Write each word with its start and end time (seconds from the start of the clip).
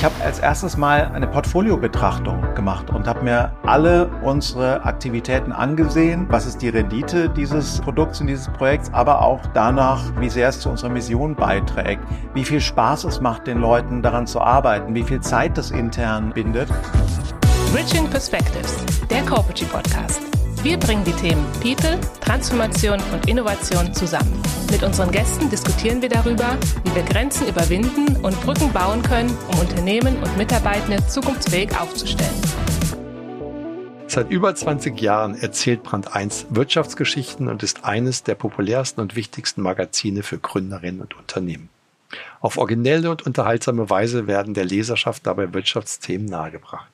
Ich 0.00 0.04
habe 0.06 0.14
als 0.24 0.38
erstes 0.38 0.78
mal 0.78 1.10
eine 1.12 1.26
Portfoliobetrachtung 1.26 2.54
gemacht 2.54 2.88
und 2.88 3.06
habe 3.06 3.22
mir 3.22 3.52
alle 3.66 4.08
unsere 4.22 4.82
Aktivitäten 4.82 5.52
angesehen. 5.52 6.24
Was 6.30 6.46
ist 6.46 6.62
die 6.62 6.70
Rendite 6.70 7.28
dieses 7.28 7.82
Produkts 7.82 8.18
und 8.22 8.26
dieses 8.26 8.48
Projekts, 8.48 8.90
aber 8.94 9.20
auch 9.20 9.42
danach, 9.52 10.02
wie 10.18 10.30
sehr 10.30 10.48
es 10.48 10.60
zu 10.60 10.70
unserer 10.70 10.88
Mission 10.88 11.34
beiträgt, 11.34 12.02
wie 12.32 12.46
viel 12.46 12.62
Spaß 12.62 13.04
es 13.04 13.20
macht, 13.20 13.46
den 13.46 13.60
Leuten 13.60 14.00
daran 14.00 14.26
zu 14.26 14.40
arbeiten, 14.40 14.94
wie 14.94 15.02
viel 15.02 15.20
Zeit 15.20 15.58
das 15.58 15.70
intern 15.70 16.32
bindet. 16.32 16.70
Bridging 17.70 18.08
Perspectives, 18.08 18.78
der 19.10 19.20
Corporate 19.26 19.66
Podcast. 19.66 20.39
Wir 20.62 20.76
bringen 20.76 21.04
die 21.04 21.12
Themen 21.12 21.46
People, 21.62 21.98
Transformation 22.20 23.00
und 23.14 23.26
Innovation 23.26 23.94
zusammen. 23.94 24.30
Mit 24.70 24.82
unseren 24.82 25.10
Gästen 25.10 25.48
diskutieren 25.48 26.02
wir 26.02 26.10
darüber, 26.10 26.58
wie 26.84 26.94
wir 26.94 27.02
Grenzen 27.02 27.48
überwinden 27.48 28.14
und 28.16 28.38
Brücken 28.42 28.70
bauen 28.70 29.00
können, 29.00 29.34
um 29.50 29.58
Unternehmen 29.58 30.18
und 30.18 30.36
Mitarbeitende 30.36 31.06
zukunftsfähig 31.06 31.70
aufzustellen. 31.80 32.34
Seit 34.06 34.30
über 34.30 34.54
20 34.54 35.00
Jahren 35.00 35.34
erzählt 35.34 35.82
Brand 35.82 36.14
1 36.14 36.48
Wirtschaftsgeschichten 36.50 37.48
und 37.48 37.62
ist 37.62 37.86
eines 37.86 38.22
der 38.22 38.34
populärsten 38.34 39.00
und 39.00 39.16
wichtigsten 39.16 39.62
Magazine 39.62 40.22
für 40.22 40.36
Gründerinnen 40.36 41.00
und 41.00 41.16
Unternehmen. 41.16 41.70
Auf 42.40 42.58
originelle 42.58 43.10
und 43.10 43.24
unterhaltsame 43.24 43.88
Weise 43.88 44.26
werden 44.26 44.52
der 44.52 44.66
Leserschaft 44.66 45.26
dabei 45.26 45.54
Wirtschaftsthemen 45.54 46.26
nahegebracht. 46.26 46.90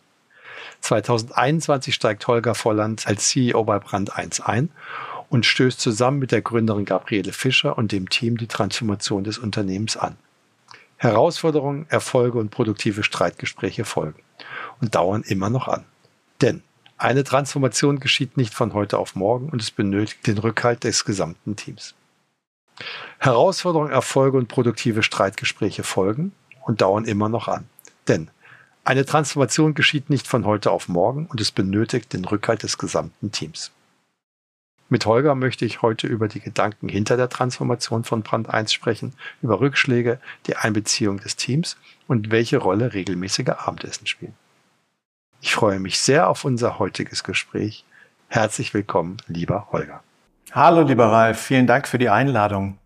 2021 0.80 1.94
steigt 1.94 2.26
Holger 2.26 2.54
Volland 2.54 3.06
als 3.06 3.28
CEO 3.28 3.64
bei 3.64 3.78
Brand 3.78 4.16
1 4.16 4.40
ein 4.40 4.70
und 5.28 5.46
stößt 5.46 5.80
zusammen 5.80 6.18
mit 6.18 6.32
der 6.32 6.42
Gründerin 6.42 6.84
Gabriele 6.84 7.32
Fischer 7.32 7.76
und 7.76 7.92
dem 7.92 8.08
Team 8.08 8.36
die 8.36 8.46
Transformation 8.46 9.24
des 9.24 9.38
Unternehmens 9.38 9.96
an. 9.96 10.16
Herausforderungen, 10.98 11.86
Erfolge 11.88 12.38
und 12.38 12.50
produktive 12.50 13.02
Streitgespräche 13.02 13.84
folgen 13.84 14.22
und 14.80 14.94
dauern 14.94 15.22
immer 15.22 15.50
noch 15.50 15.68
an. 15.68 15.84
Denn 16.40 16.62
eine 16.98 17.24
Transformation 17.24 18.00
geschieht 18.00 18.36
nicht 18.36 18.54
von 18.54 18.72
heute 18.72 18.98
auf 18.98 19.14
morgen 19.14 19.50
und 19.50 19.60
es 19.60 19.70
benötigt 19.70 20.26
den 20.26 20.38
Rückhalt 20.38 20.84
des 20.84 21.04
gesamten 21.04 21.56
Teams. 21.56 21.94
Herausforderungen, 23.18 23.90
Erfolge 23.90 24.38
und 24.38 24.48
produktive 24.48 25.02
Streitgespräche 25.02 25.82
folgen 25.82 26.32
und 26.64 26.80
dauern 26.80 27.04
immer 27.04 27.28
noch 27.28 27.48
an. 27.48 27.68
Denn 28.08 28.30
eine 28.86 29.04
Transformation 29.04 29.74
geschieht 29.74 30.10
nicht 30.10 30.28
von 30.28 30.46
heute 30.46 30.70
auf 30.70 30.88
morgen 30.88 31.26
und 31.26 31.40
es 31.40 31.50
benötigt 31.50 32.12
den 32.12 32.24
Rückhalt 32.24 32.62
des 32.62 32.78
gesamten 32.78 33.32
Teams. 33.32 33.72
Mit 34.88 35.04
Holger 35.06 35.34
möchte 35.34 35.64
ich 35.64 35.82
heute 35.82 36.06
über 36.06 36.28
die 36.28 36.38
Gedanken 36.38 36.88
hinter 36.88 37.16
der 37.16 37.28
Transformation 37.28 38.04
von 38.04 38.22
Brand 38.22 38.48
1 38.48 38.72
sprechen, 38.72 39.14
über 39.42 39.58
Rückschläge, 39.58 40.20
die 40.46 40.54
Einbeziehung 40.54 41.18
des 41.18 41.34
Teams 41.34 41.76
und 42.06 42.30
welche 42.30 42.58
Rolle 42.58 42.94
regelmäßige 42.94 43.48
Abendessen 43.48 44.06
spielen. 44.06 44.34
Ich 45.40 45.52
freue 45.52 45.80
mich 45.80 45.98
sehr 45.98 46.28
auf 46.28 46.44
unser 46.44 46.78
heutiges 46.78 47.24
Gespräch. 47.24 47.84
Herzlich 48.28 48.72
willkommen, 48.72 49.16
lieber 49.26 49.66
Holger. 49.72 50.04
Hallo, 50.52 50.82
lieber 50.82 51.06
Ralf. 51.06 51.40
Vielen 51.40 51.66
Dank 51.66 51.88
für 51.88 51.98
die 51.98 52.08
Einladung. 52.08 52.78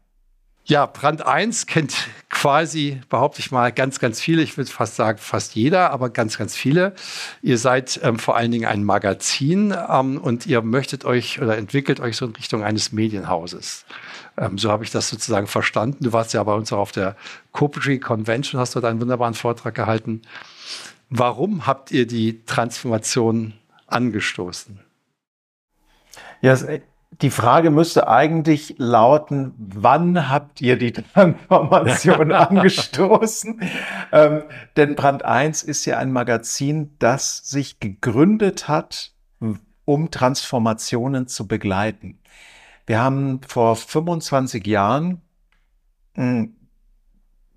Ja, 0.64 0.86
Brand 0.86 1.26
1 1.26 1.66
kennt 1.66 2.08
quasi, 2.40 3.02
behaupte 3.10 3.40
ich 3.40 3.50
mal, 3.50 3.70
ganz, 3.70 3.98
ganz 3.98 4.18
viele. 4.18 4.40
Ich 4.40 4.56
würde 4.56 4.70
fast 4.70 4.96
sagen, 4.96 5.18
fast 5.18 5.54
jeder, 5.54 5.90
aber 5.90 6.08
ganz, 6.08 6.38
ganz 6.38 6.56
viele. 6.56 6.94
Ihr 7.42 7.58
seid 7.58 8.00
ähm, 8.02 8.18
vor 8.18 8.34
allen 8.34 8.50
Dingen 8.50 8.64
ein 8.64 8.82
Magazin 8.82 9.76
ähm, 9.90 10.16
und 10.16 10.46
ihr 10.46 10.62
möchtet 10.62 11.04
euch 11.04 11.42
oder 11.42 11.58
entwickelt 11.58 12.00
euch 12.00 12.16
so 12.16 12.24
in 12.24 12.32
Richtung 12.32 12.64
eines 12.64 12.92
Medienhauses. 12.92 13.84
Ähm, 14.38 14.56
so 14.56 14.70
habe 14.70 14.84
ich 14.84 14.90
das 14.90 15.10
sozusagen 15.10 15.48
verstanden. 15.48 16.02
Du 16.02 16.14
warst 16.14 16.32
ja 16.32 16.42
bei 16.42 16.54
uns 16.54 16.72
auch 16.72 16.78
auf 16.78 16.92
der 16.92 17.14
Copetry 17.52 17.98
Convention, 17.98 18.58
hast 18.58 18.74
dort 18.74 18.86
einen 18.86 19.02
wunderbaren 19.02 19.34
Vortrag 19.34 19.74
gehalten. 19.74 20.22
Warum 21.10 21.66
habt 21.66 21.90
ihr 21.90 22.06
die 22.06 22.42
Transformation 22.46 23.52
angestoßen? 23.86 24.80
Ja, 26.40 26.56
die 27.10 27.30
Frage 27.30 27.70
müsste 27.70 28.08
eigentlich 28.08 28.76
lauten, 28.78 29.52
wann 29.58 30.30
habt 30.30 30.60
ihr 30.60 30.78
die 30.78 30.92
Transformation 31.14 32.32
angestoßen? 32.32 33.60
ähm, 34.12 34.42
denn 34.76 34.94
Brand 34.94 35.24
1 35.24 35.62
ist 35.62 35.84
ja 35.84 35.98
ein 35.98 36.12
Magazin, 36.12 36.94
das 36.98 37.38
sich 37.38 37.80
gegründet 37.80 38.68
hat, 38.68 39.12
um 39.84 40.10
Transformationen 40.10 41.26
zu 41.26 41.48
begleiten. 41.48 42.18
Wir 42.86 43.00
haben 43.00 43.40
vor 43.46 43.76
25 43.76 44.66
Jahren, 44.66 45.20
hm, 46.14 46.54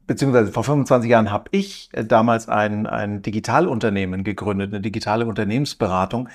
beziehungsweise 0.08 0.52
vor 0.52 0.64
25 0.64 1.10
Jahren 1.10 1.32
habe 1.32 1.50
ich 1.52 1.90
äh, 1.94 2.04
damals 2.04 2.50
ein, 2.50 2.88
ein 2.88 3.22
Digitalunternehmen 3.22 4.24
gegründet, 4.24 4.74
eine 4.74 4.82
digitale 4.82 5.26
Unternehmensberatung. 5.26 6.28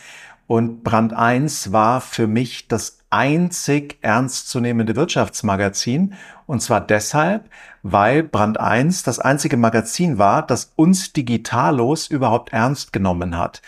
Und 0.46 0.82
Brand 0.82 1.12
1 1.12 1.72
war 1.72 2.00
für 2.00 2.26
mich 2.26 2.68
das 2.68 2.97
einzig 3.10 3.98
ernstzunehmende 4.02 4.96
Wirtschaftsmagazin. 4.96 6.14
Und 6.46 6.60
zwar 6.60 6.80
deshalb, 6.80 7.48
weil 7.82 8.22
Brand 8.22 8.60
1 8.60 9.02
das 9.02 9.18
einzige 9.18 9.56
Magazin 9.56 10.18
war, 10.18 10.46
das 10.46 10.72
uns 10.76 11.12
Digitalos 11.12 12.08
überhaupt 12.08 12.52
ernst 12.52 12.92
genommen 12.92 13.36
hat. 13.36 13.62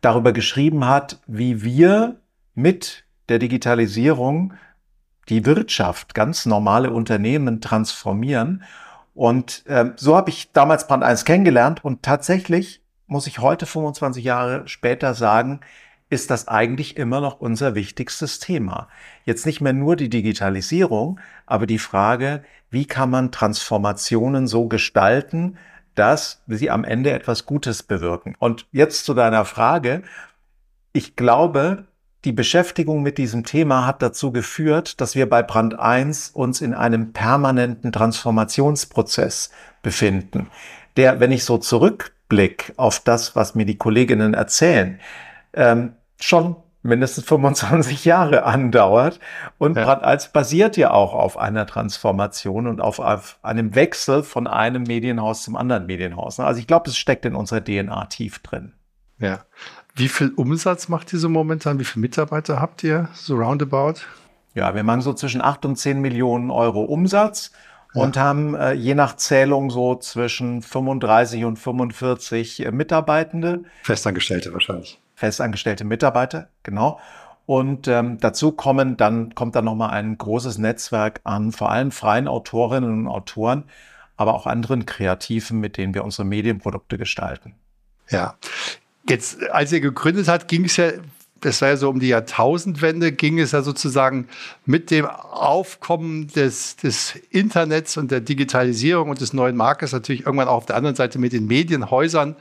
Darüber 0.00 0.32
geschrieben 0.32 0.86
hat, 0.86 1.20
wie 1.26 1.62
wir 1.62 2.16
mit 2.54 3.04
der 3.28 3.38
Digitalisierung 3.38 4.54
die 5.28 5.44
Wirtschaft, 5.44 6.14
ganz 6.14 6.46
normale 6.46 6.90
Unternehmen 6.90 7.60
transformieren. 7.60 8.62
Und 9.14 9.64
äh, 9.66 9.92
so 9.96 10.16
habe 10.16 10.30
ich 10.30 10.52
damals 10.52 10.86
Brand 10.86 11.02
1 11.02 11.24
kennengelernt 11.24 11.84
und 11.84 12.02
tatsächlich 12.02 12.82
muss 13.06 13.26
ich 13.26 13.38
heute 13.38 13.66
25 13.66 14.24
Jahre 14.24 14.68
später 14.68 15.14
sagen, 15.14 15.60
ist 16.08 16.30
das 16.30 16.46
eigentlich 16.48 16.96
immer 16.96 17.20
noch 17.20 17.40
unser 17.40 17.74
wichtigstes 17.74 18.38
Thema. 18.38 18.88
Jetzt 19.24 19.46
nicht 19.46 19.60
mehr 19.60 19.72
nur 19.72 19.96
die 19.96 20.08
Digitalisierung, 20.08 21.18
aber 21.46 21.66
die 21.66 21.78
Frage, 21.78 22.44
wie 22.70 22.86
kann 22.86 23.10
man 23.10 23.32
Transformationen 23.32 24.46
so 24.46 24.68
gestalten, 24.68 25.56
dass 25.96 26.42
sie 26.46 26.70
am 26.70 26.84
Ende 26.84 27.10
etwas 27.10 27.46
Gutes 27.46 27.82
bewirken. 27.82 28.36
Und 28.38 28.66
jetzt 28.70 29.04
zu 29.04 29.14
deiner 29.14 29.44
Frage. 29.44 30.02
Ich 30.92 31.16
glaube, 31.16 31.86
die 32.24 32.32
Beschäftigung 32.32 33.02
mit 33.02 33.18
diesem 33.18 33.44
Thema 33.44 33.86
hat 33.86 34.02
dazu 34.02 34.30
geführt, 34.30 35.00
dass 35.00 35.14
wir 35.14 35.28
bei 35.28 35.42
Brand 35.42 35.78
1 35.78 36.30
uns 36.30 36.60
in 36.60 36.74
einem 36.74 37.12
permanenten 37.12 37.92
Transformationsprozess 37.92 39.50
befinden, 39.82 40.48
der, 40.96 41.20
wenn 41.20 41.32
ich 41.32 41.44
so 41.44 41.58
zurückblick 41.58 42.74
auf 42.76 43.00
das, 43.00 43.36
was 43.36 43.54
mir 43.54 43.64
die 43.64 43.78
Kolleginnen 43.78 44.34
erzählen, 44.34 45.00
ähm, 45.54 45.95
schon 46.20 46.56
mindestens 46.86 47.24
25 47.24 48.04
Jahre 48.04 48.44
andauert. 48.44 49.20
Und 49.58 49.76
ja. 49.76 49.84
Brand 49.84 50.02
1 50.02 50.28
basiert 50.28 50.76
ja 50.76 50.90
auch 50.92 51.12
auf 51.12 51.36
einer 51.36 51.66
Transformation 51.66 52.66
und 52.66 52.80
auf, 52.80 52.98
auf, 52.98 53.38
einem 53.42 53.74
Wechsel 53.74 54.22
von 54.22 54.46
einem 54.46 54.84
Medienhaus 54.84 55.42
zum 55.42 55.56
anderen 55.56 55.86
Medienhaus. 55.86 56.40
Also 56.40 56.60
ich 56.60 56.66
glaube, 56.66 56.88
es 56.88 56.96
steckt 56.96 57.24
in 57.26 57.34
unserer 57.34 57.62
DNA 57.62 58.06
tief 58.06 58.38
drin. 58.38 58.72
Ja. 59.18 59.40
Wie 59.94 60.08
viel 60.08 60.30
Umsatz 60.30 60.88
macht 60.88 61.12
ihr 61.12 61.18
so 61.18 61.28
momentan? 61.28 61.78
Wie 61.78 61.84
viele 61.84 62.02
Mitarbeiter 62.02 62.60
habt 62.60 62.84
ihr 62.84 63.08
so 63.14 63.36
roundabout? 63.36 64.00
Ja, 64.54 64.74
wir 64.74 64.84
machen 64.84 65.00
so 65.00 65.12
zwischen 65.12 65.42
8 65.42 65.64
und 65.66 65.76
10 65.76 66.00
Millionen 66.00 66.50
Euro 66.50 66.82
Umsatz 66.82 67.50
ja. 67.94 68.02
und 68.02 68.18
haben 68.18 68.54
äh, 68.54 68.72
je 68.72 68.94
nach 68.94 69.16
Zählung 69.16 69.70
so 69.70 69.96
zwischen 69.96 70.62
35 70.62 71.44
und 71.44 71.58
45 71.58 72.66
äh, 72.66 72.72
Mitarbeitende. 72.72 73.64
Festangestellte 73.82 74.52
wahrscheinlich 74.52 74.98
festangestellte 75.16 75.84
Mitarbeiter, 75.84 76.50
genau. 76.62 77.00
Und 77.46 77.88
ähm, 77.88 78.18
dazu 78.20 78.52
kommen 78.52 78.96
dann, 78.96 79.34
kommt 79.34 79.56
dann 79.56 79.64
nochmal 79.64 79.90
ein 79.90 80.18
großes 80.18 80.58
Netzwerk 80.58 81.20
an 81.24 81.52
vor 81.52 81.70
allem 81.70 81.90
freien 81.90 82.28
Autorinnen 82.28 82.90
und 82.90 83.08
Autoren, 83.08 83.64
aber 84.16 84.34
auch 84.34 84.46
anderen 84.46 84.84
Kreativen, 84.84 85.58
mit 85.58 85.76
denen 85.76 85.94
wir 85.94 86.04
unsere 86.04 86.24
Medienprodukte 86.24 86.98
gestalten. 86.98 87.54
Ja. 88.10 88.34
Jetzt, 89.08 89.42
als 89.50 89.72
ihr 89.72 89.80
gegründet 89.80 90.28
habt, 90.28 90.48
ging 90.48 90.64
es 90.64 90.76
ja 90.76 90.90
das 91.40 91.60
war 91.60 91.68
ja 91.68 91.76
so 91.76 91.90
um 91.90 92.00
die 92.00 92.08
Jahrtausendwende, 92.08 93.12
ging 93.12 93.38
es 93.38 93.52
ja 93.52 93.62
sozusagen 93.62 94.26
mit 94.64 94.90
dem 94.90 95.06
Aufkommen 95.06 96.28
des, 96.28 96.76
des 96.76 97.14
Internets 97.30 97.96
und 97.96 98.10
der 98.10 98.20
Digitalisierung 98.20 99.10
und 99.10 99.20
des 99.20 99.32
neuen 99.32 99.54
Marktes 99.54 99.92
natürlich 99.92 100.24
irgendwann 100.24 100.48
auch 100.48 100.56
auf 100.56 100.66
der 100.66 100.76
anderen 100.76 100.96
Seite 100.96 101.18
mit 101.18 101.32
den 101.32 101.46
Medienhäusern 101.46 102.36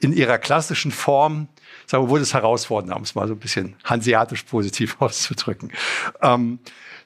in 0.00 0.12
ihrer 0.12 0.38
klassischen 0.38 0.92
Form 0.92 1.48
sagen 1.92 2.04
wir, 2.04 2.08
wurde 2.08 2.22
es 2.22 2.32
herausfordernd, 2.32 2.96
um 2.96 3.02
es 3.02 3.14
mal 3.14 3.28
so 3.28 3.34
ein 3.34 3.38
bisschen 3.38 3.76
hanseatisch 3.84 4.44
positiv 4.44 4.96
auszudrücken. 5.00 5.70
Ähm, 6.22 6.58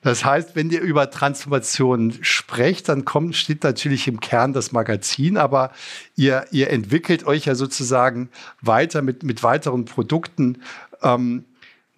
das 0.02 0.24
heißt, 0.24 0.54
wenn 0.54 0.70
ihr 0.70 0.80
über 0.80 1.10
Transformation 1.10 2.14
sprecht, 2.20 2.88
dann 2.88 3.04
kommt, 3.04 3.34
steht 3.34 3.64
natürlich 3.64 4.06
im 4.06 4.20
Kern 4.20 4.52
das 4.52 4.70
Magazin, 4.70 5.36
aber 5.36 5.72
ihr, 6.14 6.46
ihr 6.52 6.70
entwickelt 6.70 7.26
euch 7.26 7.46
ja 7.46 7.56
sozusagen 7.56 8.28
weiter 8.62 9.02
mit, 9.02 9.24
mit 9.24 9.42
weiteren 9.42 9.86
Produkten. 9.86 10.62
Ähm, 11.02 11.44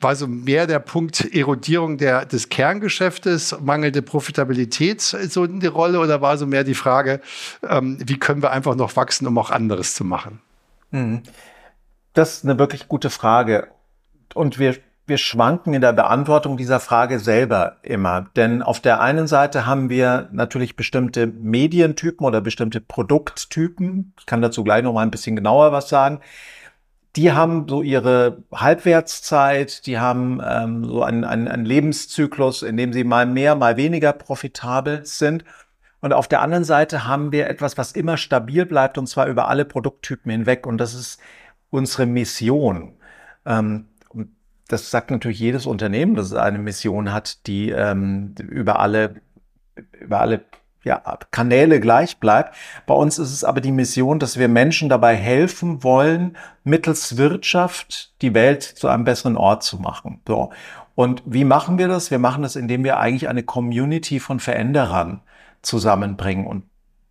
war 0.00 0.17
so 0.17 0.26
mehr 0.26 0.67
der 0.67 0.79
Punkt 0.79 1.34
Erodierung 1.34 1.99
der, 1.99 2.25
des 2.25 2.49
Kerngeschäftes, 2.49 3.58
mangelnde 3.61 4.00
Profitabilität 4.00 5.02
so 5.02 5.44
in 5.44 5.61
die 5.61 5.67
Rolle 5.67 5.99
oder 5.99 6.23
war 6.23 6.38
so 6.38 6.46
mehr 6.46 6.64
die 6.64 6.75
Frage, 6.75 7.20
ähm, 7.69 7.99
wie 8.00 8.17
können 8.17 8.41
wir 8.41 8.52
einfach 8.52 8.76
noch 8.76 8.96
wachsen, 8.96 9.26
um 9.26 9.37
auch 9.37 9.50
anderes 9.50 9.94
zu 9.94 10.05
machen? 10.05 10.41
Mhm. 10.93 11.23
Das 12.19 12.38
ist 12.38 12.44
eine 12.44 12.59
wirklich 12.59 12.88
gute 12.88 13.11
Frage. 13.11 13.69
Und 14.35 14.59
wir, 14.59 14.75
wir 15.06 15.19
schwanken 15.19 15.73
in 15.73 15.81
der 15.81 15.93
Beantwortung 15.93 16.56
dieser 16.56 16.81
Frage 16.81 17.20
selber 17.20 17.76
immer. 17.82 18.26
Denn 18.35 18.61
auf 18.61 18.81
der 18.81 19.00
einen 19.00 19.29
Seite 19.29 19.67
haben 19.67 19.88
wir 19.88 20.29
natürlich 20.32 20.75
bestimmte 20.75 21.29
Medientypen 21.29 22.26
oder 22.26 22.41
bestimmte 22.41 22.81
Produkttypen. 22.81 24.15
Ich 24.19 24.26
kann 24.26 24.43
dazu 24.43 24.65
gleich 24.65 24.82
noch 24.82 24.94
mal 24.94 25.03
ein 25.03 25.12
bisschen 25.12 25.37
genauer 25.37 25.70
was 25.70 25.88
sagen 25.88 26.20
die 27.17 27.32
haben 27.32 27.67
so 27.69 27.82
ihre 27.82 28.44
Halbwertszeit, 28.55 29.87
die 29.87 29.99
haben 29.99 30.41
ähm, 30.47 30.85
so 30.85 31.03
einen, 31.03 31.25
einen, 31.25 31.49
einen 31.49 31.65
Lebenszyklus, 31.65 32.62
in 32.62 32.76
dem 32.76 32.93
sie 32.93 33.03
mal 33.03 33.26
mehr, 33.26 33.56
mal 33.56 33.76
weniger 33.76 34.12
profitabel 34.12 35.05
sind. 35.05 35.43
Und 36.00 36.12
auf 36.12 36.29
der 36.29 36.43
anderen 36.43 36.62
Seite 36.62 37.06
haben 37.09 37.32
wir 37.32 37.49
etwas, 37.49 37.76
was 37.76 37.91
immer 37.93 38.19
stabil 38.19 38.67
bleibt, 38.67 38.99
und 38.99 39.09
zwar 39.09 39.26
über 39.26 39.49
alle 39.49 39.65
Produkttypen 39.65 40.31
hinweg. 40.31 40.65
Und 40.65 40.79
das 40.79 40.94
ist 40.94 41.19
unsere 41.70 42.06
Mission. 42.06 42.94
Ähm, 43.47 43.87
das 44.69 44.91
sagt 44.91 45.11
natürlich 45.11 45.41
jedes 45.41 45.67
Unternehmen, 45.67 46.15
dass 46.15 46.26
es 46.26 46.35
eine 46.35 46.59
Mission 46.59 47.12
hat, 47.12 47.47
die 47.47 47.70
ähm, 47.70 48.35
über 48.38 48.79
alle 48.81 49.23
über 49.93 50.20
alle 50.20 50.44
ja, 50.85 51.00
Kanäle 51.31 51.81
gleich 51.81 52.19
bleibt. 52.19 52.55
Bei 52.87 52.94
uns 52.94 53.19
ist 53.19 53.32
es 53.32 53.44
aber 53.44 53.61
die 53.61 53.73
Mission, 53.73 54.19
dass 54.19 54.38
wir 54.38 54.49
Menschen 54.49 54.88
dabei 54.88 55.15
helfen 55.15 55.82
wollen, 55.82 56.37
mittels 56.65 57.17
Wirtschaft 57.17 58.15
die 58.23 58.35
Welt 58.35 58.62
zu 58.62 58.88
einem 58.88 59.05
besseren 59.05 59.37
Ort 59.37 59.62
zu 59.62 59.79
machen. 59.79 60.20
So. 60.26 60.50
Und 60.94 61.23
wie 61.26 61.44
machen 61.44 61.79
wir 61.79 61.88
das? 61.88 62.11
Wir 62.11 62.19
machen 62.19 62.43
das, 62.43 62.56
indem 62.56 62.85
wir 62.85 62.99
eigentlich 62.99 63.29
eine 63.29 63.43
Community 63.43 64.19
von 64.19 64.41
Veränderern 64.41 65.20
zusammenbringen. 65.62 66.47
Und 66.47 66.65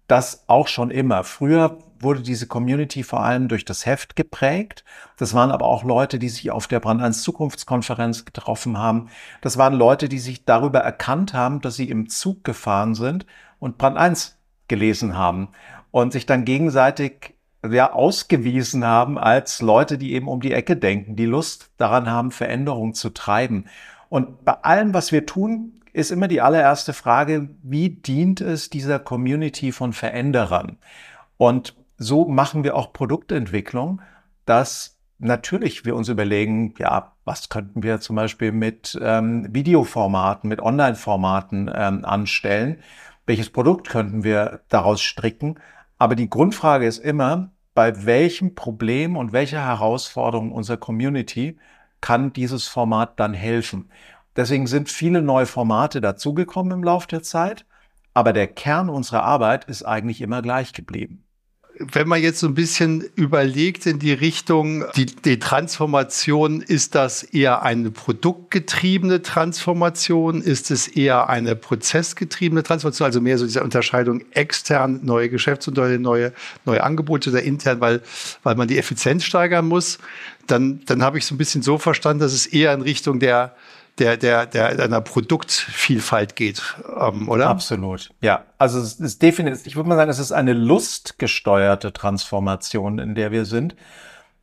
das 0.08 0.46
auch 0.48 0.68
schon 0.68 0.90
immer. 0.90 1.24
Früher 1.24 1.78
wurde 2.00 2.22
diese 2.22 2.48
Community 2.48 3.04
vor 3.04 3.24
allem 3.24 3.48
durch 3.48 3.66
das 3.66 3.86
Heft 3.86 4.16
geprägt. 4.16 4.84
Das 5.18 5.34
waren 5.34 5.52
aber 5.52 5.66
auch 5.66 5.84
Leute, 5.84 6.20
die 6.20 6.30
sich 6.30 6.52
auf 6.52 6.68
der 6.68 6.80
Brand 6.80 7.02
1 7.02 7.24
Zukunftskonferenz 7.24 8.26
getroffen 8.26 8.78
haben. 8.78 9.10
Das 9.42 9.58
waren 9.58 9.74
Leute, 9.74 10.10
die 10.10 10.20
sich 10.20 10.46
darüber 10.46 10.80
erkannt 10.80 11.34
haben, 11.34 11.62
dass 11.62 11.76
sie 11.76 11.90
im 11.90 12.10
Zug 12.10 12.44
gefahren 12.44 12.96
sind 12.96 13.26
und 13.60 13.78
Brand 13.78 13.98
1 13.98 14.38
gelesen 14.68 15.18
haben 15.18 15.50
und 15.92 16.14
sich 16.14 16.26
dann 16.26 16.46
gegenseitig 16.46 17.36
ja, 17.68 17.92
ausgewiesen 17.92 18.86
haben 18.86 19.18
als 19.18 19.62
Leute, 19.62 19.98
die 19.98 20.14
eben 20.14 20.28
um 20.28 20.42
die 20.42 20.54
Ecke 20.54 20.76
denken, 20.78 21.16
die 21.16 21.26
Lust 21.26 21.72
daran 21.78 22.10
haben, 22.10 22.32
Veränderungen 22.32 22.94
zu 22.94 23.10
treiben. 23.10 23.66
Und 24.10 24.46
bei 24.46 24.54
allem, 24.54 24.94
was 24.94 25.12
wir 25.12 25.26
tun, 25.26 25.82
ist 25.94 26.12
immer 26.12 26.28
die 26.28 26.42
allererste 26.42 26.94
Frage, 26.94 27.50
wie 27.64 27.90
dient 27.90 28.40
es 28.40 28.70
dieser 28.70 29.00
Community 29.00 29.72
von 29.72 29.94
Veränderern? 29.94 30.78
Und 31.38 31.76
so 31.98 32.28
machen 32.28 32.64
wir 32.64 32.76
auch 32.76 32.94
Produktentwicklung, 32.94 34.02
dass 34.46 34.98
natürlich 35.20 35.86
wir 35.86 35.96
uns 35.96 36.10
überlegen, 36.10 36.74
ja, 36.78 37.14
was 37.26 37.50
könnten 37.50 37.84
wir 37.84 38.00
zum 38.00 38.16
Beispiel 38.16 38.52
mit 38.52 38.98
ähm, 39.02 39.48
Videoformaten, 39.54 40.48
mit 40.48 40.62
Online-Formaten 40.62 41.72
ähm, 41.74 42.06
anstellen? 42.06 42.80
welches 43.28 43.50
Produkt 43.52 43.90
könnten 43.90 44.24
wir 44.24 44.62
daraus 44.70 45.02
stricken. 45.02 45.60
Aber 46.00 46.16
die 46.16 46.30
Grundfrage 46.30 46.88
ist 46.88 46.98
immer, 46.98 47.52
bei 47.76 48.06
welchem 48.06 48.56
Problem 48.56 49.16
und 49.16 49.34
welcher 49.34 49.64
Herausforderung 49.64 50.52
unserer 50.52 50.78
Community 50.78 51.60
kann 52.02 52.34
dieses 52.34 52.68
Format 52.68 53.20
dann 53.20 53.36
helfen. 53.36 53.92
Deswegen 54.36 54.66
sind 54.66 54.90
viele 54.90 55.22
neue 55.22 55.46
Formate 55.46 56.02
dazugekommen 56.02 56.72
im 56.72 56.84
Laufe 56.84 57.08
der 57.08 57.22
Zeit, 57.22 57.66
aber 58.14 58.34
der 58.34 58.48
Kern 58.48 58.90
unserer 58.90 59.24
Arbeit 59.24 59.66
ist 59.66 59.84
eigentlich 59.84 60.22
immer 60.22 60.42
gleich 60.42 60.74
geblieben 60.74 61.27
wenn 61.80 62.08
man 62.08 62.22
jetzt 62.22 62.40
so 62.40 62.48
ein 62.48 62.54
bisschen 62.54 63.06
überlegt 63.16 63.86
in 63.86 64.00
die 64.00 64.14
Richtung, 64.14 64.86
die, 64.96 65.06
die 65.06 65.40
Transformation, 65.40 66.62
ist 66.62 66.96
das 66.96 67.24
eher 67.24 67.62
eine 67.62 67.92
produktgetriebene 67.92 69.22
Transformation? 69.22 70.42
Ist 70.42 70.72
es 70.72 70.88
eher 70.88 71.30
eine 71.30 71.56
prozessgetriebene 71.56 72.64
Transformation? 72.64 73.06
Also 73.06 73.22
mehr 73.22 73.38
so 73.38 73.46
diese 73.46 73.64
Unterscheidung 73.64 74.24
extern, 74.32 75.02
neue 75.04 75.30
Geschäftsmodelle, 75.30 76.00
neue, 76.00 76.34
neue 76.66 76.84
Angebote 76.84 77.30
oder 77.30 77.44
intern, 77.44 77.80
weil, 77.80 78.02
weil 78.44 78.56
man 78.56 78.68
die 78.68 78.78
Effizienz 78.78 79.24
steigern 79.24 79.68
muss. 79.68 80.00
Dann, 80.48 80.82
dann 80.86 81.04
habe 81.04 81.18
ich 81.18 81.26
so 81.26 81.36
ein 81.36 81.38
bisschen 81.38 81.62
so 81.62 81.78
verstanden, 81.78 82.22
dass 82.22 82.34
es 82.34 82.46
eher 82.48 82.74
in 82.74 82.82
Richtung 82.82 83.20
der, 83.20 83.56
der, 84.00 84.18
der, 84.18 84.46
der 84.46 84.80
einer 84.80 85.02
Produktvielfalt 85.02 86.36
geht, 86.36 86.62
ähm, 87.00 87.30
oder? 87.30 87.48
Absolut, 87.48 88.12
ja. 88.22 88.46
Also 88.58 88.80
es 88.80 89.00
ist 89.00 89.22
definitiv, 89.22 89.66
ich 89.66 89.76
würde 89.76 89.90
mal 89.90 89.96
sagen, 89.96 90.12
es 90.12 90.20
ist 90.20 90.32
eine 90.32 90.54
lustgesteuerte 90.54 91.94
Transformation, 91.94 93.00
in 93.00 93.16
der 93.16 93.32
wir 93.32 93.46
sind. 93.46 93.76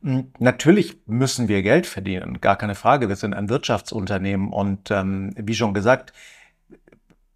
Hm, 0.01 0.31
natürlich 0.39 0.97
müssen 1.07 1.47
wir 1.47 1.61
Geld 1.63 1.87
verdienen, 1.87 2.41
gar 2.41 2.57
keine 2.57 2.75
Frage. 2.75 3.09
Wir 3.09 3.15
sind 3.15 3.33
ein 3.33 3.49
Wirtschaftsunternehmen 3.49 4.51
und 4.51 4.91
ähm, 4.91 5.33
wie 5.37 5.55
schon 5.55 5.73
gesagt, 5.73 6.13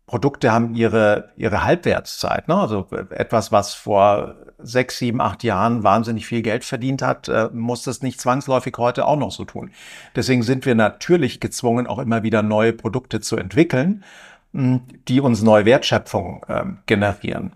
Produkte 0.09 0.51
haben 0.51 0.73
ihre, 0.73 1.29
ihre 1.38 1.63
Halbwertszeit. 1.63 2.47
Ne? 2.47 2.56
Also 2.56 2.88
etwas, 3.11 3.51
was 3.51 3.75
vor 3.75 4.33
sechs, 4.57 4.97
sieben, 4.97 5.21
acht 5.21 5.44
Jahren 5.44 5.83
wahnsinnig 5.83 6.25
viel 6.25 6.41
Geld 6.41 6.65
verdient 6.65 7.03
hat, 7.03 7.27
äh, 7.27 7.50
muss 7.53 7.83
das 7.83 8.01
nicht 8.01 8.19
zwangsläufig 8.19 8.73
heute 8.79 9.06
auch 9.06 9.17
noch 9.17 9.29
so 9.29 9.45
tun. 9.45 9.69
Deswegen 10.15 10.41
sind 10.41 10.65
wir 10.65 10.73
natürlich 10.73 11.39
gezwungen, 11.39 11.85
auch 11.85 12.00
immer 12.00 12.23
wieder 12.23 12.41
neue 12.41 12.73
Produkte 12.73 13.21
zu 13.21 13.38
entwickeln, 13.38 14.03
hm, 14.51 14.81
die 15.07 15.21
uns 15.21 15.44
neue 15.44 15.65
Wertschöpfung 15.65 16.44
äh, 16.47 16.63
generieren. 16.88 17.51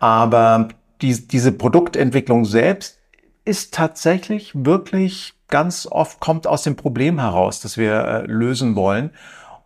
Aber 0.00 0.70
die, 1.02 1.28
diese 1.28 1.52
Produktentwicklung 1.52 2.44
selbst 2.44 2.98
ist 3.44 3.74
tatsächlich 3.74 4.50
wirklich 4.56 5.34
ganz 5.46 5.86
oft 5.88 6.18
kommt 6.18 6.48
aus 6.48 6.64
dem 6.64 6.74
Problem 6.74 7.20
heraus, 7.20 7.60
das 7.60 7.76
wir 7.76 7.92
äh, 7.92 8.26
lösen 8.26 8.74
wollen. 8.74 9.10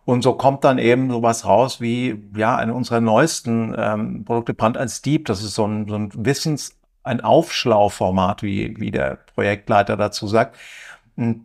Und 0.07 0.21
so 0.21 0.35
kommt 0.35 0.63
dann 0.63 0.77
eben 0.77 1.11
sowas 1.11 1.45
raus 1.45 1.81
wie, 1.81 2.23
ja, 2.33 2.55
eine 2.55 2.73
unserer 2.73 3.01
neuesten 3.01 3.75
ähm, 3.77 4.23
Produkte, 4.23 4.53
Brand 4.53 4.77
1 4.77 5.01
Deep. 5.01 5.25
Das 5.25 5.43
ist 5.43 5.53
so 5.53 5.67
ein, 5.67 5.85
so 5.89 5.95
ein 5.95 6.09
Wissens-, 6.13 6.77
ein 7.03 7.19
Aufschlauformat, 7.19 8.41
wie, 8.41 8.73
wie 8.79 8.89
der 8.89 9.17
Projektleiter 9.35 9.97
dazu 9.97 10.25
sagt, 10.25 10.55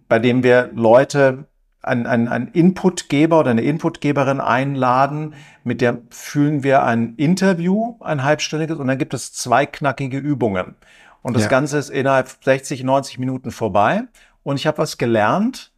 bei 0.06 0.20
dem 0.20 0.44
wir 0.44 0.70
Leute, 0.76 1.46
einen, 1.82 2.06
einen, 2.06 2.28
einen 2.28 2.46
Inputgeber 2.52 3.40
oder 3.40 3.50
eine 3.50 3.62
Inputgeberin 3.62 4.40
einladen, 4.40 5.34
mit 5.64 5.80
der 5.80 5.98
fühlen 6.10 6.62
wir 6.62 6.84
ein 6.84 7.16
Interview, 7.16 7.96
ein 7.98 8.22
halbstündiges, 8.22 8.78
und 8.78 8.86
dann 8.86 8.98
gibt 8.98 9.12
es 9.12 9.32
zwei 9.32 9.66
knackige 9.66 10.18
Übungen. 10.18 10.76
Und 11.22 11.34
das 11.34 11.44
ja. 11.44 11.48
Ganze 11.48 11.78
ist 11.78 11.90
innerhalb 11.90 12.30
60, 12.40 12.84
90 12.84 13.18
Minuten 13.18 13.50
vorbei. 13.50 14.04
Und 14.44 14.54
ich 14.54 14.68
habe 14.68 14.78
was 14.78 14.98
gelernt, 14.98 15.71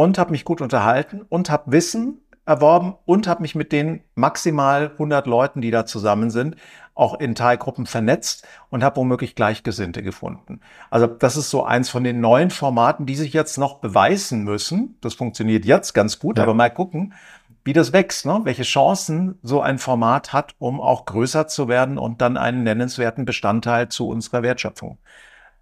und 0.00 0.16
habe 0.16 0.30
mich 0.30 0.46
gut 0.46 0.62
unterhalten 0.62 1.26
und 1.28 1.50
habe 1.50 1.72
Wissen 1.72 2.22
erworben 2.46 2.94
und 3.04 3.28
habe 3.28 3.42
mich 3.42 3.54
mit 3.54 3.70
den 3.70 4.02
maximal 4.14 4.92
100 4.92 5.26
Leuten, 5.26 5.60
die 5.60 5.70
da 5.70 5.84
zusammen 5.84 6.30
sind, 6.30 6.56
auch 6.94 7.20
in 7.20 7.34
Teilgruppen 7.34 7.84
vernetzt 7.84 8.46
und 8.70 8.82
habe 8.82 8.96
womöglich 8.96 9.34
Gleichgesinnte 9.34 10.02
gefunden. 10.02 10.60
Also 10.88 11.06
das 11.06 11.36
ist 11.36 11.50
so 11.50 11.64
eins 11.64 11.90
von 11.90 12.02
den 12.02 12.18
neuen 12.18 12.50
Formaten, 12.50 13.04
die 13.04 13.14
sich 13.14 13.34
jetzt 13.34 13.58
noch 13.58 13.80
beweisen 13.80 14.42
müssen. 14.42 14.96
Das 15.02 15.12
funktioniert 15.12 15.66
jetzt 15.66 15.92
ganz 15.92 16.18
gut, 16.18 16.38
ja. 16.38 16.44
aber 16.44 16.54
mal 16.54 16.70
gucken, 16.70 17.12
wie 17.62 17.74
das 17.74 17.92
wächst, 17.92 18.24
ne? 18.24 18.40
welche 18.44 18.62
Chancen 18.62 19.38
so 19.42 19.60
ein 19.60 19.78
Format 19.78 20.32
hat, 20.32 20.54
um 20.58 20.80
auch 20.80 21.04
größer 21.04 21.46
zu 21.46 21.68
werden 21.68 21.98
und 21.98 22.22
dann 22.22 22.38
einen 22.38 22.62
nennenswerten 22.62 23.26
Bestandteil 23.26 23.90
zu 23.90 24.08
unserer 24.08 24.42
Wertschöpfung 24.42 24.96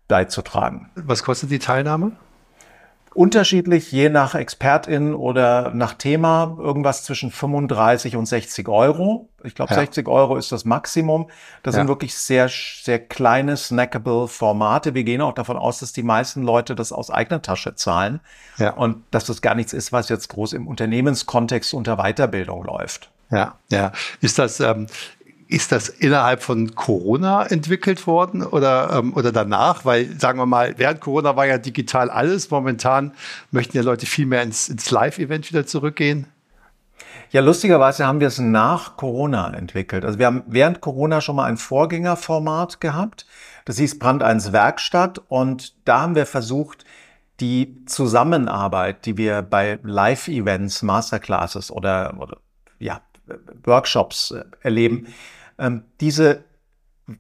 beizutragen. 0.07 0.91
Was 0.95 1.25
kostet 1.25 1.51
die 1.51 1.59
Teilnahme? 1.59 2.13
Unterschiedlich, 3.15 3.93
je 3.93 4.09
nach 4.09 4.35
Expertin 4.35 5.15
oder 5.15 5.73
nach 5.75 5.95
Thema, 5.95 6.57
irgendwas 6.59 7.05
zwischen 7.05 7.31
35 7.31 8.17
und 8.17 8.27
60 8.27 8.69
Euro. 8.69 9.29
Ich 9.45 9.55
glaube, 9.55 9.73
ja. 9.73 9.81
60 9.81 10.09
Euro 10.09 10.37
ist 10.37 10.53
das 10.53 10.65
Maximum. 10.65 11.29
Das 11.63 11.75
ja. 11.75 11.81
sind 11.81 11.89
wirklich 11.89 12.15
sehr, 12.15 12.49
sehr 12.49 12.99
kleine, 12.99 13.57
snackable 13.57 14.29
Formate. 14.29 14.95
Wir 14.95 15.05
gehen 15.05 15.21
auch 15.21 15.35
davon 15.35 15.57
aus, 15.57 15.79
dass 15.79 15.93
die 15.93 16.03
meisten 16.03 16.43
Leute 16.43 16.75
das 16.75 16.93
aus 16.93 17.11
eigener 17.11 17.43
Tasche 17.43 17.75
zahlen 17.75 18.21
ja. 18.59 18.71
und 18.71 19.05
dass 19.11 19.25
das 19.25 19.43
gar 19.43 19.55
nichts 19.55 19.73
ist, 19.73 19.93
was 19.93 20.09
jetzt 20.09 20.29
groß 20.29 20.53
im 20.53 20.67
Unternehmenskontext 20.67 21.75
unter 21.75 21.97
Weiterbildung 21.97 22.65
läuft. 22.65 23.11
Ja, 23.31 23.57
ja. 23.71 23.93
Ist 24.21 24.39
das, 24.39 24.61
ähm, 24.61 24.87
ist 25.49 25.73
das 25.73 25.89
innerhalb 25.89 26.43
von 26.43 26.75
Corona 26.75 27.47
entwickelt 27.47 28.07
worden 28.07 28.43
oder, 28.45 28.91
ähm, 28.93 29.15
oder 29.15 29.33
danach? 29.33 29.85
Weil, 29.85 30.19
sagen 30.21 30.39
wir 30.39 30.47
mal, 30.47 30.75
während 30.77 31.01
Corona 31.01 31.37
war 31.37 31.47
ja 31.47 31.57
digital 31.57 32.11
alles. 32.11 32.51
Momentan 32.51 33.13
möchten 33.51 33.77
ja 33.77 33.83
Leute 33.83 34.07
viel 34.07 34.27
mehr 34.27 34.43
ins, 34.43 34.69
ins 34.69 34.91
Live-Event 34.91 35.49
wieder 35.49 35.67
zurückgehen. 35.67 36.27
Ja, 37.31 37.41
lustigerweise 37.41 38.07
haben 38.07 38.21
wir 38.21 38.29
es 38.29 38.39
nach 38.39 38.97
Corona 38.97 39.53
entwickelt. 39.53 40.05
Also 40.05 40.19
wir 40.19 40.27
haben 40.27 40.43
während 40.47 40.81
Corona 40.81 41.21
schon 41.21 41.37
mal 41.37 41.45
ein 41.45 41.57
Vorgängerformat 41.57 42.81
gehabt. 42.81 43.27
Das 43.65 43.79
hieß 43.79 43.99
Brand 43.99 44.23
1 44.23 44.53
Werkstatt 44.53 45.21
und 45.29 45.75
da 45.87 46.01
haben 46.01 46.15
wir 46.15 46.27
versucht, 46.27 46.85
die 47.41 47.85
Zusammenarbeit, 47.87 49.07
die 49.07 49.17
wir 49.17 49.43
bei 49.43 49.79
Live-Events, 49.83 50.83
Masterclasses 50.83 51.71
oder, 51.71 52.15
oder 52.19 52.39
ja, 52.79 53.01
Workshops 53.65 54.33
äh, 54.33 54.45
erleben, 54.63 55.07
diese 56.01 56.45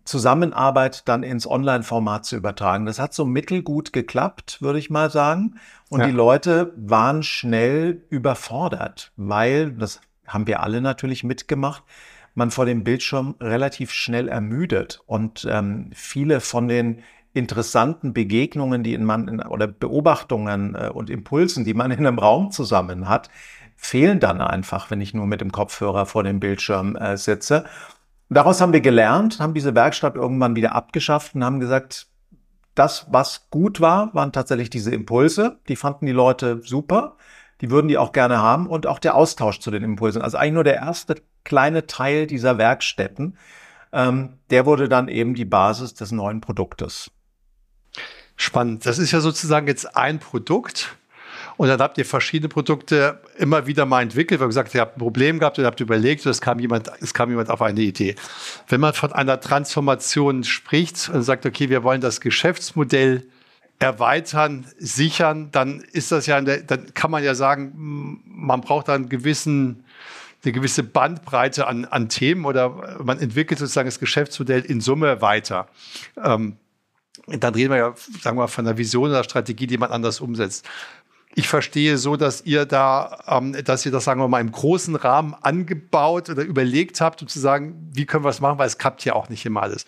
Zusammenarbeit 0.04 1.08
dann 1.08 1.22
ins 1.22 1.46
Online-Format 1.46 2.26
zu 2.26 2.36
übertragen. 2.36 2.86
Das 2.86 2.98
hat 2.98 3.14
so 3.14 3.24
mittelgut 3.24 3.92
geklappt, 3.92 4.60
würde 4.60 4.78
ich 4.78 4.90
mal 4.90 5.10
sagen. 5.10 5.58
Und 5.88 6.00
ja. 6.00 6.06
die 6.06 6.12
Leute 6.12 6.72
waren 6.76 7.22
schnell 7.22 8.02
überfordert, 8.10 9.12
weil, 9.16 9.72
das 9.72 10.00
haben 10.26 10.46
wir 10.46 10.62
alle 10.62 10.80
natürlich 10.80 11.24
mitgemacht, 11.24 11.82
man 12.34 12.50
vor 12.50 12.66
dem 12.66 12.84
Bildschirm 12.84 13.34
relativ 13.40 13.92
schnell 13.92 14.28
ermüdet. 14.28 15.00
Und 15.06 15.46
ähm, 15.50 15.90
viele 15.94 16.40
von 16.40 16.68
den 16.68 17.02
interessanten 17.32 18.12
Begegnungen, 18.12 18.82
die 18.82 18.94
in 18.94 19.04
man 19.04 19.28
in, 19.28 19.40
oder 19.40 19.66
Beobachtungen 19.66 20.74
äh, 20.74 20.90
und 20.92 21.08
Impulsen, 21.08 21.64
die 21.64 21.74
man 21.74 21.90
in 21.90 22.06
einem 22.06 22.18
Raum 22.18 22.50
zusammen 22.50 23.08
hat, 23.08 23.30
fehlen 23.76 24.20
dann 24.20 24.40
einfach, 24.40 24.90
wenn 24.90 25.00
ich 25.00 25.14
nur 25.14 25.26
mit 25.26 25.40
dem 25.40 25.52
Kopfhörer 25.52 26.04
vor 26.04 26.24
dem 26.24 26.40
Bildschirm 26.40 26.96
äh, 26.96 27.16
sitze. 27.16 27.64
Daraus 28.30 28.60
haben 28.60 28.72
wir 28.72 28.80
gelernt, 28.80 29.40
haben 29.40 29.54
diese 29.54 29.74
Werkstatt 29.74 30.14
irgendwann 30.14 30.54
wieder 30.54 30.74
abgeschafft 30.74 31.34
und 31.34 31.44
haben 31.44 31.60
gesagt, 31.60 32.08
das, 32.74 33.06
was 33.10 33.48
gut 33.50 33.80
war, 33.80 34.14
waren 34.14 34.32
tatsächlich 34.32 34.70
diese 34.70 34.94
Impulse. 34.94 35.58
Die 35.68 35.76
fanden 35.76 36.06
die 36.06 36.12
Leute 36.12 36.60
super. 36.62 37.16
Die 37.60 37.70
würden 37.70 37.88
die 37.88 37.98
auch 37.98 38.12
gerne 38.12 38.38
haben 38.38 38.68
und 38.68 38.86
auch 38.86 39.00
der 39.00 39.16
Austausch 39.16 39.58
zu 39.58 39.70
den 39.70 39.82
Impulsen. 39.82 40.22
Also 40.22 40.38
eigentlich 40.38 40.54
nur 40.54 40.64
der 40.64 40.76
erste 40.76 41.16
kleine 41.44 41.86
Teil 41.86 42.26
dieser 42.26 42.56
Werkstätten. 42.56 43.36
Ähm, 43.92 44.34
der 44.50 44.66
wurde 44.66 44.88
dann 44.88 45.08
eben 45.08 45.34
die 45.34 45.46
Basis 45.46 45.94
des 45.94 46.12
neuen 46.12 46.40
Produktes. 46.40 47.10
Spannend. 48.36 48.86
Das 48.86 48.98
ist 48.98 49.10
ja 49.10 49.20
sozusagen 49.20 49.66
jetzt 49.66 49.96
ein 49.96 50.20
Produkt. 50.20 50.97
Und 51.58 51.66
dann 51.66 51.80
habt 51.80 51.98
ihr 51.98 52.06
verschiedene 52.06 52.48
Produkte 52.48 53.20
immer 53.36 53.66
wieder 53.66 53.84
mal 53.84 54.00
entwickelt, 54.00 54.38
weil 54.38 54.46
ihr 54.46 54.50
gesagt, 54.50 54.74
ihr 54.76 54.80
habt 54.80 54.96
ein 54.96 55.00
Problem 55.00 55.40
gehabt 55.40 55.58
und 55.58 55.64
habt 55.64 55.80
überlegt, 55.80 56.24
und 56.24 56.30
es 56.30 56.40
kam 56.40 56.60
jemand, 56.60 56.88
es 57.00 57.12
kam 57.12 57.30
jemand 57.30 57.50
auf 57.50 57.60
eine 57.60 57.80
Idee. 57.80 58.14
Wenn 58.68 58.80
man 58.80 58.94
von 58.94 59.12
einer 59.12 59.40
Transformation 59.40 60.44
spricht 60.44 61.10
und 61.12 61.24
sagt, 61.24 61.44
okay, 61.46 61.68
wir 61.68 61.82
wollen 61.82 62.00
das 62.00 62.20
Geschäftsmodell 62.20 63.26
erweitern, 63.80 64.66
sichern, 64.78 65.50
dann 65.50 65.80
ist 65.80 66.12
das 66.12 66.26
ja, 66.26 66.40
dann 66.40 66.94
kann 66.94 67.10
man 67.10 67.24
ja 67.24 67.34
sagen, 67.34 68.22
man 68.24 68.60
braucht 68.60 68.86
da 68.86 68.94
einen 68.94 69.08
gewissen, 69.08 69.82
eine 70.44 70.52
gewisse 70.52 70.84
Bandbreite 70.84 71.66
an, 71.66 71.86
an 71.86 72.08
Themen 72.08 72.44
oder 72.44 73.00
man 73.02 73.18
entwickelt 73.18 73.58
sozusagen 73.58 73.88
das 73.88 73.98
Geschäftsmodell 73.98 74.60
in 74.60 74.80
Summe 74.80 75.20
weiter. 75.22 75.66
Ähm, 76.22 76.56
dann 77.26 77.54
reden 77.54 77.70
wir 77.70 77.76
ja, 77.76 77.94
sagen 78.20 78.36
wir 78.36 78.42
mal, 78.42 78.46
von 78.46 78.66
einer 78.66 78.78
Vision 78.78 79.10
oder 79.10 79.24
Strategie, 79.24 79.66
die 79.66 79.76
man 79.76 79.90
anders 79.90 80.20
umsetzt. 80.20 80.66
Ich 81.38 81.46
verstehe 81.46 81.98
so, 81.98 82.16
dass 82.16 82.44
ihr 82.46 82.66
da, 82.66 83.16
ähm, 83.28 83.56
dass 83.62 83.86
ihr 83.86 83.92
das, 83.92 84.02
sagen 84.02 84.20
wir 84.20 84.26
mal, 84.26 84.40
im 84.40 84.50
großen 84.50 84.96
Rahmen 84.96 85.36
angebaut 85.40 86.28
oder 86.30 86.42
überlegt 86.42 87.00
habt, 87.00 87.22
um 87.22 87.28
zu 87.28 87.38
sagen, 87.38 87.90
wie 87.92 88.06
können 88.06 88.24
wir 88.24 88.30
es 88.30 88.40
machen, 88.40 88.58
weil 88.58 88.66
es 88.66 88.76
klappt 88.76 89.04
ja 89.04 89.12
auch 89.12 89.28
nicht 89.28 89.46
immer 89.46 89.62
alles. 89.62 89.84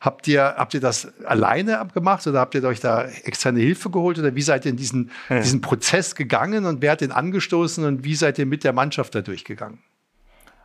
Habt 0.00 0.26
ihr, 0.26 0.42
habt 0.42 0.74
ihr 0.74 0.80
das 0.80 1.06
alleine 1.22 1.86
gemacht 1.94 2.26
oder 2.26 2.40
habt 2.40 2.56
ihr 2.56 2.64
euch 2.64 2.80
da 2.80 3.04
externe 3.04 3.60
Hilfe 3.60 3.88
geholt 3.90 4.18
oder 4.18 4.34
wie 4.34 4.42
seid 4.42 4.64
ihr 4.64 4.72
in 4.72 4.76
diesen, 4.76 5.12
hm. 5.28 5.40
diesen 5.40 5.60
Prozess 5.60 6.16
gegangen 6.16 6.66
und 6.66 6.82
wer 6.82 6.90
hat 6.90 7.02
den 7.02 7.12
angestoßen 7.12 7.84
und 7.84 8.02
wie 8.02 8.16
seid 8.16 8.40
ihr 8.40 8.46
mit 8.46 8.64
der 8.64 8.72
Mannschaft 8.72 9.14
da 9.14 9.20
durchgegangen? 9.20 9.78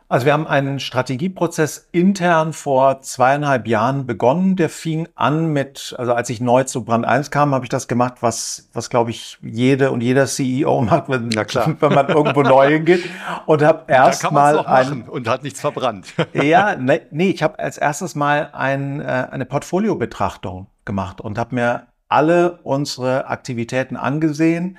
Also 0.08 0.28
wir 0.28 0.34
haben 0.34 0.46
einen 0.46 0.80
Strategieprozess 0.80 1.90
intern 1.92 2.54
vor 2.54 3.02
zweieinhalb 3.02 3.68
Jahren 3.68 4.06
begonnen. 4.06 4.56
Der 4.56 4.70
fing 4.70 5.08
an 5.16 5.52
mit, 5.52 5.96
also 5.98 6.14
als 6.14 6.30
ich 6.30 6.40
neu 6.40 6.64
zu 6.64 6.86
Brand 6.86 7.06
1 7.06 7.32
kam, 7.32 7.56
habe 7.56 7.66
ich 7.66 7.70
das 7.70 7.88
gemacht, 7.88 8.16
was, 8.22 8.70
was 8.74 8.92
glaube 8.92 9.10
ich 9.10 9.40
jede 9.42 9.90
und 9.90 10.02
jeder 10.02 10.28
CEO 10.28 10.82
macht, 10.90 11.10
wenn, 11.10 11.34
wenn 11.34 11.94
man 11.94 12.10
irgendwo 12.10 12.44
neu 12.44 12.70
hingeht. 12.70 13.10
Und 13.48 13.64
habe 13.64 13.86
erst 13.88 14.32
mal 14.32 14.64
ein, 14.66 15.10
und 15.10 15.28
hat 15.28 15.42
nichts 15.42 15.60
verbrannt. 15.60 16.14
ja, 16.34 16.76
ne, 16.76 17.02
nee, 17.10 17.32
ich 17.32 17.42
habe 17.42 17.58
als 17.58 17.80
erstes 17.80 18.14
mal 18.14 18.52
ein, 18.54 19.02
äh, 19.02 19.28
eine 19.32 19.46
Portfoliobetrachtung 19.46 20.68
gemacht 20.86 21.20
und 21.20 21.40
habe 21.40 21.56
mir 21.56 21.88
alle 22.10 22.60
unsere 22.62 23.28
Aktivitäten 23.28 23.98
angesehen. 23.98 24.78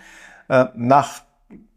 Äh, 0.49 0.67
nach 0.77 1.26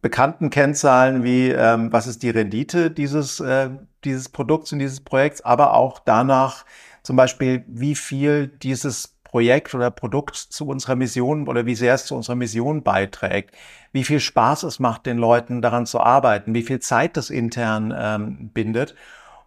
bekannten 0.01 0.49
Kennzahlen 0.49 1.23
wie 1.23 1.49
ähm, 1.49 1.91
was 1.91 2.07
ist 2.07 2.23
die 2.23 2.29
Rendite 2.29 2.91
dieses, 2.91 3.39
äh, 3.39 3.69
dieses 4.03 4.29
Produkts 4.29 4.71
und 4.71 4.79
dieses 4.79 5.01
Projekts, 5.01 5.41
aber 5.41 5.73
auch 5.73 5.99
danach 5.99 6.65
zum 7.03 7.15
Beispiel, 7.15 7.63
wie 7.67 7.95
viel 7.95 8.47
dieses 8.47 9.19
Projekt 9.23 9.75
oder 9.75 9.91
Produkt 9.91 10.35
zu 10.35 10.67
unserer 10.67 10.95
Mission 10.95 11.47
oder 11.47 11.65
wie 11.65 11.75
sehr 11.75 11.93
es 11.93 12.05
zu 12.05 12.15
unserer 12.15 12.35
Mission 12.35 12.83
beiträgt, 12.83 13.55
wie 13.91 14.03
viel 14.03 14.19
Spaß 14.19 14.63
es 14.63 14.79
macht, 14.79 15.05
den 15.05 15.17
Leuten 15.17 15.61
daran 15.61 15.85
zu 15.85 15.99
arbeiten, 15.99 16.53
wie 16.53 16.63
viel 16.63 16.79
Zeit 16.79 17.15
das 17.15 17.29
intern 17.29 17.93
ähm, 17.95 18.49
bindet. 18.53 18.95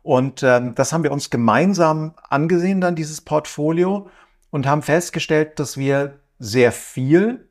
Und 0.03 0.43
ähm, 0.43 0.75
das 0.75 0.93
haben 0.93 1.03
wir 1.03 1.13
uns 1.13 1.31
gemeinsam 1.31 2.15
angesehen, 2.29 2.81
dann 2.81 2.95
dieses 2.95 3.21
Portfolio, 3.21 4.09
und 4.53 4.67
haben 4.67 4.83
festgestellt, 4.83 5.59
dass 5.59 5.77
wir 5.77 6.21
sehr 6.39 6.71
viel 6.73 7.49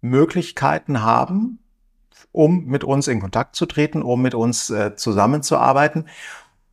Möglichkeiten 0.00 1.02
haben, 1.02 1.58
um 2.32 2.66
mit 2.66 2.84
uns 2.84 3.08
in 3.08 3.20
Kontakt 3.20 3.56
zu 3.56 3.66
treten, 3.66 4.02
um 4.02 4.22
mit 4.22 4.34
uns 4.34 4.70
äh, 4.70 4.94
zusammenzuarbeiten. 4.96 6.06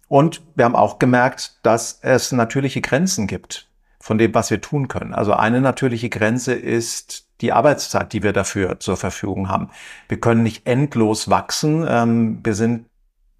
Und 0.07 0.41
wir 0.55 0.65
haben 0.65 0.75
auch 0.75 0.99
gemerkt, 0.99 1.59
dass 1.63 1.99
es 2.01 2.31
natürliche 2.31 2.81
Grenzen 2.81 3.27
gibt 3.27 3.69
von 3.99 4.17
dem, 4.19 4.35
was 4.35 4.51
wir 4.51 4.61
tun 4.61 4.87
können. 4.87 5.13
Also 5.13 5.33
eine 5.33 5.61
natürliche 5.61 6.09
Grenze 6.09 6.53
ist 6.53 7.25
die 7.41 7.51
Arbeitszeit, 7.51 8.13
die 8.13 8.21
wir 8.21 8.33
dafür 8.33 8.79
zur 8.79 8.97
Verfügung 8.97 9.49
haben. 9.49 9.71
Wir 10.07 10.19
können 10.19 10.43
nicht 10.43 10.67
endlos 10.67 11.29
wachsen. 11.29 11.85
Ähm, 11.87 12.39
wir 12.43 12.53
sind, 12.53 12.85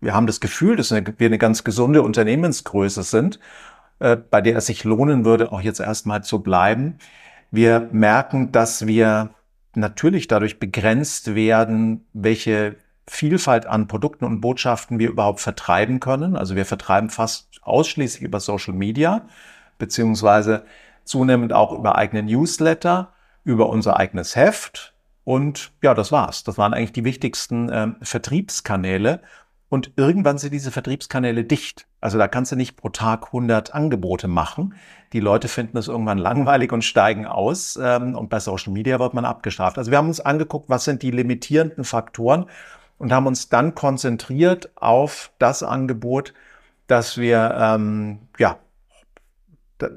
wir 0.01 0.15
haben 0.15 0.27
das 0.27 0.39
Gefühl, 0.39 0.75
dass 0.75 0.91
wir 0.91 1.03
eine 1.19 1.37
ganz 1.37 1.63
gesunde 1.63 2.01
Unternehmensgröße 2.01 3.03
sind, 3.03 3.39
äh, 3.99 4.15
bei 4.17 4.41
der 4.41 4.57
es 4.57 4.65
sich 4.65 4.83
lohnen 4.83 5.23
würde, 5.23 5.51
auch 5.51 5.61
jetzt 5.61 5.79
erstmal 5.79 6.23
zu 6.23 6.39
bleiben. 6.39 6.97
Wir 7.51 7.87
merken, 7.91 8.51
dass 8.51 8.87
wir 8.87 9.34
natürlich 9.77 10.27
dadurch 10.27 10.59
begrenzt 10.59 11.35
werden, 11.35 12.05
welche 12.13 12.75
Vielfalt 13.07 13.67
an 13.67 13.87
Produkten 13.87 14.25
und 14.25 14.41
Botschaften 14.41 14.97
wir 14.97 15.09
überhaupt 15.09 15.39
vertreiben 15.39 15.99
können. 15.99 16.35
Also 16.35 16.55
wir 16.55 16.65
vertreiben 16.65 17.09
fast 17.09 17.49
ausschließlich 17.61 18.23
über 18.23 18.39
Social 18.39 18.73
Media, 18.73 19.27
beziehungsweise 19.77 20.65
zunehmend 21.03 21.53
auch 21.53 21.71
über 21.71 21.95
eigene 21.95 22.23
Newsletter, 22.23 23.13
über 23.43 23.69
unser 23.69 23.97
eigenes 23.97 24.35
Heft. 24.35 24.93
Und 25.23 25.71
ja, 25.81 25.93
das 25.93 26.11
war's. 26.11 26.43
Das 26.43 26.57
waren 26.57 26.73
eigentlich 26.73 26.93
die 26.93 27.03
wichtigsten 27.03 27.69
äh, 27.69 27.87
Vertriebskanäle. 28.01 29.21
Und 29.69 29.91
irgendwann 29.95 30.37
sind 30.37 30.53
diese 30.53 30.71
Vertriebskanäle 30.71 31.43
dicht. 31.43 31.87
Also 32.05 32.19
da 32.19 32.27
kannst 32.27 32.51
du 32.51 32.55
nicht 32.55 32.77
pro 32.77 32.89
Tag 32.89 33.25
100 33.29 33.73
Angebote 33.73 34.27
machen. 34.27 34.75
Die 35.11 35.19
Leute 35.19 35.47
finden 35.47 35.75
es 35.75 35.87
irgendwann 35.87 36.19
langweilig 36.19 36.71
und 36.71 36.83
steigen 36.83 37.25
aus. 37.25 37.79
Ähm, 37.81 38.13
und 38.13 38.29
bei 38.29 38.39
Social 38.39 38.71
Media 38.71 38.99
wird 38.99 39.15
man 39.15 39.25
abgestraft. 39.25 39.79
Also 39.79 39.89
wir 39.89 39.97
haben 39.97 40.09
uns 40.09 40.19
angeguckt, 40.19 40.69
was 40.69 40.83
sind 40.83 41.01
die 41.01 41.09
limitierenden 41.09 41.83
Faktoren 41.83 42.45
und 42.99 43.11
haben 43.11 43.25
uns 43.25 43.49
dann 43.49 43.73
konzentriert 43.73 44.69
auf 44.75 45.31
das 45.39 45.63
Angebot, 45.63 46.35
dass 46.85 47.17
wir, 47.17 47.57
ähm, 47.59 48.19
ja, 48.37 48.59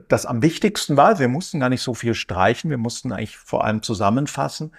das 0.09 0.25
am 0.25 0.41
wichtigsten 0.41 0.97
war. 0.97 1.19
Wir 1.19 1.29
mussten 1.29 1.61
gar 1.61 1.69
nicht 1.69 1.83
so 1.83 1.93
viel 1.93 2.15
streichen. 2.15 2.71
Wir 2.71 2.79
mussten 2.79 3.13
eigentlich 3.13 3.37
vor 3.37 3.67
allem 3.67 3.83
zusammenfassen. 3.83 4.73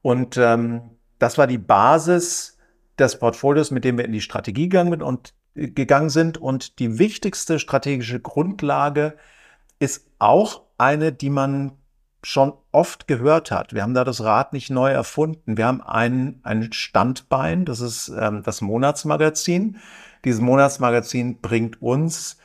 Und 0.00 0.38
ähm, 0.38 0.80
das 1.18 1.36
war 1.36 1.46
die 1.46 1.58
Basis 1.58 2.56
des 2.98 3.18
Portfolios, 3.18 3.70
mit 3.70 3.84
dem 3.84 3.98
wir 3.98 4.06
in 4.06 4.12
die 4.12 4.22
Strategie 4.22 4.70
gegangen, 4.70 5.02
und, 5.02 5.28
äh, 5.28 5.39
gegangen 5.54 6.10
sind. 6.10 6.38
Und 6.38 6.78
die 6.78 6.98
wichtigste 6.98 7.58
strategische 7.58 8.20
Grundlage 8.20 9.16
ist 9.78 10.06
auch 10.18 10.62
eine, 10.78 11.12
die 11.12 11.30
man 11.30 11.72
schon 12.22 12.52
oft 12.72 13.08
gehört 13.08 13.50
hat. 13.50 13.72
Wir 13.72 13.82
haben 13.82 13.94
da 13.94 14.04
das 14.04 14.22
Rad 14.22 14.52
nicht 14.52 14.70
neu 14.70 14.90
erfunden. 14.90 15.56
Wir 15.56 15.66
haben 15.66 15.80
ein, 15.80 16.40
ein 16.42 16.72
Standbein, 16.72 17.64
das 17.64 17.80
ist 17.80 18.08
ähm, 18.08 18.42
das 18.44 18.60
Monatsmagazin. 18.60 19.78
Dieses 20.24 20.40
Monatsmagazin 20.40 21.40
bringt 21.40 21.80
uns 21.80 22.36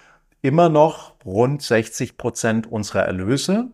immer 0.42 0.70
noch 0.70 1.16
rund 1.26 1.62
60 1.62 2.18
Prozent 2.18 2.72
unserer 2.72 3.04
Erlöse. 3.04 3.72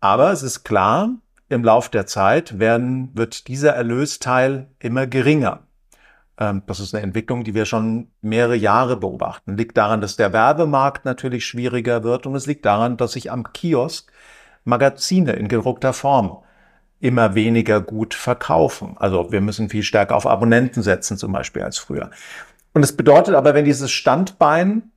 Aber 0.00 0.32
es 0.32 0.42
ist 0.42 0.64
klar, 0.64 1.10
im 1.48 1.62
Lauf 1.62 1.88
der 1.88 2.06
Zeit 2.06 2.58
werden, 2.58 3.10
wird 3.14 3.48
dieser 3.48 3.72
Erlösteil 3.72 4.68
immer 4.78 5.06
geringer. 5.06 5.64
Ähm, 6.40 6.62
das 6.66 6.80
ist 6.80 6.94
eine 6.94 7.04
Entwicklung, 7.04 7.44
die 7.44 7.54
wir 7.54 7.66
schon 7.66 8.08
mehrere 8.22 8.56
Jahre 8.56 8.96
beobachten. 8.96 9.56
Liegt 9.56 9.76
daran, 9.76 10.00
dass 10.00 10.16
der 10.16 10.32
Werbemarkt 10.32 11.04
natürlich 11.04 11.46
schwieriger 11.46 12.02
wird 12.02 12.26
und 12.26 12.34
es 12.34 12.46
liegt 12.46 12.64
daran, 12.64 12.96
dass 12.96 13.12
sich 13.12 13.30
am 13.30 13.52
Kiosk 13.52 14.10
Magazine 14.64 15.32
in 15.32 15.48
gedruckter 15.48 15.92
Form 15.92 16.38
immer 16.98 17.34
weniger 17.34 17.80
gut 17.80 18.14
verkaufen. 18.14 18.96
Also 18.98 19.32
wir 19.32 19.40
müssen 19.40 19.68
viel 19.68 19.82
stärker 19.82 20.16
auf 20.16 20.26
Abonnenten 20.26 20.82
setzen 20.82 21.16
zum 21.16 21.32
Beispiel 21.32 21.62
als 21.62 21.78
früher. 21.78 22.10
Und 22.72 22.82
es 22.82 22.96
bedeutet 22.96 23.34
aber, 23.34 23.54
wenn 23.54 23.64
dieses 23.64 23.90
Standbein 23.90 24.90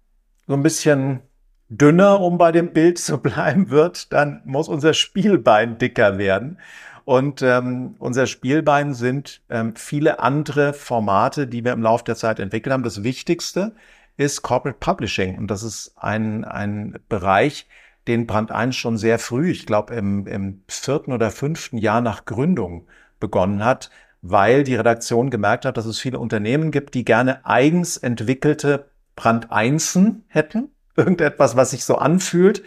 so 0.48 0.54
ein 0.54 0.64
bisschen 0.64 1.22
dünner, 1.70 2.20
um 2.20 2.38
bei 2.38 2.52
dem 2.52 2.74
Bild 2.74 3.00
zu 3.00 3.18
bleiben 3.22 3.70
wird, 3.70 4.12
dann 4.14 4.42
muss 4.46 4.68
unser 4.68 4.94
Spielbein 4.94 5.78
dicker 5.78 6.18
werden. 6.18 6.60
Und 7.06 7.42
ähm, 7.42 7.96
unser 8.00 8.28
Spielbein 8.28 8.94
sind 8.94 9.42
ähm, 9.50 9.76
viele 9.76 10.20
andere 10.20 10.74
Formate, 10.74 11.48
die 11.48 11.64
wir 11.66 11.74
im 11.74 11.82
Laufe 11.82 12.06
der 12.06 12.16
Zeit 12.16 12.40
entwickelt 12.40 12.72
haben. 12.72 12.84
Das 12.84 13.04
Wichtigste 13.04 13.74
ist 14.18 14.42
Corporate 14.42 14.78
Publishing. 14.80 15.38
Und 15.38 15.48
das 15.48 15.64
ist 15.64 15.94
ein, 15.98 16.46
ein 16.46 17.00
Bereich, 17.10 17.68
den 18.08 18.28
Brand 18.28 18.52
1 18.52 18.76
schon 18.76 18.98
sehr 18.98 19.20
früh, 19.20 19.52
ich 19.52 19.66
glaube 19.66 19.94
im, 19.96 20.28
im 20.28 20.62
vierten 20.68 21.14
oder 21.14 21.32
fünften 21.32 21.78
Jahr 21.78 22.02
nach 22.02 22.26
Gründung 22.26 22.86
begonnen 23.20 23.64
hat, 23.64 23.90
weil 24.22 24.64
die 24.64 24.76
Redaktion 24.76 25.30
gemerkt 25.30 25.66
hat, 25.66 25.78
dass 25.78 25.86
es 25.86 26.00
viele 26.00 26.20
Unternehmen 26.20 26.72
gibt, 26.72 26.94
die 26.96 27.06
gerne 27.06 27.46
eigens 27.46 27.98
entwickelte 27.98 28.88
Brand 29.16 29.52
1 29.52 30.00
hätten. 30.28 30.70
Irgendetwas, 30.96 31.56
was 31.56 31.72
sich 31.72 31.86
so 31.86 31.96
anfühlt 31.96 32.64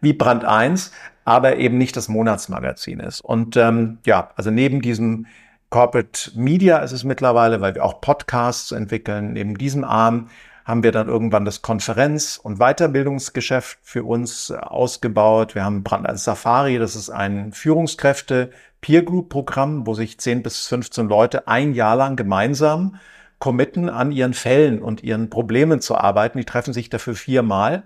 wie 0.00 0.12
Brand 0.12 0.44
1, 0.44 0.92
aber 1.28 1.58
eben 1.58 1.76
nicht 1.76 1.94
das 1.94 2.08
Monatsmagazin 2.08 3.00
ist. 3.00 3.20
Und 3.20 3.54
ähm, 3.58 3.98
ja, 4.06 4.30
also 4.36 4.50
neben 4.50 4.80
diesem 4.80 5.26
Corporate 5.68 6.30
Media 6.34 6.78
ist 6.78 6.92
es 6.92 7.04
mittlerweile, 7.04 7.60
weil 7.60 7.74
wir 7.74 7.84
auch 7.84 8.00
Podcasts 8.00 8.72
entwickeln, 8.72 9.34
neben 9.34 9.58
diesem 9.58 9.84
Arm 9.84 10.30
haben 10.64 10.82
wir 10.82 10.90
dann 10.90 11.06
irgendwann 11.06 11.44
das 11.44 11.60
Konferenz- 11.60 12.40
und 12.42 12.58
Weiterbildungsgeschäft 12.58 13.78
für 13.82 14.04
uns 14.04 14.50
ausgebaut. 14.50 15.54
Wir 15.54 15.64
haben 15.64 15.82
Brand 15.82 16.08
als 16.08 16.24
Safari, 16.24 16.78
das 16.78 16.96
ist 16.96 17.10
ein 17.10 17.52
Führungskräfte 17.52 18.50
Peer 18.80 19.02
Group 19.02 19.28
Programm, 19.28 19.86
wo 19.86 19.92
sich 19.92 20.18
10 20.18 20.42
bis 20.42 20.66
15 20.66 21.08
Leute 21.08 21.46
ein 21.46 21.74
Jahr 21.74 21.96
lang 21.96 22.16
gemeinsam 22.16 22.96
committen, 23.38 23.90
an 23.90 24.12
ihren 24.12 24.32
Fällen 24.32 24.80
und 24.80 25.02
ihren 25.02 25.28
Problemen 25.28 25.82
zu 25.82 25.94
arbeiten. 25.94 26.38
Die 26.38 26.46
treffen 26.46 26.72
sich 26.72 26.88
dafür 26.88 27.14
viermal. 27.14 27.82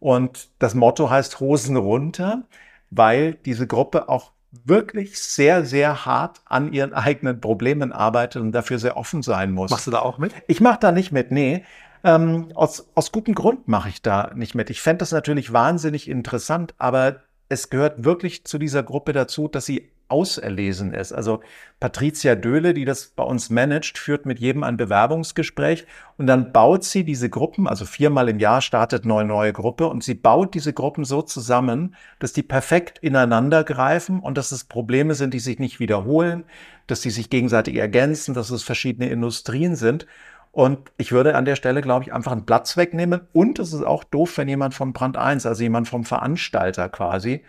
Und 0.00 0.48
das 0.58 0.74
Motto 0.74 1.08
heißt 1.08 1.38
Hosen 1.38 1.76
runter, 1.76 2.42
weil 2.90 3.34
diese 3.34 3.66
Gruppe 3.66 4.08
auch 4.08 4.32
wirklich 4.64 5.20
sehr, 5.20 5.64
sehr 5.64 6.04
hart 6.04 6.40
an 6.44 6.72
ihren 6.72 6.92
eigenen 6.92 7.40
Problemen 7.40 7.92
arbeitet 7.92 8.42
und 8.42 8.52
dafür 8.52 8.78
sehr 8.78 8.96
offen 8.96 9.22
sein 9.22 9.52
muss. 9.52 9.70
Machst 9.70 9.86
du 9.86 9.90
da 9.90 10.00
auch 10.00 10.18
mit? 10.18 10.34
Ich 10.48 10.60
mache 10.60 10.78
da 10.80 10.92
nicht 10.92 11.12
mit, 11.12 11.30
nee. 11.30 11.64
Ähm, 12.02 12.48
aus, 12.54 12.88
aus 12.94 13.12
gutem 13.12 13.34
Grund 13.34 13.68
mache 13.68 13.90
ich 13.90 14.02
da 14.02 14.32
nicht 14.34 14.54
mit. 14.54 14.70
Ich 14.70 14.80
fände 14.80 14.98
das 14.98 15.12
natürlich 15.12 15.52
wahnsinnig 15.52 16.08
interessant, 16.08 16.74
aber 16.78 17.20
es 17.48 17.70
gehört 17.70 18.04
wirklich 18.04 18.44
zu 18.44 18.58
dieser 18.58 18.82
Gruppe 18.82 19.12
dazu, 19.12 19.48
dass 19.48 19.66
sie 19.66 19.90
auserlesen 20.10 20.92
ist. 20.92 21.12
Also 21.12 21.40
Patricia 21.78 22.34
Döhle, 22.34 22.74
die 22.74 22.84
das 22.84 23.06
bei 23.06 23.22
uns 23.22 23.48
managt, 23.48 23.98
führt 23.98 24.26
mit 24.26 24.38
jedem 24.38 24.62
ein 24.62 24.76
Bewerbungsgespräch 24.76 25.86
und 26.18 26.26
dann 26.26 26.52
baut 26.52 26.84
sie 26.84 27.04
diese 27.04 27.30
Gruppen, 27.30 27.66
also 27.66 27.84
viermal 27.84 28.28
im 28.28 28.38
Jahr 28.38 28.60
startet 28.60 29.04
eine 29.04 29.24
neue 29.24 29.52
Gruppe 29.52 29.86
und 29.86 30.04
sie 30.04 30.14
baut 30.14 30.54
diese 30.54 30.72
Gruppen 30.72 31.04
so 31.04 31.22
zusammen, 31.22 31.94
dass 32.18 32.32
die 32.32 32.42
perfekt 32.42 32.98
ineinander 32.98 33.64
greifen 33.64 34.20
und 34.20 34.36
dass 34.36 34.52
es 34.52 34.64
Probleme 34.64 35.14
sind, 35.14 35.32
die 35.32 35.40
sich 35.40 35.58
nicht 35.58 35.80
wiederholen, 35.80 36.44
dass 36.86 37.00
die 37.00 37.10
sich 37.10 37.30
gegenseitig 37.30 37.76
ergänzen, 37.76 38.34
dass 38.34 38.50
es 38.50 38.62
verschiedene 38.62 39.08
Industrien 39.08 39.76
sind. 39.76 40.06
Und 40.52 40.90
ich 40.96 41.12
würde 41.12 41.36
an 41.36 41.44
der 41.44 41.54
Stelle, 41.54 41.80
glaube 41.80 42.04
ich, 42.04 42.12
einfach 42.12 42.32
einen 42.32 42.44
Platz 42.44 42.76
wegnehmen. 42.76 43.20
Und 43.32 43.58
es 43.60 43.72
ist 43.72 43.84
auch 43.84 44.02
doof, 44.02 44.36
wenn 44.36 44.48
jemand 44.48 44.74
von 44.74 44.92
Brand 44.92 45.16
1, 45.16 45.46
also 45.46 45.62
jemand 45.62 45.88
vom 45.88 46.04
Veranstalter 46.04 46.88
quasi, 46.88 47.44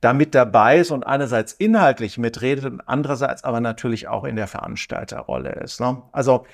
da 0.00 0.12
mit 0.12 0.34
dabei 0.34 0.78
ist 0.78 0.90
und 0.90 1.06
einerseits 1.06 1.52
inhaltlich 1.52 2.18
mitredet 2.18 2.64
und 2.64 2.80
andererseits 2.82 3.44
aber 3.44 3.60
natürlich 3.60 4.08
auch 4.08 4.24
in 4.24 4.36
der 4.36 4.46
Veranstalterrolle 4.46 5.50
ist. 5.52 5.80
Ne? 5.80 6.02
Also 6.12 6.46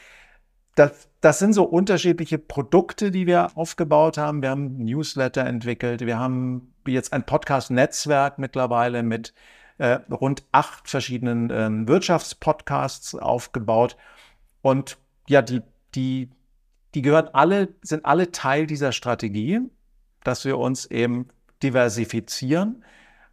das, 0.75 1.09
das 1.21 1.39
sind 1.39 1.53
so 1.53 1.65
unterschiedliche 1.65 2.39
Produkte, 2.39 3.11
die 3.11 3.27
wir 3.27 3.51
aufgebaut 3.57 4.17
haben. 4.17 4.43
Wir 4.43 4.51
haben 4.51 4.79
Newsletter 4.79 5.45
entwickelt. 5.45 6.01
Wir 6.01 6.19
haben 6.19 6.73
jetzt 6.87 7.13
ein 7.13 7.25
Podcast-Netzwerk 7.25 8.39
mittlerweile 8.39 9.03
mit 9.03 9.35
äh, 9.79 9.99
rund 10.11 10.45
acht 10.53 10.89
verschiedenen 10.89 11.51
äh, 11.51 11.89
Wirtschaftspodcasts 11.89 13.15
aufgebaut. 13.17 13.97
Und 14.63 14.97
ja, 15.29 15.43
die 15.43 15.63
die, 15.95 16.31
die 16.95 17.03
gehören 17.03 17.29
alle, 17.33 17.69
sind 17.83 18.05
alle 18.05 18.33
Teil 18.33 18.67
dieser 18.67 18.93
Strategie, 18.93 19.61
dass 20.25 20.45
wir 20.45 20.59
uns 20.59 20.87
eben 20.87 21.29
diversifizieren 21.63 22.85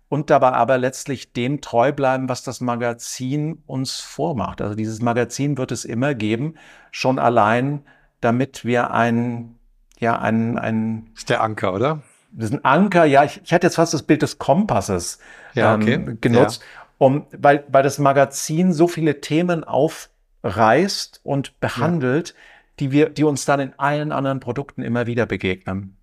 und 0.09 0.29
dabei 0.29 0.51
aber 0.51 0.77
letztlich 0.77 1.33
dem 1.33 1.61
treu 1.61 1.91
bleiben, 1.91 2.27
was 2.27 2.43
das 2.43 2.61
Magazin 2.61 3.63
uns 3.67 3.99
vormacht. 3.99 4.61
Also 4.61 4.75
dieses 4.75 5.01
Magazin 5.01 5.57
wird 5.57 5.71
es 5.71 5.85
immer 5.85 6.15
geben, 6.15 6.55
schon 6.91 7.19
allein, 7.19 7.83
damit 8.19 8.65
wir 8.65 8.91
ein, 8.91 9.55
ja, 9.99 10.19
ein, 10.19 10.57
ein. 10.57 11.07
Das 11.13 11.21
ist 11.21 11.29
der 11.29 11.41
Anker, 11.41 11.73
oder? 11.73 12.01
Das 12.31 12.49
ist 12.49 12.53
ein 12.53 12.65
Anker, 12.65 13.05
ja, 13.05 13.23
ich, 13.23 13.41
ich 13.43 13.53
hatte 13.53 13.67
jetzt 13.67 13.75
fast 13.75 13.93
das 13.93 14.03
Bild 14.03 14.21
des 14.21 14.37
Kompasses 14.37 15.19
ja, 15.53 15.75
okay. 15.75 15.93
ähm, 15.93 16.17
genutzt, 16.21 16.61
ja. 16.61 16.87
um, 16.97 17.25
weil, 17.31 17.63
weil 17.69 17.83
das 17.83 17.97
Magazin 17.97 18.73
so 18.73 18.87
viele 18.87 19.21
Themen 19.21 19.63
aufreißt 19.63 21.21
und 21.23 21.59
behandelt, 21.59 22.29
ja 22.29 22.35
die 22.79 22.91
wir, 22.91 23.09
die 23.09 23.23
uns 23.23 23.45
dann 23.45 23.59
in 23.59 23.73
allen 23.77 24.11
anderen 24.11 24.39
Produkten 24.39 24.81
immer 24.81 25.05
wieder 25.05 25.25
begegnen. 25.25 25.97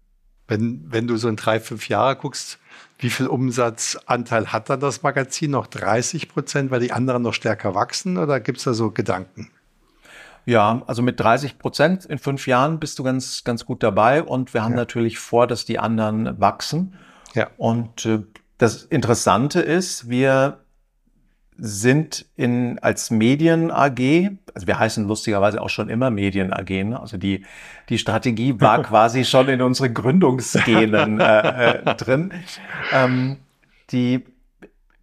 Wenn, 0.49 0.85
wenn 0.87 1.07
du 1.07 1.16
so 1.16 1.29
in 1.29 1.37
drei, 1.37 1.59
fünf 1.59 1.88
Jahre 1.88 2.16
guckst, 2.16 2.59
wie 2.98 3.11
viel 3.11 3.26
Umsatzanteil 3.26 4.52
hat 4.52 4.70
dann 4.70 4.80
das 4.80 5.02
Magazin? 5.02 5.50
Noch 5.50 5.66
30 5.66 6.28
Prozent, 6.28 6.70
weil 6.70 6.80
die 6.80 6.92
anderen 6.92 7.22
noch 7.22 7.35
stärker 7.35 7.74
wachsen? 7.74 8.16
Oder 8.16 8.40
gibt 8.40 8.59
es 8.59 8.64
da 8.64 8.74
so 8.74 8.90
Gedanken? 8.90 9.50
Ja, 10.46 10.82
also 10.87 11.02
mit 11.02 11.18
30 11.18 11.59
Prozent 11.59 12.04
in 12.04 12.18
fünf 12.18 12.46
Jahren 12.46 12.78
bist 12.78 12.98
du 12.98 13.02
ganz, 13.02 13.44
ganz 13.44 13.66
gut 13.66 13.82
dabei. 13.82 14.22
Und 14.22 14.54
wir 14.54 14.62
haben 14.62 14.72
ja. 14.72 14.78
natürlich 14.78 15.18
vor, 15.18 15.46
dass 15.46 15.64
die 15.64 15.78
anderen 15.78 16.40
wachsen. 16.40 16.94
Ja. 17.35 17.50
Und 17.59 18.06
äh, 18.06 18.22
das 18.56 18.85
Interessante 18.85 19.61
ist, 19.61 20.09
wir 20.09 20.61
sind 21.59 22.27
in, 22.37 22.79
als 22.81 23.11
Medien 23.11 23.71
AG, 23.71 24.31
also 24.55 24.66
wir 24.66 24.79
heißen 24.79 25.07
lustigerweise 25.07 25.61
auch 25.61 25.71
schon 25.71 25.88
immer 25.88 26.11
Medien 26.11 26.53
AG, 26.53 26.71
ne? 26.71 27.01
also 27.01 27.16
die, 27.16 27.45
die 27.88 27.99
Strategie 27.99 28.61
war 28.61 28.83
quasi 28.83 29.25
schon 29.25 29.49
in 29.49 29.62
unseren 29.62 29.95
Gründungsgenen 29.95 31.21
äh, 31.21 31.71
äh, 31.71 31.95
drin. 31.95 32.33
Ähm, 32.92 33.38
die, 33.90 34.25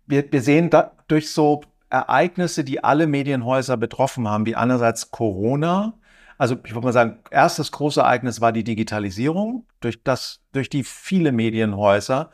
wir, 0.05 0.31
wir 0.31 0.41
sehen 0.41 0.69
da 0.69 0.91
durch 1.07 1.31
so 1.31 1.61
Ereignisse, 1.89 2.63
die 2.63 2.83
alle 2.83 3.07
Medienhäuser 3.07 3.77
betroffen 3.77 4.27
haben, 4.27 4.45
wie 4.45 4.55
einerseits 4.55 5.11
Corona, 5.11 5.93
also 6.37 6.57
ich 6.63 6.73
würde 6.73 6.85
mal 6.85 6.93
sagen, 6.93 7.19
erstes 7.29 7.71
große 7.71 8.01
Ereignis 8.01 8.41
war 8.41 8.51
die 8.51 8.63
Digitalisierung, 8.63 9.65
durch 9.79 10.03
das, 10.03 10.41
durch 10.51 10.69
die 10.69 10.83
viele 10.83 11.31
Medienhäuser 11.31 12.31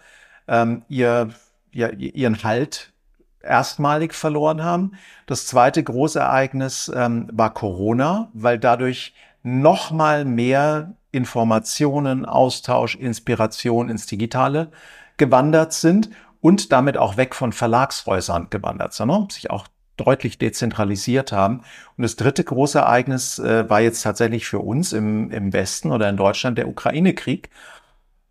ähm, 0.48 0.84
ihr, 0.90 1.30
ja, 1.74 1.90
ihren 1.90 2.44
Halt 2.44 2.94
erstmalig 3.42 4.14
verloren 4.14 4.64
haben. 4.64 4.94
Das 5.26 5.46
zweite 5.48 5.84
große 5.84 6.20
Ereignis 6.20 6.92
ähm, 6.94 7.30
war 7.32 7.54
Corona, 7.54 8.30
weil 8.34 8.60
dadurch 8.60 9.14
noch 9.44 9.92
mal 9.92 10.26
mehr 10.26 10.94
Informationen, 11.12 12.26
Austausch, 12.26 12.96
Inspiration 12.96 13.90
ins 13.90 14.06
Digitale 14.06 14.72
gewandert 15.18 15.74
sind 15.74 16.10
und 16.42 16.72
damit 16.72 16.98
auch 16.98 17.18
weg 17.18 17.36
von 17.36 17.52
Verlagshäusern 17.52 18.48
gewandert 18.50 18.94
sind, 18.94 19.08
ne? 19.08 19.28
sich 19.30 19.50
auch 19.50 19.68
deutlich 19.98 20.38
dezentralisiert 20.38 21.32
haben. 21.32 21.62
Und 21.98 22.04
das 22.04 22.16
dritte 22.16 22.44
große 22.44 22.80
Ereignis 22.80 23.40
äh, 23.40 23.70
war 23.70 23.82
jetzt 23.82 24.02
tatsächlich 24.02 24.48
für 24.48 24.60
uns 24.60 24.94
im, 24.94 25.30
im 25.32 25.52
Westen 25.52 25.92
oder 25.92 26.08
in 26.10 26.18
Deutschland 26.18 26.58
der 26.58 26.70
Ukraine-Krieg, 26.70 27.50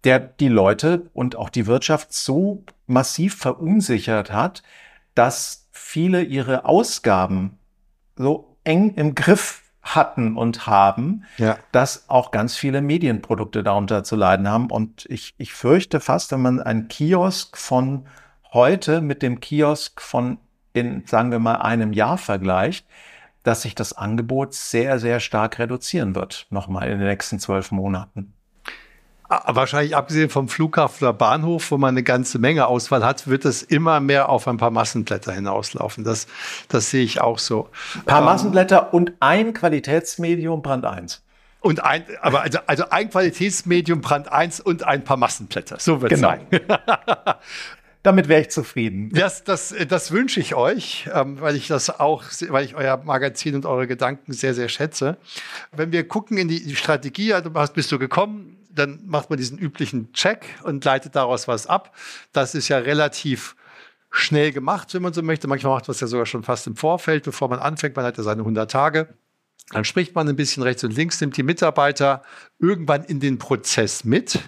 der 0.05 0.18
die 0.18 0.49
Leute 0.49 1.11
und 1.12 1.37
auch 1.37 1.51
die 1.51 1.66
Wirtschaft 1.66 2.12
so 2.12 2.64
massiv 2.87 3.37
verunsichert 3.37 4.33
hat, 4.33 4.62
dass 5.18 5.68
viele 5.72 6.22
ihre 6.22 6.64
Ausgaben 6.64 7.59
so 8.14 8.57
eng 8.62 8.94
im 8.94 9.16
Griff 9.16 9.64
hatten 9.83 10.37
und 10.37 10.68
haben, 10.68 11.24
ja. 11.38 11.59
dass 11.72 12.09
auch 12.09 12.31
ganz 12.31 12.57
viele 12.57 12.83
Medienprodukte 12.83 13.64
darunter 13.64 14.04
zu 14.04 14.14
leiden 14.14 14.46
haben. 14.46 14.70
Und 14.70 15.07
ich, 15.09 15.35
ich 15.37 15.52
fürchte 15.52 15.98
fast, 15.98 16.31
wenn 16.31 16.42
man 16.42 16.61
einen 16.61 16.87
Kiosk 16.87 17.57
von 17.57 18.07
heute 18.52 19.00
mit 19.00 19.22
dem 19.22 19.40
Kiosk 19.40 20.00
von 20.00 20.38
in, 20.72 21.04
sagen 21.07 21.33
wir 21.33 21.40
mal, 21.40 21.57
einem 21.57 21.92
Jahr 21.92 22.16
vergleicht, 22.16 22.87
dass 23.42 23.62
sich 23.62 23.74
das 23.74 23.92
Angebot 23.92 24.54
sehr, 24.54 25.00
sehr 25.00 25.18
stark 25.18 25.59
reduzieren 25.59 26.14
wird, 26.14 26.46
nochmal 26.50 26.88
in 26.90 27.00
den 27.00 27.09
nächsten 27.09 27.40
zwölf 27.40 27.72
Monaten. 27.72 28.35
Ah, 29.30 29.54
wahrscheinlich 29.54 29.94
abgesehen 29.94 30.30
vom 30.30 30.48
Flughafen 30.48 31.06
oder 31.06 31.12
Bahnhof, 31.12 31.70
wo 31.70 31.76
man 31.76 31.90
eine 31.90 32.02
ganze 32.02 32.38
Menge 32.38 32.66
Auswahl 32.66 33.04
hat, 33.04 33.26
wird 33.26 33.44
es 33.44 33.62
immer 33.62 34.00
mehr 34.00 34.30
auf 34.30 34.48
ein 34.48 34.56
paar 34.56 34.70
Massenblätter 34.70 35.32
hinauslaufen. 35.32 36.02
Das, 36.02 36.26
das 36.68 36.90
sehe 36.90 37.04
ich 37.04 37.20
auch 37.20 37.38
so. 37.38 37.68
Ein 37.94 38.04
paar 38.04 38.20
ähm, 38.20 38.24
Massenblätter 38.24 38.94
und 38.94 39.12
ein 39.20 39.52
Qualitätsmedium 39.52 40.62
Brand 40.62 40.86
1. 40.86 41.22
Und 41.60 41.84
ein, 41.84 42.04
aber 42.22 42.40
also, 42.40 42.60
also 42.66 42.88
ein 42.88 43.10
Qualitätsmedium 43.10 44.00
Brand 44.00 44.32
1 44.32 44.60
und 44.60 44.84
ein 44.84 45.04
paar 45.04 45.18
Massenblätter. 45.18 45.78
So 45.78 46.00
wird 46.00 46.12
es 46.12 46.20
genau. 46.20 46.30
sein. 46.30 46.46
Damit 48.02 48.28
wäre 48.28 48.40
ich 48.40 48.50
zufrieden. 48.50 49.10
Das, 49.12 49.44
das, 49.44 49.74
das 49.88 50.12
wünsche 50.12 50.40
ich 50.40 50.54
euch, 50.54 51.10
ähm, 51.12 51.38
weil 51.40 51.56
ich 51.56 51.66
das 51.66 52.00
auch, 52.00 52.24
weil 52.48 52.64
ich 52.64 52.76
euer 52.76 52.96
Magazin 53.04 53.54
und 53.56 53.66
eure 53.66 53.86
Gedanken 53.86 54.32
sehr, 54.32 54.54
sehr 54.54 54.70
schätze. 54.70 55.18
Wenn 55.72 55.92
wir 55.92 56.08
gucken 56.08 56.38
in 56.38 56.48
die, 56.48 56.64
die 56.64 56.76
Strategie, 56.76 57.34
also 57.34 57.50
bist 57.50 57.92
du 57.92 57.98
gekommen, 57.98 58.58
dann 58.70 59.00
macht 59.07 59.31
man 59.31 59.37
diesen 59.37 59.59
üblichen 59.59 60.12
Check 60.12 60.46
und 60.62 60.85
leitet 60.85 61.16
daraus 61.16 61.48
was 61.48 61.66
ab. 61.66 61.96
Das 62.33 62.54
ist 62.54 62.68
ja 62.68 62.78
relativ 62.78 63.57
schnell 64.11 64.52
gemacht, 64.52 64.94
wenn 64.94 65.02
man 65.02 65.12
so 65.12 65.22
möchte. 65.22 65.48
Manchmal 65.48 65.74
macht 65.74 65.88
man 65.88 65.92
es 65.92 66.00
ja 66.00 66.07
sogar 66.07 66.26
schon 66.26 66.42
fast 66.42 66.66
im 66.66 66.76
Vorfeld, 66.76 67.24
bevor 67.24 67.48
man 67.48 67.59
anfängt. 67.59 67.96
Man 67.96 68.04
hat 68.04 68.16
ja 68.16 68.22
seine 68.22 68.42
100 68.42 68.70
Tage. 68.70 69.14
Dann 69.70 69.85
spricht 69.85 70.14
man 70.14 70.28
ein 70.28 70.37
bisschen 70.37 70.62
rechts 70.62 70.83
und 70.85 70.94
links, 70.94 71.20
nimmt 71.20 71.37
die 71.37 71.42
Mitarbeiter 71.42 72.22
irgendwann 72.59 73.04
in 73.04 73.20
den 73.20 73.38
Prozess 73.38 74.04
mit. 74.04 74.38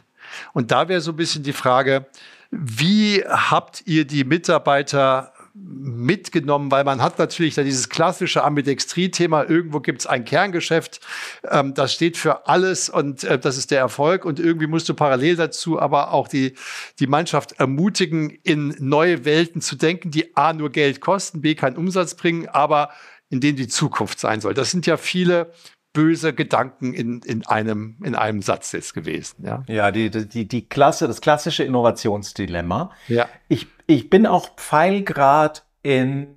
Und 0.52 0.70
da 0.70 0.88
wäre 0.88 1.00
so 1.00 1.12
ein 1.12 1.16
bisschen 1.16 1.42
die 1.42 1.52
Frage, 1.52 2.06
wie 2.50 3.22
habt 3.26 3.82
ihr 3.86 4.06
die 4.06 4.24
Mitarbeiter 4.24 5.32
mitgenommen, 5.62 6.70
weil 6.70 6.84
man 6.84 7.02
hat 7.02 7.18
natürlich 7.18 7.54
da 7.54 7.62
dieses 7.62 7.88
klassische 7.88 8.42
Ambidextrie-Thema. 8.44 9.48
Irgendwo 9.48 9.80
gibt 9.80 10.00
es 10.00 10.06
ein 10.06 10.24
Kerngeschäft, 10.24 11.00
ähm, 11.48 11.74
das 11.74 11.92
steht 11.92 12.16
für 12.16 12.46
alles 12.46 12.88
und 12.88 13.24
äh, 13.24 13.38
das 13.38 13.56
ist 13.56 13.70
der 13.70 13.80
Erfolg. 13.80 14.24
Und 14.24 14.40
irgendwie 14.40 14.66
musst 14.66 14.88
du 14.88 14.94
parallel 14.94 15.36
dazu 15.36 15.80
aber 15.80 16.12
auch 16.12 16.28
die, 16.28 16.54
die 16.98 17.06
Mannschaft 17.06 17.52
ermutigen, 17.52 18.30
in 18.42 18.74
neue 18.78 19.24
Welten 19.24 19.60
zu 19.60 19.76
denken, 19.76 20.10
die 20.10 20.36
A 20.36 20.52
nur 20.52 20.70
Geld 20.70 21.00
kosten, 21.00 21.40
B 21.40 21.54
keinen 21.54 21.76
Umsatz 21.76 22.14
bringen, 22.14 22.48
aber 22.48 22.90
in 23.28 23.40
denen 23.40 23.56
die 23.56 23.68
Zukunft 23.68 24.18
sein 24.18 24.40
soll. 24.40 24.54
Das 24.54 24.70
sind 24.70 24.86
ja 24.86 24.96
viele 24.96 25.52
böse 25.92 26.32
Gedanken 26.32 26.94
in, 26.94 27.20
in, 27.22 27.46
einem, 27.46 27.96
in 28.04 28.14
einem 28.14 28.42
Satz 28.42 28.72
jetzt 28.72 28.94
gewesen. 28.94 29.44
Ja, 29.44 29.64
ja 29.66 29.90
die, 29.90 30.10
die, 30.10 30.46
die 30.46 30.68
Klasse, 30.68 31.08
das 31.08 31.20
klassische 31.20 31.64
Innovationsdilemma. 31.64 32.92
Ja. 33.08 33.28
Ich, 33.48 33.66
ich 33.94 34.10
bin 34.10 34.26
auch 34.26 34.56
pfeilgrad 34.56 35.64
in 35.82 36.36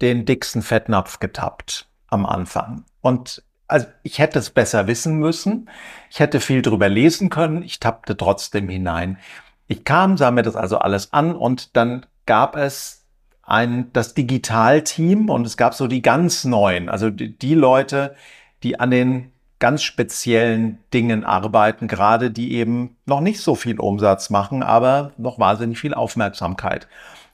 den 0.00 0.24
dicksten 0.24 0.62
Fettnapf 0.62 1.20
getappt 1.20 1.88
am 2.08 2.26
Anfang. 2.26 2.84
Und 3.00 3.42
also 3.68 3.86
ich 4.02 4.18
hätte 4.18 4.38
es 4.38 4.50
besser 4.50 4.86
wissen 4.86 5.18
müssen. 5.18 5.68
Ich 6.10 6.20
hätte 6.20 6.40
viel 6.40 6.62
drüber 6.62 6.88
lesen 6.88 7.30
können. 7.30 7.62
Ich 7.62 7.80
tappte 7.80 8.16
trotzdem 8.16 8.68
hinein. 8.68 9.18
Ich 9.66 9.84
kam, 9.84 10.16
sah 10.16 10.30
mir 10.30 10.42
das 10.42 10.56
also 10.56 10.78
alles 10.78 11.12
an 11.12 11.34
und 11.34 11.76
dann 11.76 12.06
gab 12.24 12.56
es 12.56 13.04
ein, 13.42 13.92
das 13.92 14.14
Digitalteam 14.14 15.28
und 15.28 15.46
es 15.46 15.56
gab 15.56 15.74
so 15.74 15.86
die 15.86 16.02
ganz 16.02 16.44
neuen, 16.44 16.88
also 16.88 17.10
die, 17.10 17.36
die 17.36 17.54
Leute, 17.54 18.14
die 18.62 18.78
an 18.78 18.90
den 18.90 19.32
ganz 19.58 19.82
speziellen 19.82 20.78
Dingen 20.92 21.24
arbeiten, 21.24 21.88
gerade 21.88 22.30
die 22.30 22.54
eben 22.54 22.96
noch 23.06 23.20
nicht 23.20 23.40
so 23.40 23.54
viel 23.54 23.80
Umsatz 23.80 24.28
machen, 24.30 24.62
aber 24.62 25.12
noch 25.16 25.38
wahnsinnig 25.38 25.78
viel 25.78 25.94
Aufmerksamkeit 25.94 26.88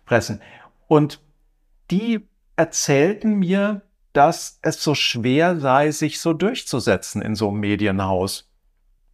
pressen. 0.07 0.41
Und 0.87 1.21
die 1.91 2.27
erzählten 2.57 3.35
mir, 3.39 3.83
dass 4.13 4.59
es 4.63 4.83
so 4.83 4.95
schwer 4.95 5.59
sei, 5.59 5.91
sich 5.91 6.21
so 6.21 6.33
durchzusetzen 6.33 7.23
in 7.23 7.35
so 7.35 7.49
einem 7.49 7.61
Medienhaus, 7.61 8.49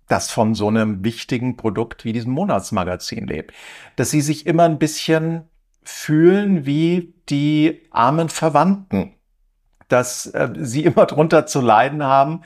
das 0.08 0.30
von 0.30 0.54
so 0.54 0.68
einem 0.68 1.04
wichtigen 1.04 1.56
Produkt 1.56 2.04
wie 2.04 2.12
diesem 2.12 2.32
Monatsmagazin 2.32 3.26
lebt. 3.26 3.54
Dass 3.96 4.10
sie 4.10 4.20
sich 4.20 4.46
immer 4.46 4.64
ein 4.64 4.78
bisschen 4.78 5.44
fühlen 5.82 6.66
wie 6.66 7.14
die 7.28 7.82
armen 7.90 8.28
Verwandten 8.28 9.14
dass 9.88 10.26
äh, 10.26 10.50
sie 10.56 10.84
immer 10.84 11.06
drunter 11.06 11.46
zu 11.46 11.60
leiden 11.60 12.02
haben, 12.02 12.42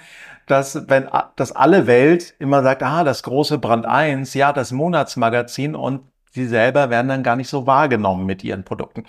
dass 0.53 0.89
wenn 0.89 1.09
dass 1.37 1.53
alle 1.53 1.87
Welt 1.87 2.35
immer 2.39 2.63
sagt, 2.63 2.83
ah, 2.83 3.05
das 3.05 3.23
große 3.23 3.59
Brand 3.59 3.87
1, 3.87 4.35
ja, 4.35 4.53
das 4.53 4.71
Monatsmagazin 4.71 5.75
und 5.75 6.03
sie 6.31 6.47
selber 6.47 6.91
werden 6.91 7.09
dann 7.09 7.23
gar 7.23 7.37
nicht 7.37 7.49
so 7.49 7.67
wahrgenommen 7.67 8.27
mit 8.27 8.45
ihren 8.45 8.65
Produkten. 8.65 9.05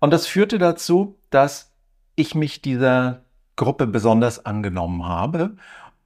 Und 0.00 0.12
das 0.12 0.26
führte 0.26 0.58
dazu, 0.58 1.18
dass 1.30 1.72
ich 2.16 2.34
mich 2.34 2.62
dieser 2.62 3.20
Gruppe 3.56 3.86
besonders 3.86 4.46
angenommen 4.46 5.06
habe 5.06 5.56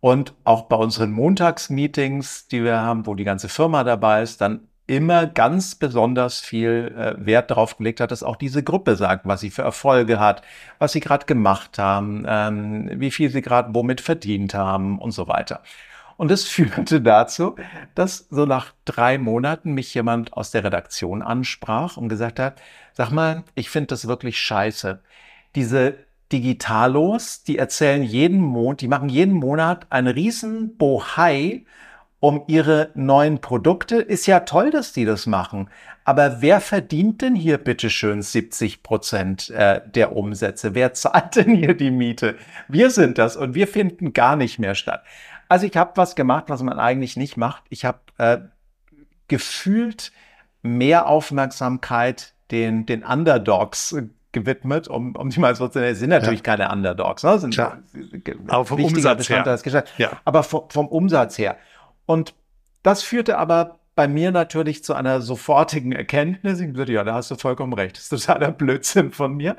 und 0.01 0.35
auch 0.45 0.63
bei 0.63 0.77
unseren 0.77 1.13
Montagsmeetings, 1.13 2.49
die 2.49 2.65
wir 2.65 2.81
haben, 2.81 3.07
wo 3.07 3.15
die 3.15 3.25
ganze 3.25 3.49
Firma 3.49 3.85
dabei 3.85 4.23
ist, 4.23 4.41
dann 4.41 4.69
immer 4.87 5.27
ganz 5.27 5.75
besonders 5.75 6.41
viel 6.41 6.95
äh, 6.97 7.15
Wert 7.25 7.51
darauf 7.51 7.77
gelegt 7.77 8.01
hat, 8.01 8.13
dass 8.13 8.23
auch 8.23 8.37
diese 8.37 8.63
Gruppe 8.63 8.97
sagt, 8.97 9.27
was 9.27 9.41
sie 9.41 9.51
für 9.51 9.63
Erfolge 9.63 10.21
hat, 10.21 10.43
was 10.79 10.93
sie 10.93 11.01
gerade 11.01 11.27
gemacht 11.27 11.79
haben, 11.79 12.25
ähm, 12.29 12.91
wie 12.95 13.11
viel 13.11 13.31
sie 13.31 13.43
gerade 13.43 13.75
womit 13.75 14.01
verdient 14.01 14.55
haben 14.55 14.99
und 14.99 15.11
so 15.11 15.27
weiter. 15.27 15.63
Und 16.17 16.31
es 16.31 16.45
führte 16.49 17.01
dazu, 17.01 17.57
dass 17.95 18.27
so 18.31 18.47
nach 18.47 18.73
drei 18.85 19.19
Monaten 19.19 19.73
mich 19.73 19.93
jemand 19.95 20.33
aus 20.33 20.51
der 20.53 20.65
Redaktion 20.65 21.23
ansprach 21.23 21.97
und 21.97 22.09
gesagt 22.09 22.39
hat, 22.39 22.61
sag 22.93 23.11
mal, 23.11 23.43
ich 23.55 23.71
finde 23.71 23.89
das 23.89 24.07
wirklich 24.07 24.39
scheiße. 24.39 25.01
Diese 25.55 25.97
Digitalos, 26.33 27.45
die 27.45 27.59
erzählen 27.59 28.03
jeden 28.03 28.41
Monat, 28.41 28.81
die 28.81 28.89
machen 28.89 29.09
jeden 29.09 29.35
Monat 29.35 29.87
einen 29.91 30.09
riesen 30.09 30.77
Bohai 30.77 31.65
um 32.21 32.43
ihre 32.47 32.91
neuen 32.95 33.41
Produkte. 33.41 33.97
Ist 33.97 34.27
ja 34.27 34.41
toll, 34.41 34.71
dass 34.71 34.93
die 34.93 35.05
das 35.05 35.27
machen. 35.27 35.69
Aber 36.05 36.41
wer 36.41 36.61
verdient 36.61 37.23
denn 37.23 37.35
hier 37.35 37.59
bitteschön 37.59 38.23
70 38.23 38.83
Prozent 38.83 39.51
äh, 39.51 39.81
der 39.87 40.17
Umsätze? 40.17 40.75
Wer 40.75 40.95
zahlt 40.95 41.37
denn 41.37 41.55
hier 41.55 41.75
die 41.75 41.91
Miete? 41.91 42.37
Wir 42.69 42.91
sind 42.91 43.19
das 43.19 43.37
und 43.37 43.55
wir 43.55 43.69
finden 43.69 44.13
gar 44.13 44.37
nicht 44.37 44.59
mehr 44.59 44.75
statt. 44.75 45.03
Also 45.49 45.67
ich 45.67 45.77
habe 45.77 45.93
was 45.97 46.17
gemacht, 46.17 46.45
was 46.49 46.63
man 46.63 46.79
eigentlich 46.79 47.17
nicht 47.17 47.37
macht. 47.37 47.65
Ich 47.69 47.85
habe 47.85 47.99
äh, 48.19 48.39
gefühlt 49.29 50.13
mehr 50.63 51.07
Aufmerksamkeit 51.09 52.35
den, 52.51 52.87
den 52.87 53.05
Underdogs 53.05 53.95
gewidmet, 54.33 54.87
um, 54.89 55.17
um 55.17 55.31
die 55.31 55.41
mal 55.41 55.55
so 55.57 55.67
zu 55.69 55.79
nennen. 55.79 55.93
Es 55.93 55.99
sind 55.99 56.11
natürlich 56.11 56.41
ja. 56.41 56.57
keine 56.57 56.71
Underdogs, 56.71 57.23
ne? 57.23 57.39
sind 57.39 57.55
Klar. 57.55 57.79
Aber 58.49 58.65
vom 58.67 58.85
Umsatz 58.85 59.29
her. 59.29 59.85
Ja. 59.97 60.11
Aber 60.25 60.43
vom, 60.43 60.69
vom 60.69 60.89
Umsatz 60.89 61.39
her. 61.39 61.57
Und 62.07 62.35
das 62.83 63.03
führte 63.03 63.39
aber 63.39 63.81
bei 63.97 64.09
mir 64.09 64.31
natürlich 64.31 64.85
zu 64.85 64.95
einer 64.95 65.23
sofortigen 65.23 65.93
Erkenntnis. 65.93 66.61
Ich 66.61 66.75
würde, 66.75 66.93
ja, 66.93 67.03
da 67.03 67.15
hast 67.15 67.31
du 67.31 67.35
vollkommen 67.35 67.73
recht. 67.73 67.97
Das 67.97 68.05
ist 68.05 68.27
totaler 68.27 68.53
Blödsinn 68.53 69.11
von 69.11 69.35
mir. 69.35 69.57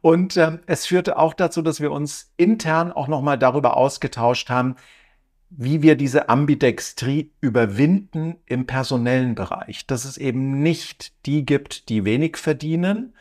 Und 0.00 0.36
ähm, 0.36 0.60
es 0.66 0.86
führte 0.86 1.18
auch 1.18 1.34
dazu, 1.34 1.62
dass 1.62 1.80
wir 1.80 1.90
uns 1.90 2.32
intern 2.36 2.92
auch 2.92 3.08
nochmal 3.08 3.38
darüber 3.38 3.76
ausgetauscht 3.76 4.50
haben, 4.50 4.76
wie 5.50 5.82
wir 5.82 5.96
diese 5.96 6.28
Ambidextrie 6.28 7.32
überwinden 7.40 8.36
im 8.46 8.66
personellen 8.66 9.34
Bereich. 9.34 9.86
Dass 9.86 10.04
es 10.04 10.16
eben 10.16 10.62
nicht 10.62 11.12
die 11.26 11.44
gibt, 11.44 11.88
die 11.88 12.04
wenig 12.04 12.36
verdienen, 12.36 13.14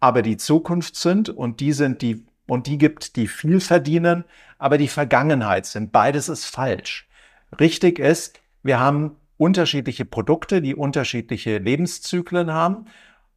aber 0.00 0.22
die 0.22 0.36
Zukunft 0.36 0.96
sind 0.96 1.30
und 1.30 1.60
die 1.60 1.72
sind 1.72 2.02
die, 2.02 2.26
und 2.46 2.66
die 2.66 2.76
gibt, 2.76 3.16
die 3.16 3.28
viel 3.28 3.60
verdienen, 3.60 4.24
aber 4.58 4.78
die 4.78 4.88
Vergangenheit 4.88 5.64
sind. 5.64 5.92
Beides 5.92 6.28
ist 6.28 6.44
falsch. 6.44 7.07
Richtig 7.58 7.98
ist, 7.98 8.40
wir 8.62 8.78
haben 8.78 9.16
unterschiedliche 9.36 10.04
Produkte, 10.04 10.60
die 10.60 10.74
unterschiedliche 10.74 11.58
Lebenszyklen 11.58 12.52
haben. 12.52 12.86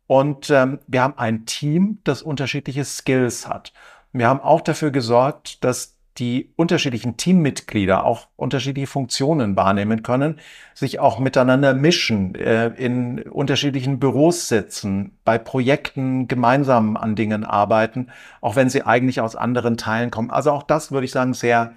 Und 0.08 0.50
ähm, 0.50 0.80
wir 0.88 1.04
haben 1.04 1.18
ein 1.18 1.46
Team, 1.46 2.00
das 2.04 2.22
unterschiedliche 2.22 2.84
Skills 2.84 3.48
hat. 3.48 3.72
Wir 4.12 4.28
haben 4.28 4.42
auch 4.42 4.60
dafür 4.60 4.92
gesorgt, 4.92 5.64
dass 5.64 5.98
die 6.18 6.52
unterschiedlichen 6.58 7.16
Teammitglieder 7.16 8.04
auch 8.04 8.28
unterschiedliche 8.36 8.88
Funktionen 8.88 9.56
wahrnehmen 9.56 10.04
können, 10.04 10.40
sich 10.74 11.00
auch 11.00 11.20
miteinander 11.20 11.74
mischen, 11.74 12.36
äh, 12.36 12.68
in 12.68 13.22
unterschiedlichen 13.22 14.00
Büros 14.00 14.50
sitzen, 14.50 15.18
bei 15.24 15.38
Projekten 15.38 16.28
gemeinsam 16.28 16.98
an 16.98 17.16
Dingen 17.16 17.46
arbeiten, 17.46 18.08
auch 18.42 18.58
wenn 18.58 18.70
sie 18.70 18.84
eigentlich 18.84 19.22
aus 19.22 19.38
anderen 19.38 19.78
Teilen 19.78 20.12
kommen. 20.12 20.32
Also 20.32 20.52
auch 20.52 20.64
das 20.64 20.92
würde 20.92 21.06
ich 21.06 21.12
sagen, 21.12 21.34
sehr 21.34 21.76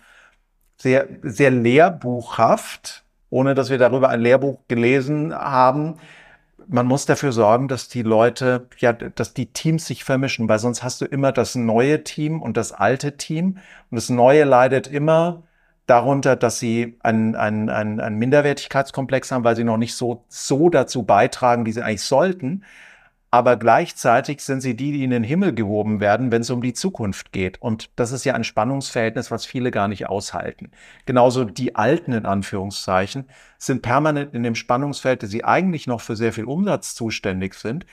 sehr, 0.77 1.09
sehr 1.23 1.51
lehrbuchhaft, 1.51 3.05
ohne 3.31 3.55
dass 3.55 3.71
wir 3.71 3.79
darüber 3.79 4.09
ein 4.09 4.21
Lehrbuch 4.21 4.59
gelesen 4.69 5.35
haben. 5.35 5.97
Man 6.67 6.87
muss 6.87 7.07
dafür 7.07 7.33
sorgen, 7.33 7.69
dass 7.69 7.89
die 7.89 8.03
Leute, 8.03 8.69
ja, 8.79 8.93
dass 8.93 9.35
die 9.35 9.47
Teams 9.47 9.87
sich 9.87 10.05
vermischen, 10.05 10.49
weil 10.49 10.59
sonst 10.59 10.83
hast 10.83 11.01
du 11.01 11.05
immer 11.05 11.33
das 11.33 11.55
neue 11.55 12.05
Team 12.05 12.41
und 12.41 12.57
das 12.57 12.73
alte 12.73 13.17
Team. 13.17 13.59
Und 13.91 13.97
das 13.97 14.09
neue 14.09 14.45
leidet 14.45 14.87
immer 14.87 15.43
darunter, 15.87 16.37
dass 16.37 16.59
sie 16.59 16.97
einen, 17.03 17.35
einen, 17.35 17.69
einen, 17.69 18.17
Minderwertigkeitskomplex 18.17 19.31
haben, 19.33 19.45
weil 19.45 19.57
sie 19.57 19.65
noch 19.65 19.77
nicht 19.77 19.95
so, 19.95 20.25
so 20.29 20.71
dazu 20.71 21.03
beitragen, 21.03 21.67
wie 21.67 21.73
sie 21.73 21.83
eigentlich 21.83 22.03
sollten 22.03 22.65
aber 23.35 23.57
gleichzeitig 23.57 24.43
sind 24.43 24.61
sie 24.61 24.77
die, 24.77 24.93
die 24.93 25.03
in 25.03 25.11
den 25.11 25.25
Himmel 25.25 25.53
gehoben 25.53 25.99
werden, 25.99 26.31
wenn 26.31 26.43
es 26.43 26.51
um 26.51 26.63
die 26.63 26.73
Zukunft 26.73 27.33
geht. 27.33 27.61
Und 27.61 27.91
das 27.97 28.13
ist 28.13 28.25
ja 28.25 28.35
ein 28.35 28.45
Spannungsverhältnis, 28.45 29.33
was 29.33 29.45
viele 29.45 29.73
gar 29.73 29.89
nicht 29.89 30.09
aushalten. 30.09 30.71
Genauso 31.05 31.43
die 31.43 31.75
Alten 31.75 32.13
in 32.13 32.27
Anführungszeichen 32.27 33.25
sind 33.59 33.83
permanent 33.83 34.35
in 34.35 34.45
dem 34.45 34.55
Spannungsfeld, 34.55 35.25
dass 35.25 35.31
sie 35.31 35.43
eigentlich 35.43 35.89
noch 35.89 36.01
für 36.01 36.15
sehr 36.15 36.33
viel 36.33 36.45
Umsatz 36.45 36.95
zuständig 36.95 37.55
sind, 37.55 37.87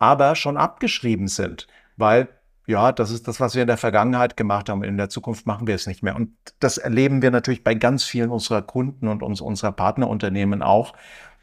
aber 0.00 0.34
schon 0.34 0.56
abgeschrieben 0.56 1.28
sind, 1.28 1.68
weil 1.96 2.26
ja, 2.66 2.90
das 2.90 3.12
ist 3.12 3.28
das, 3.28 3.38
was 3.38 3.54
wir 3.54 3.62
in 3.62 3.68
der 3.68 3.76
Vergangenheit 3.76 4.36
gemacht 4.36 4.68
haben. 4.68 4.82
In 4.82 4.96
der 4.96 5.10
Zukunft 5.10 5.46
machen 5.46 5.68
wir 5.68 5.76
es 5.76 5.86
nicht 5.86 6.02
mehr. 6.02 6.16
Und 6.16 6.32
das 6.58 6.76
erleben 6.76 7.22
wir 7.22 7.30
natürlich 7.30 7.62
bei 7.62 7.74
ganz 7.74 8.02
vielen 8.02 8.30
unserer 8.30 8.62
Kunden 8.62 9.06
und 9.06 9.22
uns, 9.22 9.40
unserer 9.40 9.70
Partnerunternehmen 9.70 10.60
auch, 10.60 10.92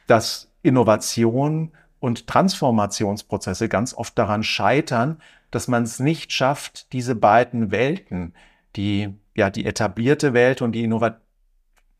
dass 0.07 0.51
Innovation 0.61 1.71
und 2.05 2.27
Transformationsprozesse 2.27 3.67
ganz 3.67 3.95
oft 3.95 4.15
daran 4.15 4.43
scheitern, 4.43 5.17
dass 5.49 5.67
man 5.67 5.81
es 5.81 5.99
nicht 5.99 6.31
schafft, 6.31 6.93
diese 6.93 7.15
beiden 7.15 7.71
Welten, 7.71 8.35
die 8.75 9.15
ja 9.35 9.49
die 9.49 9.65
etablierte 9.65 10.35
Welt 10.35 10.61
und 10.61 10.73
die 10.73 10.83
Innovat 10.83 11.21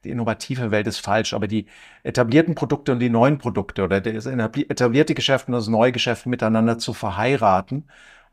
die 0.04 0.12
innovative 0.12 0.70
Welt 0.70 0.86
ist 0.86 1.00
falsch, 1.00 1.34
aber 1.34 1.48
die 1.48 1.66
etablierten 2.04 2.54
Produkte 2.54 2.92
und 2.92 3.00
die 3.00 3.10
neuen 3.10 3.40
Produkte 3.40 3.84
oder 3.84 4.00
das 4.00 4.28
etablierte 4.28 5.16
Geschäft 5.16 5.48
und 5.48 5.54
das 5.54 5.68
neue 5.68 5.92
Geschäft 5.92 6.28
miteinander 6.28 6.78
zu 6.78 6.94
verheiraten 6.94 7.86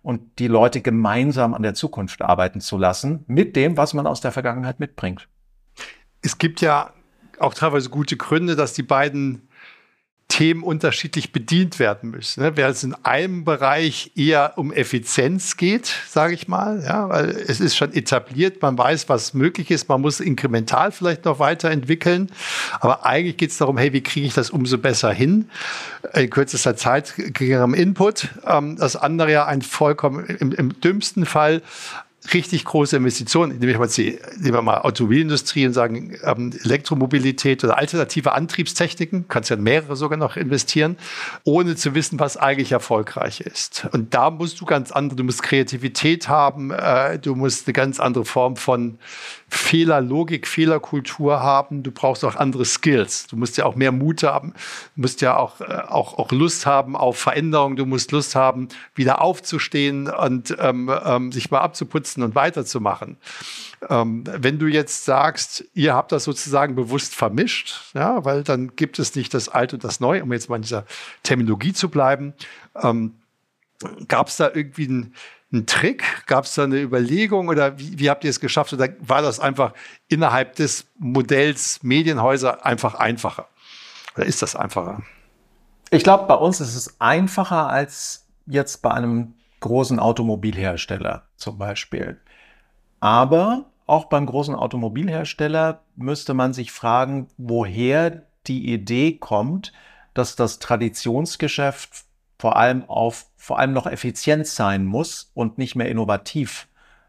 und 0.02 0.38
die 0.38 0.48
Leute 0.48 0.82
gemeinsam 0.82 1.54
an 1.54 1.62
der 1.62 1.72
Zukunft 1.72 2.20
arbeiten 2.20 2.60
zu 2.60 2.76
lassen, 2.76 3.24
mit 3.28 3.56
dem, 3.56 3.78
was 3.78 3.94
man 3.94 4.06
aus 4.06 4.20
der 4.20 4.32
Vergangenheit 4.32 4.78
mitbringt. 4.78 5.26
Es 6.20 6.36
gibt 6.36 6.60
ja 6.60 6.92
auch 7.38 7.54
teilweise 7.54 7.88
gute 7.88 8.18
Gründe, 8.18 8.56
dass 8.56 8.74
die 8.74 8.82
beiden 8.82 9.48
Themen 10.32 10.62
unterschiedlich 10.62 11.30
bedient 11.30 11.78
werden 11.78 12.10
müssen. 12.10 12.42
Ne? 12.42 12.56
Während 12.56 12.76
es 12.76 12.82
in 12.82 12.94
einem 13.02 13.44
Bereich 13.44 14.12
eher 14.16 14.54
um 14.56 14.72
Effizienz 14.72 15.58
geht, 15.58 15.92
sage 16.08 16.32
ich 16.32 16.48
mal, 16.48 16.82
ja, 16.82 17.10
weil 17.10 17.28
es 17.28 17.60
ist 17.60 17.76
schon 17.76 17.92
etabliert, 17.92 18.62
man 18.62 18.78
weiß, 18.78 19.10
was 19.10 19.34
möglich 19.34 19.70
ist, 19.70 19.90
man 19.90 20.00
muss 20.00 20.20
inkremental 20.20 20.90
vielleicht 20.90 21.26
noch 21.26 21.38
weiterentwickeln, 21.38 22.30
aber 22.80 23.04
eigentlich 23.04 23.36
geht 23.36 23.50
es 23.50 23.58
darum, 23.58 23.76
hey, 23.76 23.92
wie 23.92 24.00
kriege 24.00 24.26
ich 24.26 24.32
das 24.32 24.48
umso 24.48 24.78
besser 24.78 25.12
hin, 25.12 25.50
in 26.14 26.30
kürzester 26.30 26.76
Zeit 26.76 27.12
geringerem 27.16 27.74
Input. 27.74 28.28
Ähm, 28.46 28.76
das 28.78 28.96
andere 28.96 29.32
ja 29.32 29.44
ein 29.44 29.60
vollkommen, 29.60 30.24
im, 30.24 30.52
im 30.52 30.80
dümmsten 30.80 31.26
Fall 31.26 31.60
richtig 32.32 32.64
große 32.64 32.96
Investitionen, 32.96 33.58
nehme 33.58 33.72
ich 33.72 33.78
mal 33.78 33.88
die, 33.88 34.18
nehmen 34.38 34.54
wir 34.54 34.62
mal 34.62 34.78
Automobilindustrie 34.78 35.66
und 35.66 35.72
sagen 35.72 36.16
ähm, 36.22 36.52
Elektromobilität 36.64 37.64
oder 37.64 37.78
alternative 37.78 38.32
Antriebstechniken, 38.32 39.26
kannst 39.28 39.50
ja 39.50 39.56
mehrere 39.56 39.96
sogar 39.96 40.18
noch 40.18 40.36
investieren, 40.36 40.96
ohne 41.44 41.74
zu 41.76 41.94
wissen, 41.94 42.20
was 42.20 42.36
eigentlich 42.36 42.72
erfolgreich 42.72 43.40
ist. 43.40 43.88
Und 43.92 44.14
da 44.14 44.30
musst 44.30 44.60
du 44.60 44.64
ganz 44.64 44.92
andere, 44.92 45.16
du 45.16 45.24
musst 45.24 45.42
Kreativität 45.42 46.28
haben, 46.28 46.70
äh, 46.70 47.18
du 47.18 47.34
musst 47.34 47.66
eine 47.66 47.72
ganz 47.72 47.98
andere 47.98 48.24
Form 48.24 48.56
von 48.56 48.98
Fehlerlogik, 49.54 50.48
Fehlerkultur 50.48 51.40
haben. 51.40 51.82
Du 51.82 51.90
brauchst 51.90 52.24
auch 52.24 52.36
andere 52.36 52.64
Skills. 52.64 53.26
Du 53.26 53.36
musst 53.36 53.58
ja 53.58 53.66
auch 53.66 53.74
mehr 53.74 53.92
Mut 53.92 54.22
haben. 54.22 54.54
Du 54.94 55.02
musst 55.02 55.20
ja 55.20 55.36
auch, 55.36 55.60
äh, 55.60 55.64
auch, 55.88 56.16
auch 56.16 56.32
Lust 56.32 56.64
haben 56.64 56.96
auf 56.96 57.18
Veränderung. 57.18 57.76
Du 57.76 57.84
musst 57.84 58.12
Lust 58.12 58.34
haben, 58.34 58.68
wieder 58.94 59.20
aufzustehen 59.20 60.08
und 60.08 60.56
ähm, 60.58 60.90
ähm, 61.04 61.32
sich 61.32 61.50
mal 61.50 61.60
abzuputzen 61.60 62.22
und 62.22 62.34
weiterzumachen. 62.34 63.18
Ähm, 63.90 64.24
wenn 64.26 64.58
du 64.58 64.68
jetzt 64.68 65.04
sagst, 65.04 65.66
ihr 65.74 65.92
habt 65.92 66.12
das 66.12 66.24
sozusagen 66.24 66.74
bewusst 66.74 67.14
vermischt, 67.14 67.92
ja, 67.92 68.24
weil 68.24 68.44
dann 68.44 68.74
gibt 68.74 68.98
es 68.98 69.14
nicht 69.14 69.34
das 69.34 69.50
Alte 69.50 69.76
und 69.76 69.84
das 69.84 70.00
Neue, 70.00 70.22
um 70.22 70.32
jetzt 70.32 70.48
mal 70.48 70.56
in 70.56 70.62
dieser 70.62 70.86
Terminologie 71.24 71.74
zu 71.74 71.90
bleiben, 71.90 72.32
ähm, 72.82 73.16
gab 74.08 74.28
es 74.28 74.38
da 74.38 74.50
irgendwie 74.54 74.86
ein 74.86 75.14
ein 75.52 75.66
Trick? 75.66 76.26
Gab 76.26 76.44
es 76.44 76.54
da 76.54 76.64
eine 76.64 76.80
Überlegung 76.80 77.48
oder 77.48 77.78
wie, 77.78 77.98
wie 77.98 78.10
habt 78.10 78.24
ihr 78.24 78.30
es 78.30 78.40
geschafft? 78.40 78.72
Oder 78.72 78.88
war 79.00 79.22
das 79.22 79.40
einfach 79.40 79.74
innerhalb 80.08 80.56
des 80.56 80.86
Modells 80.98 81.82
Medienhäuser 81.82 82.64
einfach 82.64 82.94
einfacher? 82.94 83.48
Oder 84.16 84.26
ist 84.26 84.42
das 84.42 84.56
einfacher? 84.56 85.02
Ich 85.90 86.02
glaube, 86.02 86.24
bei 86.26 86.34
uns 86.34 86.60
ist 86.60 86.74
es 86.74 87.00
einfacher 87.00 87.68
als 87.68 88.26
jetzt 88.46 88.82
bei 88.82 88.90
einem 88.90 89.34
großen 89.60 89.98
Automobilhersteller 89.98 91.26
zum 91.36 91.58
Beispiel. 91.58 92.20
Aber 93.00 93.66
auch 93.86 94.06
beim 94.06 94.26
großen 94.26 94.54
Automobilhersteller 94.54 95.82
müsste 95.96 96.34
man 96.34 96.52
sich 96.52 96.72
fragen, 96.72 97.28
woher 97.36 98.22
die 98.46 98.72
Idee 98.72 99.18
kommt, 99.18 99.72
dass 100.14 100.36
das 100.36 100.58
Traditionsgeschäft 100.58 102.04
vor 102.38 102.56
allem 102.56 102.84
auf 102.88 103.26
vor 103.42 103.58
allem 103.58 103.72
noch 103.72 103.88
effizient 103.88 104.46
sein 104.46 104.84
muss 104.84 105.32
und 105.34 105.58
nicht 105.58 105.74
mehr 105.74 105.88
innovativ 105.88 106.68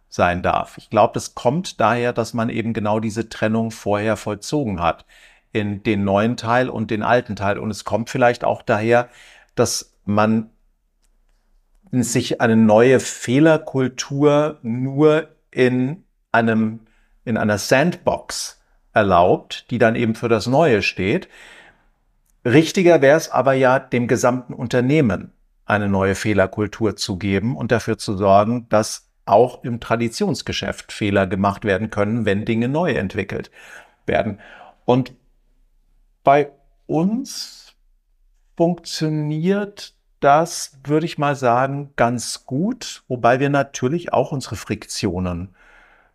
sein 0.10 0.42
darf. 0.42 0.80
Ich 0.80 0.90
glaube, 0.90 1.14
das 1.14 1.36
kommt 1.36 1.80
daher, 1.80 2.12
dass 2.12 2.34
man 2.34 2.50
eben 2.50 2.74
genau 2.74 3.00
diese 3.00 3.30
Trennung 3.30 3.70
vorher 3.70 4.18
vollzogen 4.18 4.82
hat 4.82 5.06
in 5.52 5.84
den 5.84 6.04
neuen 6.04 6.36
Teil 6.36 6.70
und 6.70 6.90
den 6.90 7.04
alten 7.04 7.36
Teil. 7.36 7.60
Und 7.60 7.70
es 7.70 7.84
kommt 7.84 8.10
vielleicht 8.10 8.44
auch 8.44 8.64
daher, 8.64 9.10
dass 9.54 9.94
man 10.06 10.50
sich 11.92 12.42
eine 12.42 12.56
neue 12.56 13.00
Fehlerkultur 13.00 14.58
nur 14.64 15.28
in 15.52 16.04
einem, 16.32 16.80
in 17.26 17.38
einer 17.38 17.60
Sandbox 17.60 18.60
erlaubt, 18.92 19.70
die 19.70 19.78
dann 19.78 19.96
eben 19.96 20.16
für 20.16 20.30
das 20.30 20.48
Neue 20.48 20.82
steht. 20.82 21.30
Richtiger 22.44 23.04
wäre 23.04 23.18
es 23.18 23.30
aber 23.30 23.54
ja, 23.54 23.78
dem 23.78 24.08
gesamten 24.08 24.56
Unternehmen 24.56 25.32
eine 25.66 25.90
neue 25.90 26.16
Fehlerkultur 26.16 26.96
zu 26.96 27.18
geben 27.18 27.56
und 27.56 27.72
dafür 27.72 27.98
zu 27.98 28.18
sorgen, 28.18 28.68
dass 28.70 29.10
auch 29.26 29.64
im 29.64 29.80
Traditionsgeschäft 29.80 30.92
Fehler 30.92 31.28
gemacht 31.28 31.64
werden 31.64 31.90
können, 31.90 32.26
wenn 32.26 32.46
Dinge 32.46 32.68
neu 32.68 32.92
entwickelt 32.92 33.52
werden. 34.06 34.40
Und 34.86 35.14
bei 36.24 36.52
uns 36.88 37.74
funktioniert 38.58 39.94
das, 40.20 40.80
würde 40.84 41.06
ich 41.06 41.18
mal 41.18 41.36
sagen, 41.36 41.92
ganz 41.96 42.46
gut, 42.46 43.04
wobei 43.08 43.40
wir 43.40 43.50
natürlich 43.50 44.14
auch 44.14 44.32
unsere 44.32 44.56
Friktionen 44.56 45.56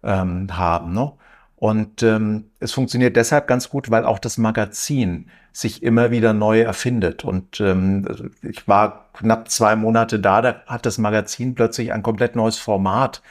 ähm, 0.03 0.57
haben. 0.57 0.93
Ne? 0.93 1.13
Und 1.59 2.05
ähm, 2.05 2.53
es 2.61 2.71
funktioniert 2.71 3.17
deshalb 3.17 3.49
ganz 3.49 3.69
gut, 3.69 3.91
weil 3.91 4.05
auch 4.05 4.21
das 4.21 4.39
Magazin 4.39 5.29
sich 5.53 5.83
immer 5.83 6.13
wieder 6.13 6.33
neu 6.33 6.61
erfindet. 6.61 7.25
Und 7.25 7.61
ähm, 7.61 8.31
ich 8.43 8.69
war 8.69 9.11
knapp 9.13 9.51
zwei 9.51 9.75
Monate 9.75 10.21
da, 10.21 10.41
da 10.41 10.63
hat 10.67 10.87
das 10.87 10.99
Magazin 10.99 11.57
plötzlich 11.57 11.93
ein 11.93 12.05
komplett 12.05 12.37
neues 12.37 12.59
Format 12.59 13.23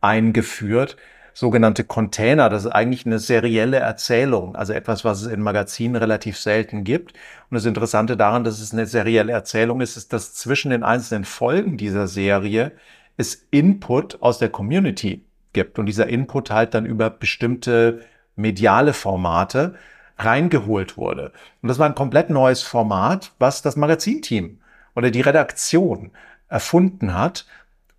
eingeführt, 0.00 0.96
sogenannte 1.34 1.84
Container. 1.84 2.48
Das 2.48 2.64
ist 2.64 2.70
eigentlich 2.70 3.04
eine 3.04 3.18
serielle 3.18 3.76
Erzählung, 3.76 4.56
also 4.56 4.72
etwas, 4.72 5.04
was 5.04 5.20
es 5.20 5.26
in 5.30 5.42
Magazinen 5.42 5.96
relativ 5.96 6.38
selten 6.38 6.82
gibt. 6.82 7.12
Und 7.50 7.56
das 7.56 7.66
Interessante 7.66 8.16
daran, 8.16 8.42
dass 8.42 8.58
es 8.58 8.72
eine 8.72 8.86
serielle 8.86 9.32
Erzählung 9.32 9.82
ist, 9.82 9.98
ist, 9.98 10.14
dass 10.14 10.32
zwischen 10.32 10.70
den 10.70 10.82
einzelnen 10.82 11.26
Folgen 11.26 11.76
dieser 11.76 12.08
Serie 12.08 12.72
es 13.18 13.46
Input 13.50 14.22
aus 14.22 14.38
der 14.38 14.48
Community 14.48 15.25
gibt 15.56 15.78
und 15.78 15.86
dieser 15.86 16.06
Input 16.06 16.50
halt 16.50 16.74
dann 16.74 16.84
über 16.84 17.08
bestimmte 17.08 18.02
mediale 18.36 18.92
Formate 18.92 19.74
reingeholt 20.18 20.98
wurde. 20.98 21.32
Und 21.62 21.68
das 21.68 21.78
war 21.78 21.86
ein 21.86 21.94
komplett 21.94 22.28
neues 22.28 22.62
Format, 22.62 23.32
was 23.38 23.62
das 23.62 23.74
Magazinteam 23.74 24.60
oder 24.94 25.10
die 25.10 25.22
Redaktion 25.22 26.12
erfunden 26.48 27.14
hat. 27.14 27.46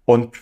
Und 0.06 0.38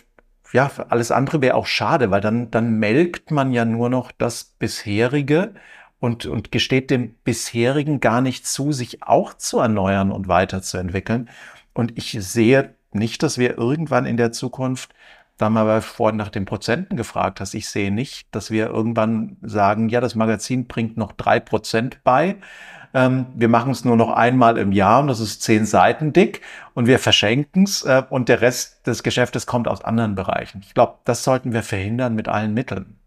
ja, 0.52 0.70
alles 0.90 1.10
andere 1.10 1.40
wäre 1.40 1.54
auch 1.54 1.66
schade, 1.66 2.10
weil 2.10 2.20
dann, 2.20 2.50
dann 2.50 2.78
melkt 2.78 3.30
man 3.30 3.54
ja 3.54 3.64
nur 3.64 3.88
noch 3.88 4.12
das 4.12 4.44
bisherige 4.44 5.54
und, 5.98 6.26
und 6.26 6.52
gesteht 6.52 6.90
dem 6.90 7.14
bisherigen 7.24 7.98
gar 8.00 8.20
nicht 8.20 8.46
zu, 8.46 8.72
sich 8.72 9.02
auch 9.02 9.32
zu 9.32 9.58
erneuern 9.58 10.12
und 10.12 10.28
weiterzuentwickeln. 10.28 11.30
Und 11.72 11.96
ich 11.96 12.12
sehe 12.20 12.74
nicht, 12.92 13.22
dass 13.22 13.38
wir 13.38 13.56
irgendwann 13.56 14.04
in 14.04 14.18
der 14.18 14.32
Zukunft 14.32 14.94
da 15.36 15.46
haben 15.46 15.54
wir 15.54 15.82
vorhin 15.82 16.16
nach 16.16 16.30
den 16.30 16.46
Prozenten 16.46 16.96
gefragt 16.96 17.40
hast. 17.40 17.54
Ich 17.54 17.68
sehe 17.68 17.90
nicht, 17.90 18.26
dass 18.34 18.50
wir 18.50 18.68
irgendwann 18.68 19.36
sagen, 19.42 19.88
ja, 19.88 20.00
das 20.00 20.14
Magazin 20.14 20.66
bringt 20.66 20.96
noch 20.96 21.12
drei 21.12 21.40
Prozent 21.40 21.98
bei. 22.04 22.36
Ähm, 22.94 23.26
wir 23.34 23.48
machen 23.48 23.72
es 23.72 23.84
nur 23.84 23.96
noch 23.96 24.10
einmal 24.10 24.56
im 24.56 24.72
Jahr 24.72 25.00
und 25.00 25.08
das 25.08 25.20
ist 25.20 25.42
zehn 25.42 25.66
Seiten 25.66 26.14
dick 26.14 26.40
und 26.72 26.86
wir 26.86 26.98
verschenken 26.98 27.64
es 27.64 27.82
äh, 27.82 28.02
und 28.08 28.30
der 28.30 28.40
Rest 28.40 28.86
des 28.86 29.02
Geschäftes 29.02 29.46
kommt 29.46 29.68
aus 29.68 29.84
anderen 29.84 30.14
Bereichen. 30.14 30.62
Ich 30.64 30.72
glaube, 30.72 30.94
das 31.04 31.22
sollten 31.22 31.52
wir 31.52 31.62
verhindern 31.62 32.14
mit 32.14 32.28
allen 32.28 32.54
Mitteln. 32.54 32.98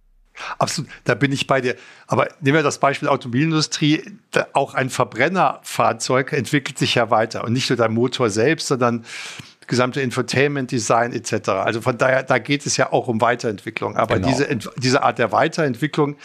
Absolut, 0.57 0.89
da 1.03 1.15
bin 1.15 1.31
ich 1.31 1.47
bei 1.47 1.59
dir. 1.61 1.75
Aber 2.07 2.27
nehmen 2.39 2.57
wir 2.57 2.63
das 2.63 2.79
Beispiel 2.79 3.09
Automobilindustrie. 3.09 4.03
Auch 4.53 4.73
ein 4.73 4.89
Verbrennerfahrzeug 4.89 6.33
entwickelt 6.33 6.77
sich 6.77 6.95
ja 6.95 7.09
weiter 7.09 7.43
und 7.43 7.53
nicht 7.53 7.69
nur 7.69 7.77
der 7.77 7.89
Motor 7.89 8.29
selbst, 8.29 8.67
sondern 8.67 9.05
gesamte 9.69 10.01
Infotainment-Design 10.01 11.13
etc. 11.13 11.49
Also 11.49 11.79
von 11.79 11.97
daher, 11.97 12.23
da 12.23 12.39
geht 12.39 12.65
es 12.65 12.75
ja 12.75 12.91
auch 12.91 13.07
um 13.07 13.21
Weiterentwicklung. 13.21 13.95
Aber 13.95 14.15
genau. 14.15 14.27
diese, 14.27 14.47
diese 14.75 15.03
Art 15.03 15.19
der 15.19 15.31
Weiterentwicklung 15.31 16.17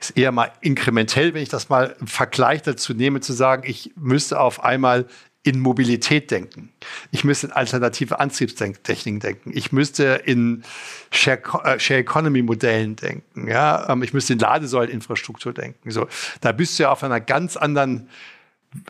ist 0.00 0.16
eher 0.16 0.32
mal 0.32 0.52
inkrementell, 0.62 1.34
wenn 1.34 1.42
ich 1.42 1.50
das 1.50 1.68
mal 1.68 1.94
im 2.00 2.06
Vergleich 2.06 2.62
dazu 2.62 2.94
nehme, 2.94 3.20
zu 3.20 3.32
sagen, 3.34 3.64
ich 3.66 3.92
müsste 3.96 4.40
auf 4.40 4.64
einmal 4.64 5.06
in 5.42 5.60
Mobilität 5.60 6.30
denken. 6.30 6.70
Ich 7.10 7.22
müsste 7.22 7.48
in 7.48 7.52
alternative 7.52 8.18
Antriebstechniken 8.18 9.20
denken. 9.20 9.50
Ich 9.52 9.72
müsste 9.72 10.22
in 10.24 10.62
Share, 11.10 11.42
äh, 11.64 11.78
Share 11.78 12.00
Economy 12.00 12.40
Modellen 12.40 12.96
denken. 12.96 13.48
Ja, 13.48 13.90
ähm, 13.90 14.02
ich 14.02 14.14
müsste 14.14 14.32
in 14.32 14.38
Ladesäuleninfrastruktur 14.38 15.52
denken. 15.52 15.90
So, 15.90 16.08
da 16.40 16.52
bist 16.52 16.78
du 16.78 16.84
ja 16.84 16.92
auf 16.92 17.04
einer 17.04 17.20
ganz 17.20 17.58
anderen 17.58 18.08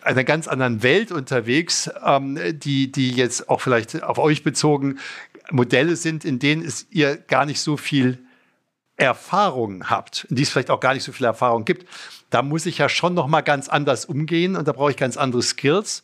einer 0.02 0.24
ganz 0.24 0.48
anderen 0.48 0.82
Welt 0.82 1.12
unterwegs, 1.12 1.90
ähm, 2.04 2.38
die, 2.58 2.90
die 2.90 3.10
jetzt 3.10 3.48
auch 3.48 3.60
vielleicht 3.60 4.02
auf 4.02 4.18
euch 4.18 4.42
bezogen 4.42 4.98
Modelle 5.50 5.96
sind, 5.96 6.24
in 6.24 6.38
denen 6.38 6.64
es 6.64 6.86
ihr 6.90 7.16
gar 7.16 7.46
nicht 7.46 7.60
so 7.60 7.76
viel 7.76 8.18
Erfahrung 8.96 9.90
habt, 9.90 10.26
in 10.30 10.36
die 10.36 10.42
es 10.42 10.50
vielleicht 10.50 10.70
auch 10.70 10.80
gar 10.80 10.94
nicht 10.94 11.02
so 11.02 11.12
viel 11.12 11.26
Erfahrung 11.26 11.64
gibt. 11.64 11.86
Da 12.30 12.42
muss 12.42 12.66
ich 12.66 12.78
ja 12.78 12.88
schon 12.88 13.14
noch 13.14 13.26
mal 13.26 13.42
ganz 13.42 13.68
anders 13.68 14.04
umgehen 14.04 14.56
und 14.56 14.68
da 14.68 14.72
brauche 14.72 14.90
ich 14.90 14.96
ganz 14.96 15.16
andere 15.16 15.42
Skills. 15.42 16.02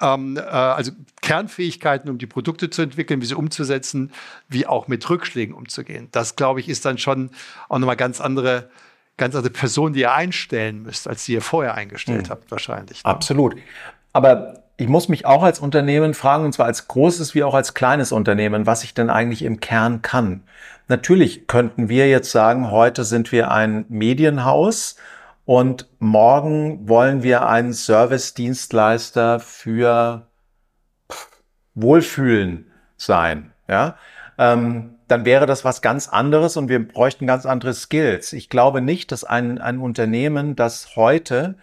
Ähm, 0.00 0.36
äh, 0.36 0.40
also 0.40 0.92
Kernfähigkeiten, 1.22 2.10
um 2.10 2.18
die 2.18 2.26
Produkte 2.26 2.70
zu 2.70 2.82
entwickeln, 2.82 3.20
wie 3.20 3.26
sie 3.26 3.34
umzusetzen, 3.34 4.12
wie 4.48 4.66
auch 4.66 4.88
mit 4.88 5.08
Rückschlägen 5.08 5.54
umzugehen. 5.54 6.08
Das, 6.12 6.36
glaube 6.36 6.60
ich, 6.60 6.68
ist 6.68 6.84
dann 6.84 6.98
schon 6.98 7.30
auch 7.68 7.78
nochmal 7.78 7.96
ganz 7.96 8.20
andere 8.20 8.70
ganz 9.16 9.34
andere 9.34 9.52
Person, 9.52 9.92
die 9.92 10.00
ihr 10.00 10.12
einstellen 10.12 10.82
müsst, 10.82 11.08
als 11.08 11.24
die 11.24 11.32
ihr 11.32 11.42
vorher 11.42 11.74
eingestellt 11.74 12.26
mhm. 12.26 12.30
habt, 12.30 12.50
wahrscheinlich. 12.50 13.04
Ne? 13.04 13.10
Absolut. 13.10 13.56
Aber 14.12 14.62
ich 14.76 14.88
muss 14.88 15.08
mich 15.08 15.24
auch 15.24 15.42
als 15.42 15.58
Unternehmen 15.58 16.14
fragen, 16.14 16.44
und 16.44 16.52
zwar 16.52 16.66
als 16.66 16.86
großes 16.88 17.34
wie 17.34 17.42
auch 17.42 17.54
als 17.54 17.74
kleines 17.74 18.12
Unternehmen, 18.12 18.66
was 18.66 18.84
ich 18.84 18.92
denn 18.92 19.08
eigentlich 19.08 19.42
im 19.42 19.60
Kern 19.60 20.02
kann. 20.02 20.42
Natürlich 20.88 21.46
könnten 21.46 21.88
wir 21.88 22.08
jetzt 22.08 22.30
sagen, 22.30 22.70
heute 22.70 23.04
sind 23.04 23.32
wir 23.32 23.50
ein 23.50 23.86
Medienhaus 23.88 24.96
und 25.44 25.88
morgen 25.98 26.88
wollen 26.88 27.22
wir 27.22 27.48
ein 27.48 27.72
Service-Dienstleister 27.72 29.40
für 29.40 30.26
Wohlfühlen 31.74 32.70
sein. 32.96 33.52
Ja, 33.68 33.96
ähm, 34.38 34.95
dann 35.08 35.24
wäre 35.24 35.46
das 35.46 35.64
was 35.64 35.82
ganz 35.82 36.08
anderes 36.08 36.56
und 36.56 36.68
wir 36.68 36.86
bräuchten 36.86 37.26
ganz 37.26 37.46
andere 37.46 37.74
Skills. 37.74 38.32
Ich 38.32 38.48
glaube 38.48 38.80
nicht, 38.80 39.12
dass 39.12 39.24
ein, 39.24 39.58
ein 39.58 39.78
Unternehmen, 39.78 40.56
das 40.56 40.96
heute 40.96 41.56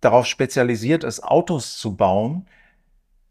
darauf 0.00 0.26
spezialisiert 0.26 1.04
ist, 1.04 1.24
Autos 1.24 1.78
zu 1.78 1.96
bauen, 1.96 2.46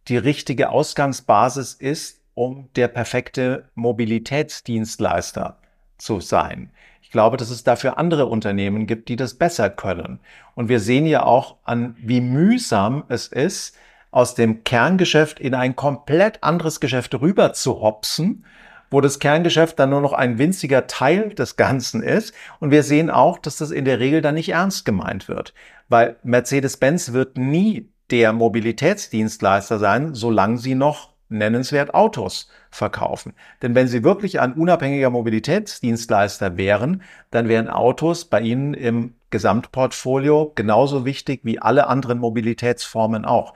die 0.08 0.18
richtige 0.18 0.70
Ausgangsbasis 0.70 1.74
ist, 1.74 2.22
um 2.34 2.70
der 2.76 2.88
perfekte 2.88 3.70
Mobilitätsdienstleister 3.76 5.58
zu 5.98 6.20
sein. 6.20 6.72
Ich 7.02 7.12
glaube, 7.12 7.38
dass 7.38 7.50
es 7.50 7.64
dafür 7.64 7.98
andere 7.98 8.26
Unternehmen 8.26 8.86
gibt, 8.86 9.10
die 9.10 9.16
das 9.16 9.36
besser 9.36 9.70
können. 9.70 10.20
Und 10.56 10.68
wir 10.68 10.80
sehen 10.80 11.06
ja 11.06 11.24
auch 11.24 11.58
an, 11.64 11.96
wie 12.00 12.22
mühsam 12.22 13.04
es 13.08 13.28
ist, 13.28 13.76
aus 14.12 14.36
dem 14.36 14.64
Kerngeschäft 14.64 15.40
in 15.40 15.54
ein 15.54 15.76
komplett 15.76 16.44
anderes 16.44 16.80
Geschäft 16.80 17.16
rüber 17.16 17.54
zu 17.54 17.80
hopsen, 17.82 18.46
wo 18.90 19.02
das 19.02 19.20
Kerngeschäft 19.20 19.80
dann 19.80 19.90
nur 19.90 20.02
noch 20.02 20.14
ein 20.14 20.38
winziger 20.38 20.88
Teil 20.88 21.30
des 21.30 21.56
Ganzen 21.56 22.04
ist. 22.04 22.34
Und 22.60 22.72
wir 22.72 22.84
sehen 22.84 23.10
auch, 23.10 23.38
dass 23.38 23.58
das 23.58 23.72
in 23.72 23.86
der 23.86 24.00
Regel 24.00 24.22
dann 24.22 24.36
nicht 24.36 24.50
ernst 24.50 24.86
gemeint 24.86 25.28
wird, 25.28 25.54
weil 25.90 26.18
Mercedes-Benz 26.24 27.14
wird 27.14 27.38
nie 27.38 27.90
der 28.12 28.34
Mobilitätsdienstleister 28.34 29.80
sein, 29.80 30.14
solange 30.14 30.58
sie 30.58 30.76
noch 30.76 31.18
nennenswert 31.30 31.94
Autos 31.94 32.50
verkaufen. 32.70 33.34
Denn 33.62 33.76
wenn 33.76 33.88
Sie 33.88 34.04
wirklich 34.04 34.40
ein 34.40 34.54
unabhängiger 34.54 35.10
Mobilitätsdienstleister 35.10 36.58
wären, 36.58 37.02
dann 37.32 37.50
wären 37.50 37.68
Autos 37.68 38.26
bei 38.26 38.42
Ihnen 38.42 38.74
im 38.74 39.14
Gesamtportfolio 39.30 40.54
genauso 40.56 41.06
wichtig 41.06 41.42
wie 41.44 41.60
alle 41.60 41.88
anderen 41.88 42.20
Mobilitätsformen 42.20 43.26
auch. 43.26 43.54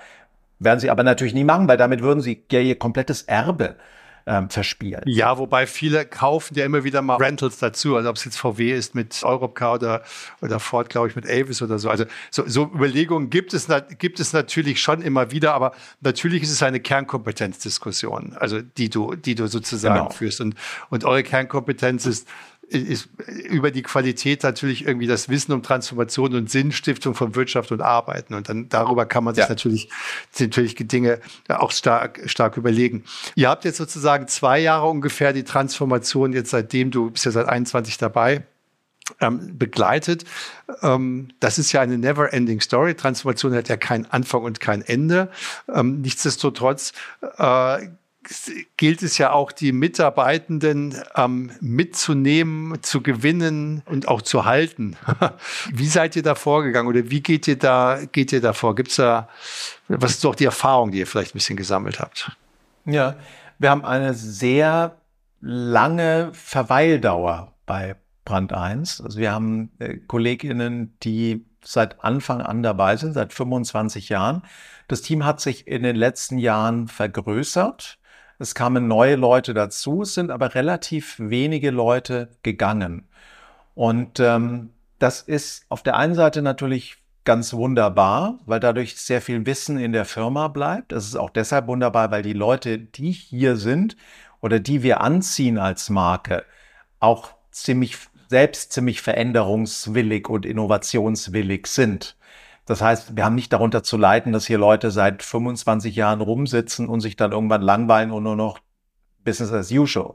Werden 0.60 0.80
Sie 0.80 0.90
aber 0.90 1.04
natürlich 1.04 1.34
nie 1.34 1.44
machen, 1.44 1.68
weil 1.68 1.78
damit 1.78 2.02
würden 2.02 2.22
Sie 2.22 2.44
Ihr 2.52 2.78
komplettes 2.78 3.24
Erbe 3.24 3.78
ähm, 4.26 4.50
verspielen. 4.50 5.02
Ja, 5.06 5.38
wobei 5.38 5.68
viele 5.68 6.06
kaufen 6.06 6.56
ja 6.56 6.66
immer 6.66 6.84
wieder 6.84 7.02
mal 7.02 7.18
Rentals 7.18 7.58
dazu, 7.58 7.96
also 7.96 8.10
ob 8.10 8.16
es 8.16 8.26
jetzt 8.26 8.38
VW 8.38 8.72
ist 8.72 8.96
mit 8.96 9.24
Europcar 9.24 9.74
oder, 9.74 10.04
oder 10.42 10.60
Ford, 10.60 10.90
glaube 10.90 11.08
ich, 11.08 11.16
mit 11.16 11.26
Avis 11.26 11.62
oder 11.62 11.80
so. 11.80 11.90
Also 11.90 12.06
so, 12.30 12.44
so 12.48 12.64
Überlegungen 12.74 13.30
gibt 13.30 13.54
es, 13.54 13.68
gibt 13.98 14.20
es 14.20 14.34
natürlich 14.34 14.82
schon 14.82 15.02
immer 15.02 15.32
wieder, 15.32 15.54
aber 15.54 15.74
natürlich 16.02 16.44
ist 16.44 16.52
es 16.52 16.64
eine 16.64 16.80
Kernkompetenzdiskussion, 16.80 18.36
also 18.40 18.62
die 18.62 18.90
du, 18.90 19.16
die 19.16 19.36
du 19.36 19.48
sozusagen 19.48 19.96
genau. 19.96 20.10
führst. 20.10 20.42
Und, 20.42 20.56
und 20.90 21.04
eure 21.04 21.24
Kernkompetenz 21.24 22.06
ist 22.06 22.28
ist 22.72 23.10
über 23.50 23.70
die 23.72 23.82
Qualität 23.82 24.44
natürlich 24.44 24.86
irgendwie 24.86 25.08
das 25.08 25.28
Wissen 25.28 25.52
um 25.52 25.62
Transformation 25.62 26.34
und 26.36 26.50
Sinnstiftung 26.50 27.16
von 27.16 27.36
Wirtschaft 27.36 27.72
und 27.72 27.82
Arbeiten. 27.82 28.34
Und 28.34 28.48
dann 28.48 28.70
darüber 28.70 29.06
kann 29.06 29.24
man 29.24 29.36
sich 29.36 29.44
ja. 29.44 29.50
natürlich, 29.50 29.90
natürlich 30.40 30.76
Dinge 30.76 31.20
auch 31.50 31.72
stark, 31.72 32.22
stark 32.26 32.58
überlegen. 32.58 33.04
Ihr 33.36 33.50
habt 33.50 33.66
jetzt 33.66 33.78
sozusagen 33.78 34.28
zwei 34.28 34.60
Jahre 34.60 34.88
ungefähr 34.88 35.34
die 35.34 35.44
Transformation 35.44 36.34
jetzt 36.34 36.52
seitdem, 36.52 36.92
du 36.92 37.12
bist 37.12 37.26
ja 37.26 37.32
seit 37.32 37.48
21 37.48 37.98
dabei, 37.98 38.44
ähm, 39.20 39.58
begleitet. 39.58 40.24
Ähm, 40.82 41.30
das 41.40 41.58
ist 41.58 41.72
ja 41.74 41.82
eine 41.82 41.98
never-ending 41.98 42.62
Story. 42.62 42.96
Transformation 42.96 43.54
hat 43.54 43.68
ja 43.68 43.78
keinen 43.78 44.06
Anfang 44.06 44.44
und 44.44 44.60
kein 44.60 44.82
Ende. 44.82 45.30
Ähm, 45.68 46.02
nichtsdestotrotz 46.02 46.94
äh, 47.38 47.88
gilt 48.78 49.02
es 49.02 49.18
ja 49.18 49.32
auch, 49.32 49.52
die 49.52 49.72
Mitarbeitenden 49.72 50.96
ähm, 51.16 51.52
mitzunehmen, 51.60 52.82
zu 52.84 53.02
gewinnen 53.02 53.82
und 53.86 54.08
auch 54.08 54.22
zu 54.22 54.46
halten. 54.46 54.96
wie 55.74 55.88
seid 55.88 56.16
ihr 56.16 56.24
da 56.24 56.36
vorgegangen 56.36 56.88
oder 56.88 57.10
wie 57.10 57.22
geht 57.22 57.48
ihr 57.48 57.58
da, 57.58 58.00
geht 58.12 58.32
ihr 58.32 58.42
da 58.42 58.54
vor? 58.54 58.76
Gibt 58.76 58.90
es 58.90 58.98
da, 58.98 59.28
was 59.88 60.12
ist 60.12 60.24
doch 60.24 60.36
die 60.36 60.46
Erfahrung, 60.46 60.92
die 60.92 61.00
ihr 61.00 61.08
vielleicht 61.08 61.32
ein 61.32 61.40
bisschen 61.40 61.58
gesammelt 61.58 62.00
habt? 62.00 62.32
Ja, 62.86 63.16
wir 63.60 63.70
haben 63.70 63.86
eine 63.86 64.14
sehr 64.14 64.98
lange 65.40 66.32
Verweildauer 66.34 67.54
bei 67.66 67.96
Brand 68.26 68.54
1. 68.54 69.02
Also 69.02 69.20
wir 69.20 69.32
haben 69.32 69.72
äh, 69.80 69.98
KollegInnen, 69.98 70.96
die 71.02 71.46
seit 71.64 72.04
Anfang 72.04 72.42
an 72.42 72.64
dabei 72.64 72.98
sind, 72.98 73.14
seit 73.14 73.34
25 73.34 74.10
Jahren. 74.10 74.44
Das 74.88 75.02
Team 75.02 75.26
hat 75.26 75.42
sich 75.42 75.68
in 75.68 75.84
den 75.84 75.96
letzten 75.96 76.38
Jahren 76.38 76.88
vergrößert. 76.88 78.00
Es 78.42 78.56
kamen 78.56 78.88
neue 78.88 79.18
Leute 79.18 79.54
dazu, 79.54 80.02
es 80.02 80.16
sind 80.16 80.32
aber 80.32 80.56
relativ 80.56 81.16
wenige 81.20 81.70
Leute 81.70 82.30
gegangen. 82.42 83.08
Und 83.76 84.20
ähm, 84.20 84.72
das 84.98 85.22
ist 85.22 85.66
auf 85.70 85.84
der 85.84 85.96
einen 85.96 86.16
Seite 86.16 86.42
natürlich 86.42 86.98
ganz 87.24 87.54
wunderbar, 87.54 88.40
weil 88.48 88.60
dadurch 88.60 88.98
sehr 88.98 89.22
viel 89.22 89.46
Wissen 89.46 89.78
in 89.78 89.94
der 89.94 90.06
Firma 90.06 90.48
bleibt. 90.48 90.92
Es 90.92 91.06
ist 91.06 91.16
auch 91.16 91.30
deshalb 91.30 91.68
wunderbar, 91.68 92.10
weil 92.10 92.24
die 92.24 92.34
Leute, 92.34 92.80
die 92.80 93.12
hier 93.12 93.58
sind 93.58 93.96
oder 94.42 94.60
die 94.60 94.82
wir 94.82 95.02
anziehen 95.02 95.60
als 95.60 95.92
Marke, 95.92 96.44
auch 97.00 97.30
ziemlich 97.52 97.98
selbst 98.28 98.72
ziemlich 98.72 99.02
veränderungswillig 99.02 100.30
und 100.30 100.48
innovationswillig 100.48 101.68
sind. 101.68 102.16
Das 102.72 102.82
heißt, 102.82 103.18
wir 103.18 103.26
haben 103.26 103.36
nicht 103.36 103.52
darunter 103.52 103.84
zu 103.84 103.98
leiden, 103.98 104.32
dass 104.32 104.48
hier 104.48 104.58
Leute 104.58 104.92
seit 104.92 105.24
25 105.24 105.94
Jahren 105.94 106.22
rumsitzen 106.22 106.88
und 106.88 107.02
sich 107.02 107.18
dann 107.18 107.34
irgendwann 107.34 107.62
langweilen 107.62 108.12
und 108.12 108.24
nur 108.24 108.38
noch 108.38 108.60
Business 109.26 109.52
as 109.52 109.74
usual 109.74 110.14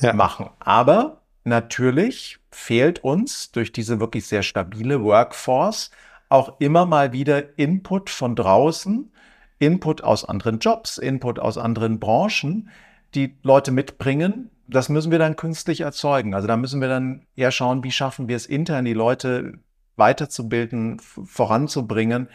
ja. 0.00 0.12
machen. 0.12 0.50
Aber 0.60 1.22
natürlich 1.44 2.38
fehlt 2.50 3.02
uns 3.02 3.50
durch 3.50 3.72
diese 3.72 3.98
wirklich 3.98 4.26
sehr 4.26 4.42
stabile 4.42 5.02
Workforce 5.04 5.90
auch 6.28 6.60
immer 6.60 6.84
mal 6.84 7.14
wieder 7.14 7.58
Input 7.58 8.10
von 8.10 8.36
draußen, 8.36 9.10
Input 9.58 10.04
aus 10.04 10.26
anderen 10.26 10.58
Jobs, 10.58 10.98
Input 10.98 11.38
aus 11.38 11.56
anderen 11.56 11.98
Branchen, 11.98 12.68
die 13.14 13.38
Leute 13.42 13.70
mitbringen. 13.70 14.50
Das 14.66 14.90
müssen 14.90 15.10
wir 15.10 15.18
dann 15.18 15.36
künstlich 15.36 15.80
erzeugen. 15.80 16.34
Also 16.34 16.46
da 16.46 16.58
müssen 16.58 16.82
wir 16.82 16.88
dann 16.88 17.24
eher 17.36 17.52
schauen, 17.52 17.82
wie 17.84 17.90
schaffen 17.90 18.28
wir 18.28 18.36
es 18.36 18.44
intern, 18.44 18.84
die 18.84 18.92
Leute 18.92 19.60
weiterzubilden, 19.96 21.00
voranzubringen, 21.00 22.28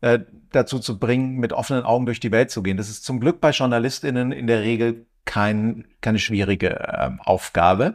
äh, 0.00 0.20
dazu 0.52 0.78
zu 0.78 0.98
bringen, 0.98 1.36
mit 1.36 1.52
offenen 1.52 1.84
Augen 1.84 2.06
durch 2.06 2.20
die 2.20 2.32
Welt 2.32 2.50
zu 2.50 2.62
gehen. 2.62 2.76
Das 2.76 2.88
ist 2.88 3.04
zum 3.04 3.20
Glück 3.20 3.40
bei 3.40 3.50
JournalistInnen 3.50 4.32
in 4.32 4.46
der 4.46 4.62
Regel 4.62 5.06
kein, 5.24 5.84
keine 6.00 6.18
schwierige 6.18 6.70
äh, 6.70 7.10
Aufgabe. 7.24 7.94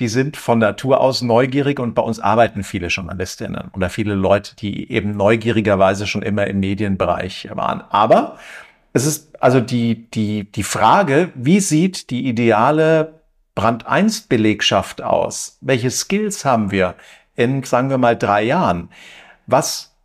Die 0.00 0.08
sind 0.08 0.36
von 0.36 0.60
Natur 0.60 1.00
aus 1.00 1.22
neugierig 1.22 1.80
und 1.80 1.94
bei 1.94 2.02
uns 2.02 2.20
arbeiten 2.20 2.62
viele 2.62 2.86
Journalistinnen 2.86 3.70
oder 3.74 3.90
viele 3.90 4.14
Leute, 4.14 4.54
die 4.54 4.92
eben 4.92 5.16
neugierigerweise 5.16 6.06
schon 6.06 6.22
immer 6.22 6.46
im 6.46 6.60
Medienbereich 6.60 7.48
waren. 7.52 7.82
Aber 7.90 8.38
es 8.92 9.06
ist 9.06 9.42
also 9.42 9.60
die, 9.60 10.08
die, 10.10 10.50
die 10.50 10.62
Frage, 10.62 11.30
wie 11.34 11.60
sieht 11.60 12.10
die 12.10 12.28
ideale 12.28 13.22
Brand 13.56 13.86
1 13.86 14.22
Belegschaft 14.22 15.02
aus? 15.02 15.58
Welche 15.60 15.90
Skills 15.90 16.44
haben 16.44 16.70
wir? 16.70 16.94
In, 17.38 17.62
sagen 17.62 17.88
wir 17.88 17.98
mal, 17.98 18.16
drei 18.16 18.42
Jahren. 18.42 18.90
Was, 19.46 19.96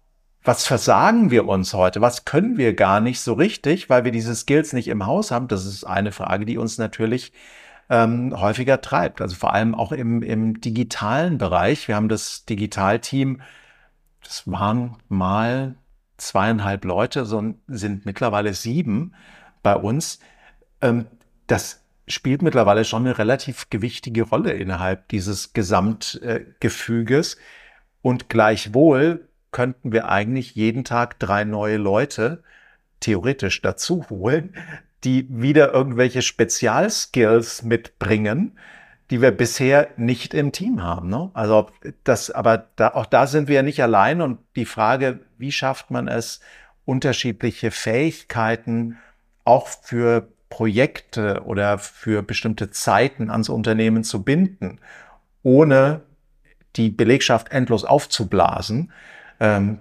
was 0.44 0.68
versagen 0.68 1.32
wir 1.32 1.48
uns 1.48 1.74
heute? 1.74 2.00
Was 2.00 2.26
können 2.26 2.58
wir 2.58 2.76
gar 2.76 3.00
nicht 3.00 3.20
so 3.20 3.34
richtig, 3.34 3.90
weil 3.90 4.06
wir 4.06 4.12
diese 4.12 4.36
Skills 4.36 4.72
nicht 4.72 4.88
im 4.88 5.08
Haus 5.08 5.32
haben? 5.32 5.48
Das 5.48 5.66
ist 5.66 5.84
eine 5.84 6.12
Frage, 6.12 6.46
die 6.46 6.60
uns 6.60 6.78
natürlich 6.78 7.34
ähm, 7.90 8.40
häufiger 8.40 8.82
treibt. 8.82 9.20
Also 9.20 9.36
vor 9.36 9.52
allem 9.52 9.74
auch 9.74 9.92
im, 9.92 10.22
im 10.22 10.62
digitalen 10.62 11.40
Bereich. 11.40 11.88
Wir 11.88 11.96
haben 11.96 12.08
das 12.08 12.46
Digitalteam, 12.46 13.42
das 14.24 14.50
waren 14.50 14.98
mal 15.10 15.76
zweieinhalb 16.18 16.86
Leute, 16.86 17.26
so 17.26 17.56
sind 17.68 18.06
mittlerweile 18.06 18.54
sieben 18.54 19.16
bei 19.64 19.76
uns. 19.76 20.20
Ähm, 20.82 21.08
das 21.48 21.83
spielt 22.08 22.42
mittlerweile 22.42 22.86
schon 22.86 23.06
eine 23.06 23.18
relativ 23.18 23.70
gewichtige 23.70 24.24
Rolle 24.24 24.52
innerhalb 24.52 25.08
dieses 25.10 25.54
Gesamtgefüges. 25.54 27.38
Und 28.02 28.30
gleichwohl 28.30 29.28
könnten 29.52 29.92
wir 29.92 30.10
eigentlich 30.10 30.56
jeden 30.56 30.84
Tag 30.84 31.20
drei 31.20 31.44
neue 31.44 31.78
Leute 31.78 32.44
theoretisch 33.00 33.62
dazu 33.62 34.06
holen, 34.10 34.56
die 35.04 35.28
wieder 35.30 35.74
irgendwelche 35.74 36.22
Spezialskills 36.22 37.64
mitbringen, 37.64 38.58
die 39.10 39.22
wir 39.22 39.32
bisher 39.32 39.90
nicht 39.98 40.34
im 40.34 40.52
Team 40.52 40.82
haben. 40.82 41.10
Ne? 41.10 41.30
Also 41.34 41.70
das, 42.04 42.32
aber 42.32 42.70
da, 42.76 42.90
auch 42.90 43.06
da 43.06 43.28
sind 43.28 43.48
wir 43.48 43.56
ja 43.56 43.64
nicht 43.64 43.82
allein 43.84 44.22
und 44.22 44.40
die 44.56 44.66
Frage, 44.66 45.20
wie 45.38 45.52
schafft 45.52 45.92
man 45.92 46.08
es, 46.08 46.40
unterschiedliche 46.86 47.72
Fähigkeiten 47.72 48.98
auch 49.46 49.68
für 49.68 50.33
Projekte 50.54 51.42
oder 51.46 51.80
für 51.80 52.22
bestimmte 52.22 52.70
Zeiten 52.70 53.32
ans 53.32 53.50
Unternehmen 53.50 54.04
zu 54.04 54.22
binden, 54.22 54.78
ohne 55.42 56.02
die 56.76 56.92
Belegschaft 56.92 57.52
endlos 57.52 57.84
aufzublasen, 57.84 58.92
ähm, 59.40 59.80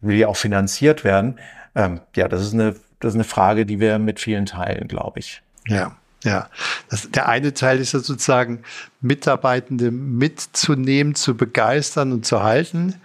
will 0.00 0.16
ja 0.16 0.26
auch 0.26 0.36
finanziert 0.36 1.04
werden. 1.04 1.38
Ähm, 1.76 2.00
ja, 2.16 2.26
das 2.26 2.42
ist 2.42 2.54
eine, 2.54 2.74
das 2.98 3.10
ist 3.12 3.14
eine 3.14 3.24
Frage, 3.24 3.64
die 3.66 3.78
wir 3.78 4.00
mit 4.00 4.18
vielen 4.18 4.46
teilen, 4.46 4.88
glaube 4.88 5.20
ich. 5.20 5.42
Ja. 5.68 5.96
Ja, 6.24 6.50
das, 6.90 7.10
der 7.12 7.28
eine 7.28 7.54
Teil 7.54 7.78
ist 7.78 7.92
ja 7.92 8.00
sozusagen, 8.00 8.62
Mitarbeitende 9.00 9.92
mitzunehmen, 9.92 11.14
zu 11.14 11.36
begeistern 11.36 12.12
und 12.12 12.26
zu 12.26 12.42
halten. 12.42 12.96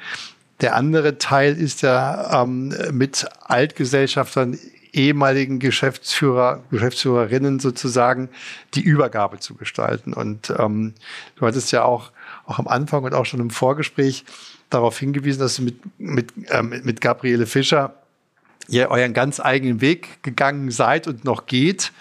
Der 0.59 0.75
andere 0.75 1.17
Teil 1.17 1.55
ist 1.55 1.81
ja 1.81 2.41
ähm, 2.41 2.73
mit 2.91 3.25
Altgesellschaftern, 3.41 4.57
ehemaligen 4.95 5.59
Geschäftsführer, 5.59 6.63
Geschäftsführerinnen 6.71 7.59
sozusagen 7.59 8.29
die 8.73 8.81
Übergabe 8.81 9.39
zu 9.39 9.55
gestalten. 9.55 10.13
Und 10.13 10.53
ähm, 10.57 10.93
du 11.35 11.45
hattest 11.45 11.71
ja 11.71 11.83
auch, 11.83 12.11
auch 12.45 12.59
am 12.59 12.67
Anfang 12.67 13.03
und 13.03 13.13
auch 13.13 13.25
schon 13.25 13.39
im 13.39 13.49
Vorgespräch 13.49 14.25
darauf 14.69 14.97
hingewiesen, 14.97 15.39
dass 15.39 15.57
du 15.57 15.63
mit, 15.63 15.79
mit, 15.99 16.33
äh, 16.49 16.63
mit 16.63 17.01
Gabriele 17.01 17.45
Fischer 17.45 17.93
ihr 18.67 18.89
euren 18.89 19.13
ganz 19.13 19.39
eigenen 19.39 19.81
Weg 19.81 20.23
gegangen 20.23 20.71
seid 20.71 21.07
und 21.07 21.23
noch 21.23 21.45
geht. 21.45 21.91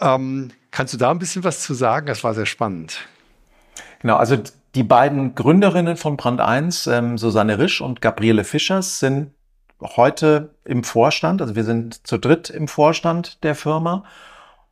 Ähm, 0.00 0.50
kannst 0.70 0.92
du 0.92 0.98
da 0.98 1.10
ein 1.10 1.18
bisschen 1.18 1.44
was 1.44 1.60
zu 1.60 1.74
sagen? 1.74 2.06
Das 2.06 2.22
war 2.22 2.34
sehr 2.34 2.46
spannend. 2.46 3.06
Genau, 4.00 4.16
also 4.16 4.36
die 4.74 4.82
beiden 4.82 5.34
Gründerinnen 5.34 5.96
von 5.96 6.16
Brand 6.16 6.40
1, 6.40 6.86
ähm, 6.86 7.18
Susanne 7.18 7.58
Risch 7.58 7.80
und 7.80 8.00
Gabriele 8.00 8.44
Fischers, 8.44 8.98
sind 8.98 9.30
heute 9.96 10.50
im 10.64 10.84
Vorstand. 10.84 11.40
Also 11.42 11.54
wir 11.56 11.64
sind 11.64 12.06
zu 12.06 12.18
dritt 12.18 12.50
im 12.50 12.68
Vorstand 12.68 13.42
der 13.42 13.54
Firma. 13.54 14.04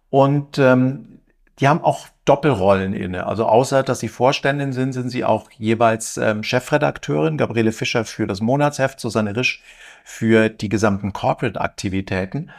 Und 0.08 0.58
ähm, 0.58 1.20
die 1.58 1.68
haben 1.68 1.82
auch 1.82 2.08
Doppelrollen 2.24 2.94
inne. 2.94 3.26
Also 3.26 3.46
außer, 3.46 3.82
dass 3.82 4.00
sie 4.00 4.08
Vorständin 4.08 4.72
sind, 4.72 4.92
sind 4.92 5.11
sie 5.11 5.24
auch 5.24 5.50
jeweils 5.50 6.16
ähm, 6.16 6.42
Chefredakteurin. 6.42 7.36
Gabriele 7.36 7.72
Fischer 7.72 8.04
für 8.04 8.26
das 8.26 8.40
Monatsheft, 8.40 8.98
Susanne 8.98 9.36
Risch 9.36 9.62
für 10.04 10.48
die 10.48 10.68
gesamten 10.68 11.12
Corporate-Aktivitäten. 11.12 12.50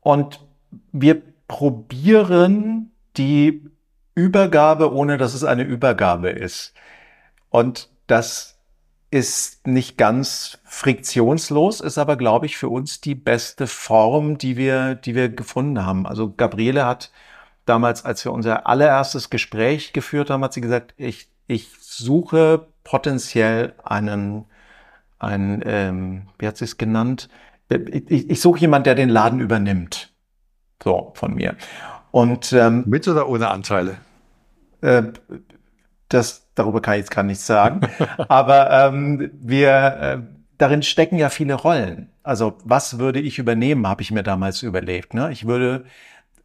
Und 0.00 0.40
wir 0.92 1.20
probieren 1.48 2.92
die 3.16 3.68
Übergabe, 4.14 4.92
ohne 4.92 5.18
dass 5.18 5.34
es 5.34 5.44
eine 5.44 5.62
Übergabe 5.64 6.30
ist. 6.30 6.74
Und 7.50 7.88
das 8.06 8.51
ist 9.12 9.66
nicht 9.66 9.98
ganz 9.98 10.58
friktionslos, 10.64 11.80
ist 11.80 11.98
aber, 11.98 12.16
glaube 12.16 12.46
ich, 12.46 12.56
für 12.56 12.68
uns 12.68 13.00
die 13.00 13.14
beste 13.14 13.66
Form, 13.66 14.38
die 14.38 14.56
wir, 14.56 14.94
die 14.94 15.14
wir 15.14 15.28
gefunden 15.28 15.84
haben. 15.84 16.06
Also 16.06 16.32
Gabriele 16.32 16.86
hat 16.86 17.12
damals, 17.66 18.04
als 18.04 18.24
wir 18.24 18.32
unser 18.32 18.66
allererstes 18.66 19.28
Gespräch 19.30 19.92
geführt 19.92 20.30
haben, 20.30 20.42
hat 20.42 20.54
sie 20.54 20.62
gesagt, 20.62 20.94
ich, 20.96 21.28
ich 21.46 21.68
suche 21.80 22.66
potenziell 22.84 23.74
einen 23.84 24.46
ein, 25.22 25.62
ähm, 25.64 26.22
wie 26.38 26.48
hat 26.48 26.56
sie 26.56 26.64
es 26.64 26.78
genannt? 26.78 27.28
Ich, 27.70 28.28
ich 28.28 28.40
suche 28.40 28.60
jemanden, 28.60 28.84
der 28.84 28.94
den 28.96 29.08
Laden 29.08 29.40
übernimmt. 29.40 30.12
So, 30.82 31.12
von 31.14 31.34
mir. 31.34 31.54
Und, 32.10 32.52
ähm, 32.52 32.84
Mit 32.86 33.06
oder 33.06 33.28
ohne 33.28 33.48
Anteile? 33.48 33.98
Äh, 34.80 35.04
das, 36.12 36.46
darüber 36.54 36.80
kann 36.80 36.94
ich 36.94 37.00
jetzt 37.00 37.10
gar 37.10 37.22
nichts 37.22 37.46
sagen. 37.46 37.80
Aber 38.28 38.70
ähm, 38.70 39.30
wir, 39.40 39.70
äh, 39.70 40.18
darin 40.58 40.82
stecken 40.82 41.18
ja 41.18 41.28
viele 41.28 41.54
Rollen. 41.54 42.10
Also 42.22 42.58
was 42.64 42.98
würde 42.98 43.20
ich 43.20 43.38
übernehmen, 43.38 43.86
habe 43.86 44.02
ich 44.02 44.10
mir 44.10 44.22
damals 44.22 44.62
überlegt. 44.62 45.14
Ne? 45.14 45.32
Ich 45.32 45.46
würde, 45.46 45.84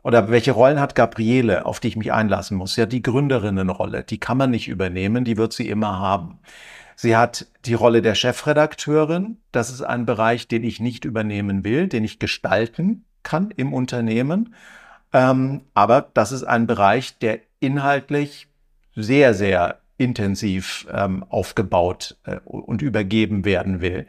oder 0.04 0.30
welche 0.30 0.52
Rollen 0.52 0.80
hat 0.80 0.96
Gabriele, 0.96 1.66
auf 1.66 1.80
die 1.80 1.90
ich 1.90 1.98
mich 1.98 2.12
einlassen 2.12 2.58
muss? 2.58 2.76
Ja, 2.76 2.86
die 2.86 3.02
Gründerinnenrolle, 3.02 4.04
die 4.04 4.20
kann 4.20 4.38
man 4.38 4.52
nicht 4.52 4.68
übernehmen, 4.68 5.24
die 5.24 5.38
wird 5.38 5.54
sie 5.54 5.70
immer 5.70 6.00
haben. 6.00 6.40
Sie 6.96 7.16
hat 7.16 7.46
die 7.66 7.76
Rolle 7.76 8.02
der 8.02 8.16
Chefredakteurin. 8.16 9.38
Das 9.52 9.70
ist 9.70 9.84
ein 9.84 10.08
Bereich, 10.08 10.48
den 10.48 10.64
ich 10.64 10.80
nicht 10.80 11.06
übernehmen 11.06 11.64
will, 11.64 11.88
den 11.88 12.04
ich 12.04 12.18
gestalten 12.18 13.06
kann 13.22 13.52
im 13.56 13.72
Unternehmen. 13.72 14.56
Ähm, 15.14 15.62
aber 15.76 16.10
das 16.14 16.32
ist 16.32 16.44
ein 16.44 16.66
Bereich, 16.66 17.20
der 17.20 17.40
inhaltlich 17.60 18.48
sehr, 18.98 19.34
sehr 19.34 19.80
intensiv 19.98 20.88
ähm, 20.92 21.24
aufgebaut 21.30 22.18
äh, 22.26 22.38
und 22.46 22.82
übergeben 22.82 23.46
werden 23.46 23.82
will. 23.82 24.08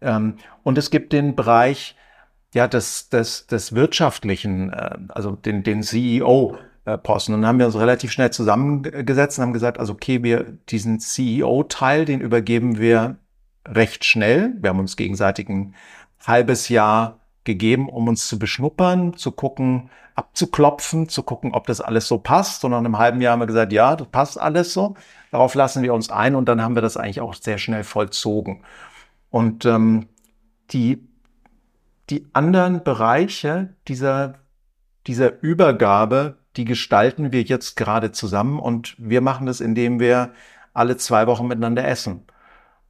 Ähm, 0.00 0.36
und 0.62 0.78
es 0.78 0.90
gibt 0.90 1.12
den 1.12 1.34
Bereich 1.34 1.96
ja, 2.54 2.66
des, 2.66 3.08
des, 3.10 3.46
des 3.46 3.74
wirtschaftlichen, 3.74 4.72
äh, 4.72 4.96
also 5.08 5.32
den, 5.32 5.62
den 5.62 5.82
CEO 5.82 6.56
äh, 6.84 6.96
Posten. 6.96 7.34
Und 7.34 7.42
dann 7.42 7.48
haben 7.48 7.58
wir 7.58 7.66
uns 7.66 7.78
relativ 7.78 8.10
schnell 8.10 8.30
zusammengesetzt 8.30 9.38
und 9.38 9.42
haben 9.42 9.52
gesagt, 9.52 9.78
also 9.78 9.92
okay, 9.92 10.22
wir 10.22 10.44
diesen 10.68 11.00
CEO-Teil, 11.00 12.04
den 12.04 12.20
übergeben 12.20 12.78
wir 12.78 13.16
recht 13.66 14.04
schnell. 14.04 14.54
Wir 14.60 14.70
haben 14.70 14.80
uns 14.80 14.96
gegenseitig 14.96 15.48
ein 15.48 15.74
halbes 16.26 16.68
Jahr 16.68 17.20
gegeben, 17.44 17.88
um 17.88 18.08
uns 18.08 18.28
zu 18.28 18.38
beschnuppern, 18.38 19.16
zu 19.16 19.32
gucken, 19.32 19.90
abzuklopfen, 20.14 21.08
zu 21.08 21.22
gucken, 21.22 21.54
ob 21.54 21.66
das 21.66 21.80
alles 21.80 22.08
so 22.08 22.18
passt. 22.18 22.64
Und 22.64 22.72
nach 22.72 22.78
einem 22.78 22.98
halben 22.98 23.20
Jahr 23.20 23.32
haben 23.32 23.40
wir 23.40 23.46
gesagt, 23.46 23.72
ja, 23.72 23.96
das 23.96 24.08
passt 24.08 24.40
alles 24.40 24.72
so. 24.72 24.94
Darauf 25.30 25.54
lassen 25.54 25.82
wir 25.82 25.94
uns 25.94 26.10
ein 26.10 26.34
und 26.34 26.48
dann 26.48 26.62
haben 26.62 26.74
wir 26.74 26.82
das 26.82 26.96
eigentlich 26.96 27.20
auch 27.20 27.34
sehr 27.34 27.58
schnell 27.58 27.84
vollzogen. 27.84 28.64
Und 29.30 29.64
ähm, 29.64 30.08
die, 30.70 31.06
die 32.10 32.26
anderen 32.32 32.82
Bereiche 32.82 33.74
dieser, 33.86 34.34
dieser 35.06 35.40
Übergabe 35.42 36.38
die 36.58 36.64
gestalten 36.64 37.30
wir 37.32 37.42
jetzt 37.42 37.76
gerade 37.76 38.10
zusammen 38.10 38.58
und 38.58 38.96
wir 38.98 39.20
machen 39.20 39.46
das, 39.46 39.60
indem 39.60 40.00
wir 40.00 40.32
alle 40.74 40.96
zwei 40.96 41.28
Wochen 41.28 41.46
miteinander 41.46 41.86
essen. 41.86 42.24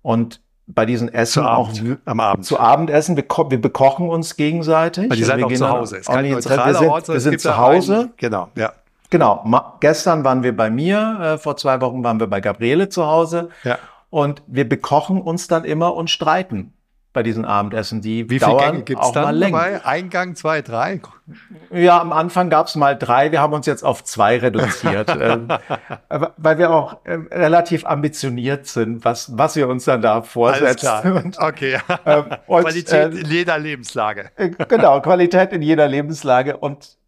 Und 0.01 0.41
bei 0.69 0.85
diesen 0.85 1.13
Essen 1.13 1.45
auch 1.45 1.71
am 2.05 2.21
Abend. 2.21 2.45
zu 2.45 2.61
Abendessen, 2.61 3.17
wir, 3.17 3.25
wir 3.25 3.61
bekochen 3.61 4.09
uns 4.09 4.37
gegenseitig. 4.37 5.11
Weil 5.11 5.17
die 5.17 5.25
sind 5.25 5.43
auch 5.43 5.53
zu 5.53 5.69
Hause. 5.69 5.97
Es 5.99 6.07
kann 6.07 6.25
wir 6.25 6.41
sind, 6.75 6.89
Ort, 6.89 7.09
wir 7.09 7.21
sind 7.21 7.41
zu 7.41 7.57
Hause. 7.57 7.99
Einen, 8.01 8.13
genau, 8.17 8.49
ja. 8.55 8.73
Genau. 9.11 9.41
Ma 9.45 9.77
gestern 9.81 10.23
waren 10.25 10.43
wir 10.43 10.55
bei 10.55 10.69
mir, 10.69 11.19
äh, 11.21 11.39
vor 11.39 11.57
zwei 11.57 11.81
Wochen 11.81 12.05
waren 12.05 12.21
wir 12.21 12.27
bei 12.27 12.43
Gabriele 12.43 12.91
zu 12.91 13.07
Hause. 13.07 13.49
Ja. 13.65 13.79
Und 14.11 14.43
wir 14.47 14.69
bekochen 14.69 15.23
uns 15.23 15.49
dann 15.49 15.65
immer 15.65 15.95
und 15.95 16.11
streiten 16.11 16.75
bei 17.13 17.23
diesen 17.23 17.45
Abendessen. 17.45 18.01
Die 18.01 18.29
Wie 18.31 18.39
dauern 18.39 18.59
viele 18.59 18.71
Gänge 18.73 18.85
gibt's 18.85 19.07
auch 19.07 19.13
dann 19.13 19.25
mal 19.25 19.37
länger. 19.37 19.59
dabei? 19.59 19.85
Eingang, 19.85 20.35
zwei, 20.37 20.63
drei? 20.63 21.01
Ja, 21.71 22.01
am 22.01 22.13
Anfang 22.13 22.51
gab's 22.51 22.77
mal 22.77 22.97
drei. 22.97 23.33
Wir 23.33 23.41
haben 23.41 23.53
uns 23.53 23.67
jetzt 23.67 23.83
auf 23.83 24.05
zwei 24.05 24.39
reduziert, 24.39 25.11
ähm, 25.21 25.49
weil 26.37 26.59
wir 26.59 26.71
auch 26.71 27.05
äh, 27.05 27.15
relativ 27.33 27.87
ambitioniert 27.87 28.67
sind, 28.67 29.05
was, 29.05 29.37
was 29.37 29.57
wir 29.57 29.69
uns 29.69 29.85
dann 29.85 30.03
da 30.03 30.23
vorsetzen. 30.23 31.13
Und, 31.13 31.39
okay. 31.39 31.79
Ähm, 32.05 32.25
und, 32.47 32.63
Qualität 32.63 33.15
äh, 33.15 33.19
in 33.19 33.27
jeder 33.27 33.59
Lebenslage. 33.59 34.31
Äh, 34.37 34.51
genau, 34.69 35.01
Qualität 35.01 35.53
in 35.53 35.63
jeder 35.63 35.89
Lebenslage. 35.89 36.57
Und 36.57 36.99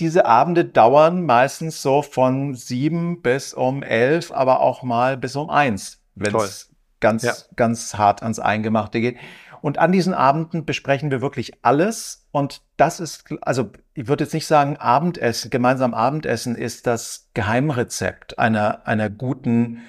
diese 0.00 0.26
Abende 0.26 0.64
dauern 0.64 1.26
meistens 1.26 1.82
so 1.82 2.02
von 2.02 2.54
sieben 2.54 3.20
bis 3.20 3.52
um 3.52 3.82
elf, 3.82 4.32
aber 4.32 4.60
auch 4.60 4.82
mal 4.82 5.16
bis 5.16 5.36
um 5.36 5.50
eins, 5.50 6.00
wenn 6.14 6.34
es 6.36 6.69
ganz, 7.00 7.22
ja. 7.22 7.34
ganz 7.56 7.94
hart 7.94 8.22
ans 8.22 8.38
Eingemachte 8.38 9.00
geht. 9.00 9.16
Und 9.62 9.78
an 9.78 9.92
diesen 9.92 10.14
Abenden 10.14 10.64
besprechen 10.64 11.10
wir 11.10 11.20
wirklich 11.20 11.52
alles. 11.62 12.26
Und 12.30 12.62
das 12.76 13.00
ist, 13.00 13.24
also 13.42 13.70
ich 13.94 14.08
würde 14.08 14.24
jetzt 14.24 14.32
nicht 14.32 14.46
sagen, 14.46 14.76
Abendessen, 14.76 15.50
gemeinsam 15.50 15.92
Abendessen 15.92 16.54
ist 16.56 16.86
das 16.86 17.28
Geheimrezept 17.34 18.38
einer, 18.38 18.86
einer 18.86 19.10
guten 19.10 19.82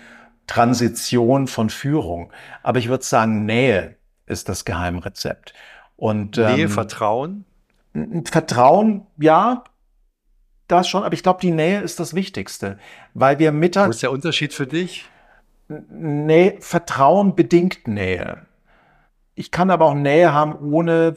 Transition 0.47 1.47
von 1.47 1.70
Führung. 1.70 2.34
Aber 2.64 2.80
ich 2.80 2.89
würde 2.89 3.05
sagen, 3.05 3.45
Nähe 3.45 3.95
ist 4.26 4.49
das 4.49 4.66
Geheimrezept. 4.66 5.53
Und, 5.95 6.38
Nähe, 6.38 6.64
ähm, 6.64 6.70
Vertrauen? 6.70 7.45
Vertrauen, 8.26 9.05
ja, 9.18 9.64
das 10.68 10.88
schon, 10.88 11.03
aber 11.03 11.14
ich 11.14 11.24
glaube, 11.24 11.41
die 11.41 11.51
Nähe 11.51 11.82
ist 11.82 11.99
das 11.99 12.14
Wichtigste, 12.14 12.78
weil 13.14 13.39
wir 13.39 13.51
mittags. 13.51 13.88
Wo 13.88 13.91
ist 13.91 14.03
der 14.03 14.12
Unterschied 14.12 14.53
für 14.53 14.68
dich? 14.68 15.05
Nähe, 15.89 16.57
Vertrauen 16.59 17.36
bedingt 17.36 17.88
Nähe. 17.88 18.45
Ich 19.36 19.51
kann 19.51 19.69
aber 19.69 19.86
auch 19.86 19.93
Nähe 19.95 20.34
haben, 20.34 20.55
ohne, 20.74 21.15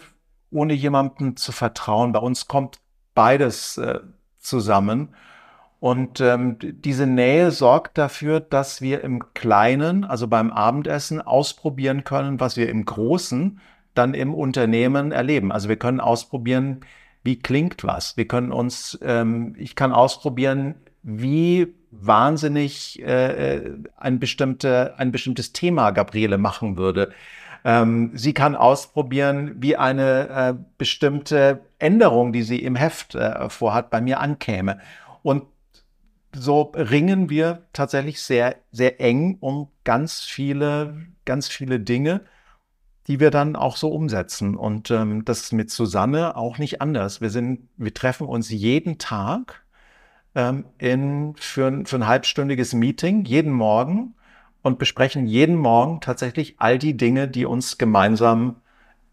ohne 0.51 0.73
jemandem 0.75 1.37
zu 1.37 1.53
vertrauen. 1.53 2.13
Bei 2.13 2.21
uns 2.21 2.49
kommt 2.49 2.81
beides 3.15 3.79
äh, 3.79 4.01
zusammen. 4.39 5.15
Und 5.81 6.21
ähm, 6.21 6.57
diese 6.61 7.07
Nähe 7.07 7.51
sorgt 7.51 7.99
dafür, 7.99 8.41
dass 8.41 8.81
wir 8.81 9.05
im 9.05 9.35
Kleinen, 9.35 10.05
also 10.05 10.29
beim 10.29 10.51
Abendessen, 10.51 11.21
ausprobieren 11.21 12.05
können, 12.05 12.41
was 12.41 12.57
wir 12.57 12.71
im 12.71 12.87
Großen 12.87 13.61
dann 13.95 14.15
im 14.15 14.35
Unternehmen 14.35 15.13
erleben. 15.13 15.53
Also 15.53 15.69
wir 15.69 15.77
können 15.77 16.01
ausprobieren, 16.01 16.81
wie 17.23 17.39
klingt 17.39 17.85
was. 17.85 18.17
Wir 18.17 18.27
können 18.27 18.53
uns, 18.53 18.99
ähm, 19.03 19.55
ich 19.59 19.77
kann 19.77 19.93
ausprobieren, 19.93 20.75
wie 21.05 21.75
wahnsinnig 21.91 23.01
äh, 23.03 23.57
äh, 23.57 23.79
ein, 23.97 24.19
bestimmte, 24.19 24.95
ein 24.99 25.13
bestimmtes 25.13 25.53
Thema 25.53 25.91
Gabriele 25.93 26.39
machen 26.39 26.77
würde. 26.77 27.13
Ähm, 27.65 28.11
sie 28.15 28.35
kann 28.35 28.57
ausprobieren, 28.57 29.55
wie 29.59 29.77
eine 29.77 30.29
äh, 30.29 30.55
bestimmte 30.77 31.61
Änderung, 31.79 32.33
die 32.33 32.43
sie 32.43 32.59
im 32.59 32.75
Heft 32.75 33.15
äh, 33.15 33.49
vorhat, 33.49 33.91
bei 33.91 34.01
mir 34.01 34.21
ankäme. 34.21 34.81
Und 35.23 35.45
so 36.35 36.73
ringen 36.75 37.31
wir 37.31 37.63
tatsächlich 37.73 38.21
sehr, 38.23 38.57
sehr 38.73 39.01
eng 39.01 39.37
um 39.41 39.69
ganz 39.85 40.21
viele, 40.21 41.07
ganz 41.25 41.49
viele 41.49 41.81
Dinge, 41.81 42.23
die 43.07 43.21
wir 43.21 43.31
dann 43.31 43.57
auch 43.57 43.77
so 43.77 43.89
umsetzen. 43.89 44.57
Und 44.57 44.91
ähm, 44.91 45.25
das 45.25 45.43
ist 45.43 45.53
mit 45.53 45.71
Susanne 45.71 46.37
auch 46.37 46.59
nicht 46.59 46.81
anders. 46.81 47.21
Wir 47.21 47.31
sind, 47.31 47.69
wir 47.77 47.95
treffen 47.95 48.27
uns 48.27 48.51
jeden 48.51 48.99
Tag 48.99 49.64
ähm, 50.35 50.65
in, 50.79 51.35
für, 51.37 51.83
für 51.85 51.97
ein 51.97 52.07
halbstündiges 52.07 52.75
Meeting, 52.75 53.25
jeden 53.25 53.53
Morgen 53.53 54.15
und 54.63 54.79
besprechen 54.79 55.27
jeden 55.27 55.57
Morgen 55.57 56.01
tatsächlich 56.01 56.57
all 56.59 56.79
die 56.79 56.97
Dinge, 56.97 57.29
die 57.29 57.45
uns 57.45 57.79
gemeinsam 57.79 58.57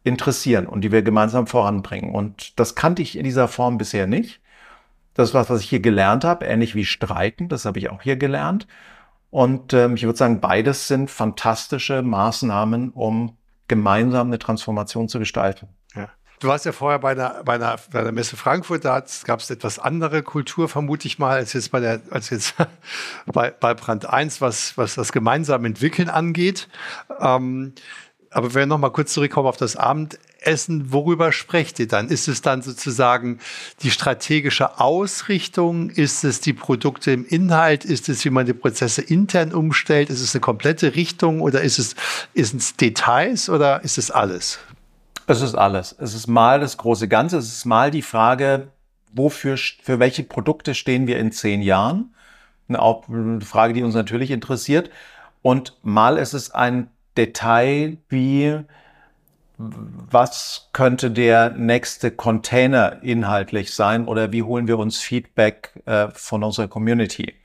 interessieren 0.03 0.65
und 0.65 0.82
die 0.82 0.91
wir 0.91 1.03
gemeinsam 1.03 1.47
voranbringen. 1.47 2.13
Und 2.15 2.59
das 2.59 2.76
kannte 2.76 3.01
ich 3.01 3.17
in 3.17 3.24
dieser 3.24 3.47
Form 3.47 3.78
bisher 3.78 4.07
nicht. 4.07 4.41
Das 5.13 5.30
ist 5.30 5.34
was, 5.36 5.49
was 5.49 5.61
ich 5.61 5.69
hier 5.69 5.82
gelernt 5.82 6.24
habe, 6.24 6.45
ähnlich 6.45 6.74
wie 6.74 6.86
Streiten, 6.86 7.49
das 7.49 7.65
habe 7.65 7.80
ich 7.80 7.89
auch 7.89 8.01
hier 8.01 8.15
gelernt. 8.15 8.67
Und 9.30 9.74
ähm, 9.74 9.95
ich 9.95 10.03
würde 10.03 10.17
sagen, 10.17 10.41
beides 10.41 10.88
sind 10.88 11.09
fantastische 11.09 12.01
Maßnahmen, 12.01 12.91
um 12.91 13.38
gemeinsam 13.67 14.28
eine 14.28 14.39
Transformation 14.39 15.07
zu 15.07 15.19
gestalten. 15.19 15.67
Du 16.41 16.47
warst 16.47 16.65
ja 16.65 16.71
vorher 16.71 16.97
bei 16.97 17.13
der, 17.13 17.43
bei 17.45 17.59
der, 17.59 17.79
bei 17.91 18.01
der 18.01 18.11
Messe 18.11 18.35
Frankfurt, 18.35 18.83
da 18.83 19.05
gab 19.25 19.41
es 19.41 19.51
etwas 19.51 19.77
andere 19.77 20.23
Kultur, 20.23 20.67
vermute 20.67 21.07
ich 21.07 21.19
mal, 21.19 21.37
als 21.37 21.53
jetzt 21.53 21.69
bei 21.69 21.79
der, 21.79 22.01
als 22.09 22.31
jetzt 22.31 22.55
bei, 23.27 23.51
bei 23.51 23.75
Brand 23.75 24.09
1, 24.09 24.41
was, 24.41 24.75
was 24.75 24.95
das 24.95 25.11
gemeinsame 25.11 25.67
Entwickeln 25.67 26.09
angeht. 26.09 26.67
Ähm, 27.19 27.73
aber 28.31 28.55
wenn 28.55 28.61
wir 28.61 28.65
noch 28.65 28.79
mal 28.79 28.89
kurz 28.89 29.13
zurückkommen 29.13 29.47
auf 29.47 29.57
das 29.57 29.75
Abendessen, 29.75 30.91
worüber 30.91 31.31
sprecht 31.31 31.79
ihr 31.79 31.87
dann? 31.87 32.07
Ist 32.07 32.27
es 32.27 32.41
dann 32.41 32.63
sozusagen 32.63 33.37
die 33.83 33.91
strategische 33.91 34.79
Ausrichtung? 34.79 35.91
Ist 35.91 36.23
es 36.23 36.41
die 36.41 36.53
Produkte 36.53 37.11
im 37.11 37.23
Inhalt? 37.23 37.85
Ist 37.85 38.09
es, 38.09 38.25
wie 38.25 38.31
man 38.31 38.47
die 38.47 38.53
Prozesse 38.53 39.03
intern 39.03 39.53
umstellt? 39.53 40.09
Ist 40.09 40.21
es 40.21 40.33
eine 40.33 40.41
komplette 40.41 40.95
Richtung 40.95 41.39
oder 41.41 41.61
ist 41.61 41.77
es, 41.77 41.95
ist 42.33 42.55
es 42.55 42.75
Details 42.77 43.47
oder 43.47 43.83
ist 43.83 43.99
es 43.99 44.09
alles? 44.09 44.57
Es 45.32 45.39
ist 45.39 45.55
alles. 45.55 45.95
Es 45.97 46.13
ist 46.13 46.27
mal 46.27 46.59
das 46.59 46.75
große 46.75 47.07
Ganze. 47.07 47.38
Es 47.38 47.47
ist 47.47 47.63
mal 47.63 47.89
die 47.89 48.01
Frage, 48.01 48.67
wofür, 49.13 49.55
für 49.55 49.97
welche 49.97 50.23
Produkte 50.23 50.75
stehen 50.75 51.07
wir 51.07 51.19
in 51.19 51.32
zehn 51.32 51.61
Jahren? 51.61 52.13
Eine 52.67 53.39
Frage, 53.39 53.73
die 53.73 53.82
uns 53.82 53.95
natürlich 53.95 54.29
interessiert. 54.29 54.89
Und 55.41 55.77
mal 55.84 56.17
ist 56.17 56.34
es 56.34 56.51
ein 56.51 56.89
Detail 57.15 57.97
wie, 58.09 58.59
was 59.57 60.69
könnte 60.73 61.11
der 61.11 61.51
nächste 61.51 62.11
Container 62.11 63.01
inhaltlich 63.01 63.73
sein 63.73 64.09
oder 64.09 64.34
wie 64.34 64.43
holen 64.43 64.67
wir 64.67 64.77
uns 64.77 64.97
Feedback 64.97 65.82
äh, 65.86 66.09
von 66.11 66.43
unserer 66.43 66.67
Community 66.67 67.36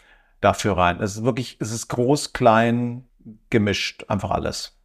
dafür 0.41 0.77
rein. 0.77 1.01
Es 1.01 1.15
ist 1.15 1.25
wirklich, 1.25 1.57
es 1.61 1.71
ist 1.71 1.87
groß, 1.87 2.33
klein, 2.33 3.05
gemischt, 3.49 4.07
einfach 4.09 4.33
alles. 4.33 4.76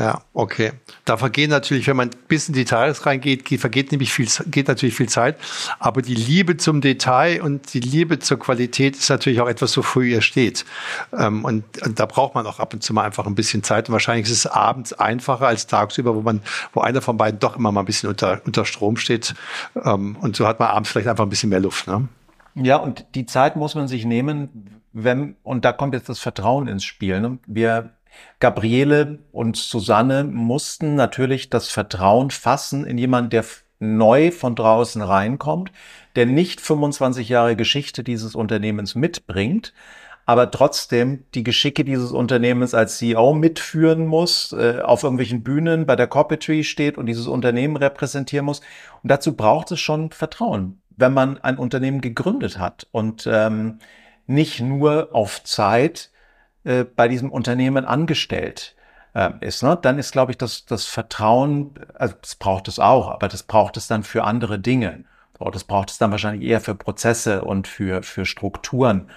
Ja, 0.00 0.22
okay. 0.32 0.72
Da 1.04 1.18
vergehen 1.18 1.50
natürlich, 1.50 1.86
wenn 1.86 1.96
man 1.96 2.08
bis 2.26 2.48
in 2.48 2.54
Details 2.54 3.04
reingeht, 3.04 3.46
vergeht 3.60 3.92
nämlich 3.92 4.14
viel, 4.14 4.26
geht 4.46 4.66
natürlich 4.66 4.94
viel 4.94 5.10
Zeit. 5.10 5.36
Aber 5.78 6.00
die 6.00 6.14
Liebe 6.14 6.56
zum 6.56 6.80
Detail 6.80 7.42
und 7.42 7.74
die 7.74 7.80
Liebe 7.80 8.18
zur 8.18 8.38
Qualität 8.38 8.96
ist 8.96 9.10
natürlich 9.10 9.42
auch 9.42 9.48
etwas, 9.48 9.76
wofür 9.76 10.02
ihr 10.02 10.22
steht. 10.22 10.64
Ähm, 11.12 11.44
und, 11.44 11.82
und, 11.82 12.00
da 12.00 12.06
braucht 12.06 12.34
man 12.34 12.46
auch 12.46 12.60
ab 12.60 12.72
und 12.72 12.82
zu 12.82 12.94
mal 12.94 13.04
einfach 13.04 13.26
ein 13.26 13.34
bisschen 13.34 13.62
Zeit. 13.62 13.90
Und 13.90 13.92
wahrscheinlich 13.92 14.24
ist 14.24 14.32
es 14.32 14.46
abends 14.46 14.94
einfacher 14.94 15.46
als 15.46 15.66
tagsüber, 15.66 16.14
wo 16.14 16.22
man, 16.22 16.40
wo 16.72 16.80
einer 16.80 17.02
von 17.02 17.18
beiden 17.18 17.38
doch 17.38 17.58
immer 17.58 17.70
mal 17.70 17.80
ein 17.80 17.86
bisschen 17.86 18.08
unter, 18.08 18.40
unter 18.46 18.64
Strom 18.64 18.96
steht. 18.96 19.34
Ähm, 19.84 20.16
und 20.22 20.34
so 20.34 20.46
hat 20.46 20.60
man 20.60 20.70
abends 20.70 20.88
vielleicht 20.88 21.08
einfach 21.08 21.24
ein 21.24 21.30
bisschen 21.30 21.50
mehr 21.50 21.60
Luft. 21.60 21.86
Ne? 21.86 22.08
Ja, 22.54 22.76
und 22.76 23.04
die 23.14 23.26
Zeit 23.26 23.54
muss 23.54 23.74
man 23.74 23.86
sich 23.86 24.06
nehmen, 24.06 24.80
wenn, 24.94 25.36
und 25.42 25.66
da 25.66 25.72
kommt 25.72 25.92
jetzt 25.92 26.08
das 26.08 26.20
Vertrauen 26.20 26.68
ins 26.68 26.84
Spiel. 26.84 27.20
Ne? 27.20 27.38
Wir 27.46 27.90
Gabriele 28.38 29.20
und 29.32 29.56
Susanne 29.56 30.24
mussten 30.24 30.94
natürlich 30.94 31.50
das 31.50 31.68
Vertrauen 31.68 32.30
fassen 32.30 32.84
in 32.84 32.98
jemanden, 32.98 33.30
der 33.30 33.44
neu 33.80 34.30
von 34.30 34.54
draußen 34.54 35.02
reinkommt, 35.02 35.72
der 36.16 36.26
nicht 36.26 36.60
25 36.60 37.28
Jahre 37.28 37.56
Geschichte 37.56 38.04
dieses 38.04 38.34
Unternehmens 38.34 38.94
mitbringt, 38.94 39.72
aber 40.26 40.50
trotzdem 40.50 41.24
die 41.34 41.42
Geschicke 41.42 41.84
dieses 41.84 42.12
Unternehmens 42.12 42.74
als 42.74 42.98
CEO 42.98 43.34
mitführen 43.34 44.06
muss, 44.06 44.52
äh, 44.52 44.80
auf 44.80 45.02
irgendwelchen 45.02 45.42
Bühnen 45.42 45.86
bei 45.86 45.96
der 45.96 46.06
Corporate 46.06 46.62
steht 46.62 46.98
und 46.98 47.06
dieses 47.06 47.26
Unternehmen 47.26 47.76
repräsentieren 47.76 48.46
muss. 48.46 48.60
Und 49.02 49.10
dazu 49.10 49.34
braucht 49.34 49.72
es 49.72 49.80
schon 49.80 50.12
Vertrauen, 50.12 50.80
wenn 50.96 51.12
man 51.12 51.38
ein 51.38 51.58
Unternehmen 51.58 52.00
gegründet 52.00 52.58
hat 52.58 52.86
und 52.92 53.28
ähm, 53.30 53.78
nicht 54.26 54.60
nur 54.60 55.08
auf 55.12 55.42
Zeit 55.42 56.10
äh, 56.64 56.84
bei 56.84 57.08
diesem 57.08 57.30
Unternehmen 57.30 57.84
angestellt 57.84 58.74
äh, 59.14 59.30
ist, 59.40 59.62
ne? 59.62 59.78
dann 59.80 59.98
ist, 59.98 60.12
glaube 60.12 60.32
ich, 60.32 60.38
das, 60.38 60.66
das 60.66 60.86
Vertrauen, 60.86 61.74
also 61.94 62.14
das 62.20 62.34
braucht 62.34 62.68
es 62.68 62.78
auch, 62.78 63.10
aber 63.10 63.28
das 63.28 63.42
braucht 63.42 63.76
es 63.76 63.86
dann 63.86 64.02
für 64.02 64.24
andere 64.24 64.58
Dinge. 64.58 65.04
Das 65.52 65.64
braucht 65.64 65.90
es 65.90 65.96
dann 65.96 66.10
wahrscheinlich 66.10 66.46
eher 66.46 66.60
für 66.60 66.74
Prozesse 66.74 67.42
und 67.42 67.66
für, 67.66 68.02
für 68.02 68.26
Strukturen 68.26 69.08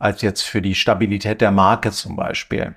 als 0.00 0.22
jetzt 0.22 0.42
für 0.42 0.60
die 0.60 0.74
Stabilität 0.74 1.40
der 1.40 1.52
Marke 1.52 1.92
zum 1.92 2.16
Beispiel. 2.16 2.74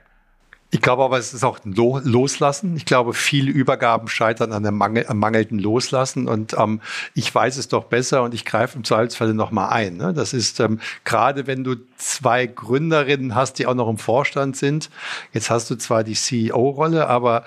Ich 0.74 0.82
glaube 0.82 1.04
aber, 1.04 1.18
es 1.18 1.34
ist 1.34 1.44
auch 1.44 1.60
ein 1.66 1.74
Loslassen. 1.74 2.78
Ich 2.78 2.86
glaube, 2.86 3.14
viele 3.14 3.52
Übergaben 3.52 4.08
scheitern 4.08 4.54
an 4.54 4.66
einem 4.66 4.78
Mangel, 4.78 5.06
am 5.08 5.20
mangelnden 5.20 5.60
Loslassen. 5.60 6.30
Und 6.30 6.56
ähm, 6.58 6.80
ich 7.14 7.34
weiß 7.34 7.58
es 7.58 7.68
doch 7.68 7.84
besser 7.84 8.24
und 8.24 8.34
ich 8.34 8.46
greife 8.46 8.78
im 8.78 8.86
Zweifelsfalle 8.86 9.34
nochmal 9.34 9.70
ein. 9.72 9.98
Ne? 9.98 10.14
Das 10.14 10.34
ist 10.34 10.62
ähm, 10.62 10.80
gerade, 11.04 11.46
wenn 11.46 11.66
du 11.66 11.76
zwei 11.98 12.48
Gründerinnen 12.48 13.36
hast, 13.36 13.60
die 13.60 13.68
auch 13.68 13.74
noch 13.74 13.90
im 13.90 13.98
Vorstand 13.98 14.56
sind. 14.56 14.90
Jetzt 15.34 15.50
hast 15.50 15.70
du 15.70 15.76
zwar 15.76 16.06
die 16.06 16.14
CEO-Rolle, 16.14 17.08
aber 17.08 17.44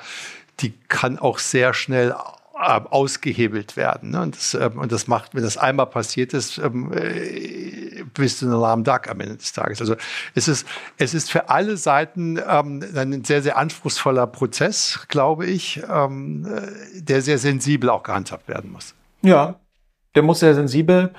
die 0.61 0.75
kann 0.89 1.19
auch 1.19 1.39
sehr 1.39 1.73
schnell 1.73 2.15
ausgehebelt 2.65 3.77
werden. 3.77 4.11
Ne? 4.11 4.23
Und, 4.23 4.37
das, 4.37 4.55
ähm, 4.55 4.79
und 4.79 4.93
das 4.93 5.07
macht, 5.07 5.35
wenn 5.35 5.43
das 5.43 5.57
einmal 5.57 5.87
passiert 5.87 6.35
ist, 6.35 6.59
ähm, 6.59 6.93
äh, 6.93 8.05
bist 8.15 8.43
du 8.43 8.47
ein 8.47 8.53
Alarm 8.53 8.85
Duck 8.85 9.09
am 9.09 9.21
Ende 9.21 9.37
des 9.37 9.53
Tages. 9.53 9.81
Also 9.81 9.97
es 10.35 10.49
ist, 10.49 10.67
es 10.99 11.15
ist 11.15 11.31
für 11.31 11.49
alle 11.49 11.77
Seiten 11.77 12.39
ähm, 12.39 12.83
ein 12.95 13.25
sehr, 13.25 13.43
sehr 13.43 13.57
anspruchsvoller 13.57 14.27
Prozess, 14.27 15.07
glaube 15.09 15.47
ich, 15.47 15.83
ähm, 15.89 16.47
äh, 16.47 17.01
der 17.01 17.23
sehr 17.23 17.39
sensibel 17.39 17.91
auch 17.91 18.03
gehandhabt 18.03 18.49
werden 18.49 18.73
muss. 18.73 18.95
Ja, 19.23 19.57
der 20.15 20.23
muss 20.23 20.41
sehr 20.41 20.55
sensibel 20.55 21.13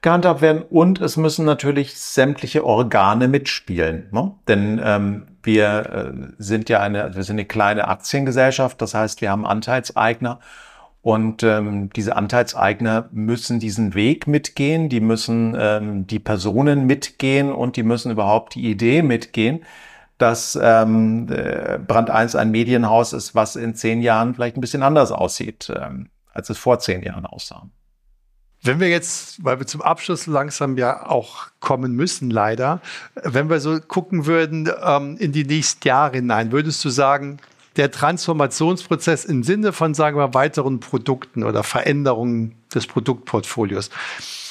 gehandhabt 0.00 0.42
werden 0.42 0.62
und 0.62 1.00
es 1.00 1.16
müssen 1.16 1.44
natürlich 1.44 1.98
sämtliche 1.98 2.64
Organe 2.64 3.28
mitspielen. 3.28 4.08
Ne? 4.12 4.32
Denn 4.46 4.80
ähm, 4.82 5.26
wir 5.42 5.66
äh, 5.68 6.32
sind 6.38 6.68
ja 6.68 6.80
eine, 6.80 7.14
wir 7.14 7.22
sind 7.24 7.36
eine 7.36 7.46
kleine 7.46 7.88
Aktiengesellschaft, 7.88 8.80
das 8.80 8.94
heißt, 8.94 9.20
wir 9.20 9.30
haben 9.30 9.44
Anteilseigner 9.44 10.40
und 11.00 11.42
ähm, 11.42 11.90
diese 11.90 12.16
Anteilseigner 12.16 13.08
müssen 13.12 13.60
diesen 13.60 13.94
Weg 13.94 14.26
mitgehen, 14.26 14.88
die 14.88 15.00
müssen 15.00 15.56
ähm, 15.58 16.06
die 16.06 16.18
Personen 16.18 16.86
mitgehen 16.86 17.52
und 17.52 17.76
die 17.76 17.84
müssen 17.84 18.10
überhaupt 18.10 18.54
die 18.56 18.68
Idee 18.68 19.02
mitgehen, 19.02 19.64
dass 20.18 20.58
ähm, 20.60 21.28
äh, 21.30 21.78
Brand 21.78 22.10
1 22.10 22.34
ein 22.34 22.50
Medienhaus 22.50 23.12
ist, 23.12 23.34
was 23.34 23.54
in 23.54 23.74
zehn 23.74 24.02
Jahren 24.02 24.34
vielleicht 24.34 24.56
ein 24.56 24.60
bisschen 24.60 24.82
anders 24.82 25.12
aussieht, 25.12 25.72
ähm, 25.74 26.10
als 26.32 26.50
es 26.50 26.58
vor 26.58 26.80
zehn 26.80 27.02
Jahren 27.02 27.24
aussah. 27.24 27.68
Wenn 28.60 28.80
wir 28.80 28.88
jetzt, 28.88 29.44
weil 29.44 29.60
wir 29.60 29.66
zum 29.68 29.82
Abschluss 29.82 30.26
langsam 30.26 30.76
ja 30.76 31.06
auch 31.08 31.46
kommen 31.60 31.92
müssen, 31.92 32.28
leider, 32.28 32.80
wenn 33.14 33.48
wir 33.48 33.60
so 33.60 33.78
gucken 33.80 34.26
würden 34.26 34.68
ähm, 34.82 35.16
in 35.18 35.30
die 35.30 35.44
nächsten 35.44 35.86
Jahre 35.86 36.16
hinein, 36.16 36.50
würdest 36.50 36.84
du 36.84 36.88
sagen, 36.88 37.38
der 37.78 37.90
Transformationsprozess 37.90 39.24
im 39.24 39.42
Sinne 39.42 39.72
von, 39.72 39.94
sagen 39.94 40.18
wir, 40.18 40.34
weiteren 40.34 40.80
Produkten 40.80 41.44
oder 41.44 41.62
Veränderungen 41.62 42.56
des 42.74 42.86
Produktportfolios. 42.86 43.90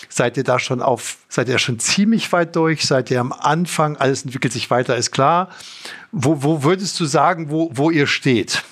Seid 0.10 0.38
ihr 0.38 0.44
da 0.44 0.58
schon 0.58 0.82
auf, 0.82 1.18
seid 1.28 1.50
ihr 1.50 1.60
schon 1.60 1.80
ziemlich 1.80 2.32
weit 2.32 2.56
durch? 2.56 2.86
Seid 2.86 3.12
ihr 3.12 3.20
am 3.20 3.34
Anfang? 3.34 3.98
Alles 3.98 4.24
entwickelt 4.24 4.54
sich 4.54 4.72
weiter, 4.72 4.96
ist 4.96 5.12
klar. 5.12 5.50
Wo, 6.12 6.42
wo 6.42 6.64
würdest 6.64 7.00
du 7.00 7.06
sagen, 7.06 7.52
wo, 7.52 7.70
wo 7.74 7.92
ihr 7.92 8.08
steht? 8.08 8.64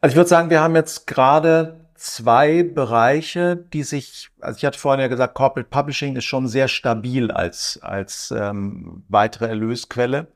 Also 0.00 0.12
ich 0.12 0.16
würde 0.16 0.28
sagen, 0.28 0.50
wir 0.50 0.60
haben 0.60 0.76
jetzt 0.76 1.06
gerade 1.06 1.80
zwei 1.94 2.62
Bereiche, 2.62 3.56
die 3.56 3.82
sich, 3.82 4.28
also 4.40 4.58
ich 4.58 4.64
hatte 4.64 4.78
vorhin 4.78 5.00
ja 5.00 5.08
gesagt, 5.08 5.34
Corporate 5.34 5.68
Publishing 5.68 6.14
ist 6.16 6.26
schon 6.26 6.46
sehr 6.46 6.68
stabil 6.68 7.30
als, 7.30 7.80
als 7.82 8.32
ähm, 8.36 9.02
weitere 9.08 9.46
Erlösquelle. 9.48 10.28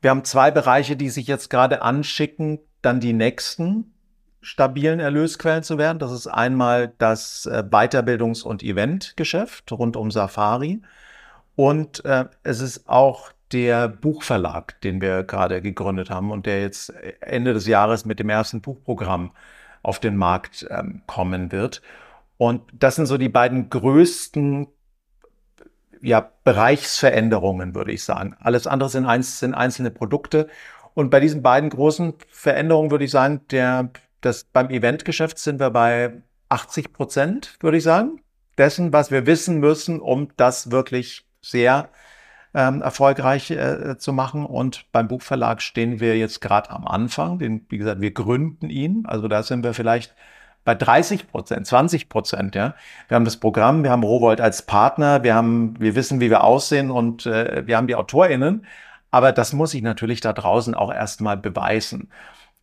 Wir 0.00 0.10
haben 0.10 0.24
zwei 0.24 0.50
Bereiche, 0.50 0.96
die 0.96 1.10
sich 1.10 1.26
jetzt 1.26 1.50
gerade 1.50 1.82
anschicken, 1.82 2.58
dann 2.82 3.00
die 3.00 3.12
nächsten 3.12 3.92
stabilen 4.40 5.00
Erlösquellen 5.00 5.64
zu 5.64 5.76
werden. 5.76 5.98
Das 5.98 6.12
ist 6.12 6.28
einmal 6.28 6.92
das 6.98 7.46
äh, 7.46 7.64
Weiterbildungs- 7.68 8.44
und 8.44 8.62
Eventgeschäft 8.62 9.72
rund 9.72 9.96
um 9.96 10.10
Safari. 10.10 10.82
Und 11.56 12.04
äh, 12.04 12.26
es 12.44 12.60
ist 12.60 12.88
auch 12.88 13.32
der 13.52 13.88
Buchverlag, 13.88 14.80
den 14.82 15.00
wir 15.00 15.24
gerade 15.24 15.62
gegründet 15.62 16.10
haben 16.10 16.30
und 16.30 16.46
der 16.46 16.60
jetzt 16.60 16.90
Ende 17.20 17.54
des 17.54 17.66
Jahres 17.66 18.04
mit 18.04 18.18
dem 18.18 18.28
ersten 18.28 18.60
Buchprogramm 18.60 19.32
auf 19.82 20.00
den 20.00 20.16
Markt 20.16 20.66
ähm, 20.70 21.02
kommen 21.06 21.52
wird. 21.52 21.82
Und 22.38 22.62
das 22.72 22.96
sind 22.96 23.06
so 23.06 23.18
die 23.18 23.28
beiden 23.28 23.70
größten 23.70 24.66
ja, 26.06 26.30
Bereichsveränderungen, 26.44 27.74
würde 27.74 27.90
ich 27.90 28.04
sagen. 28.04 28.36
Alles 28.38 28.66
andere 28.68 28.88
sind, 28.88 29.06
eins, 29.06 29.40
sind 29.40 29.54
einzelne 29.54 29.90
Produkte. 29.90 30.48
Und 30.94 31.10
bei 31.10 31.18
diesen 31.18 31.42
beiden 31.42 31.68
großen 31.68 32.14
Veränderungen 32.28 32.92
würde 32.92 33.04
ich 33.04 33.10
sagen, 33.10 33.40
der, 33.50 33.90
das, 34.20 34.44
beim 34.44 34.70
Eventgeschäft 34.70 35.38
sind 35.38 35.58
wir 35.58 35.70
bei 35.70 36.22
80 36.48 36.92
Prozent, 36.92 37.56
würde 37.60 37.78
ich 37.78 37.82
sagen, 37.82 38.20
dessen, 38.56 38.92
was 38.92 39.10
wir 39.10 39.26
wissen 39.26 39.58
müssen, 39.58 40.00
um 40.00 40.28
das 40.36 40.70
wirklich 40.70 41.26
sehr 41.42 41.88
ähm, 42.54 42.82
erfolgreich 42.82 43.50
äh, 43.50 43.98
zu 43.98 44.12
machen. 44.12 44.46
Und 44.46 44.86
beim 44.92 45.08
Buchverlag 45.08 45.60
stehen 45.60 45.98
wir 45.98 46.16
jetzt 46.16 46.40
gerade 46.40 46.70
am 46.70 46.86
Anfang. 46.86 47.40
Den, 47.40 47.66
wie 47.68 47.78
gesagt, 47.78 48.00
wir 48.00 48.12
gründen 48.12 48.70
ihn. 48.70 49.06
Also 49.06 49.26
da 49.26 49.42
sind 49.42 49.64
wir 49.64 49.74
vielleicht 49.74 50.14
bei 50.66 50.74
30 50.74 51.28
Prozent, 51.28 51.66
20 51.66 52.08
Prozent. 52.10 52.54
Ja, 52.56 52.74
wir 53.08 53.14
haben 53.14 53.24
das 53.24 53.38
Programm, 53.38 53.84
wir 53.84 53.90
haben 53.90 54.02
Rowold 54.02 54.40
als 54.40 54.62
Partner, 54.62 55.22
wir 55.22 55.34
haben, 55.34 55.78
wir 55.78 55.94
wissen, 55.94 56.20
wie 56.20 56.28
wir 56.28 56.42
aussehen 56.42 56.90
und 56.90 57.24
äh, 57.24 57.62
wir 57.66 57.76
haben 57.76 57.86
die 57.86 57.94
AutorInnen. 57.94 58.66
Aber 59.12 59.30
das 59.30 59.52
muss 59.52 59.72
ich 59.72 59.82
natürlich 59.82 60.20
da 60.20 60.32
draußen 60.32 60.74
auch 60.74 60.92
erstmal 60.92 61.36
beweisen. 61.36 62.10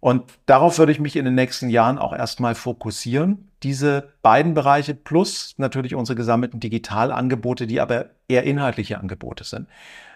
Und 0.01 0.25
darauf 0.47 0.77
würde 0.79 0.91
ich 0.91 0.99
mich 0.99 1.15
in 1.15 1.23
den 1.23 1.33
nächsten 1.33 1.69
Jahren 1.69 1.97
auch 1.97 2.11
erstmal 2.11 2.55
fokussieren. 2.55 3.49
Diese 3.63 4.09
beiden 4.21 4.53
Bereiche 4.53 4.95
plus 4.95 5.55
natürlich 5.55 5.95
unsere 5.95 6.17
gesammelten 6.17 6.59
Digitalangebote, 6.59 7.67
die 7.67 7.79
aber 7.79 8.07
eher 8.27 8.43
inhaltliche 8.43 8.99
Angebote 8.99 9.45
sind, 9.45 9.69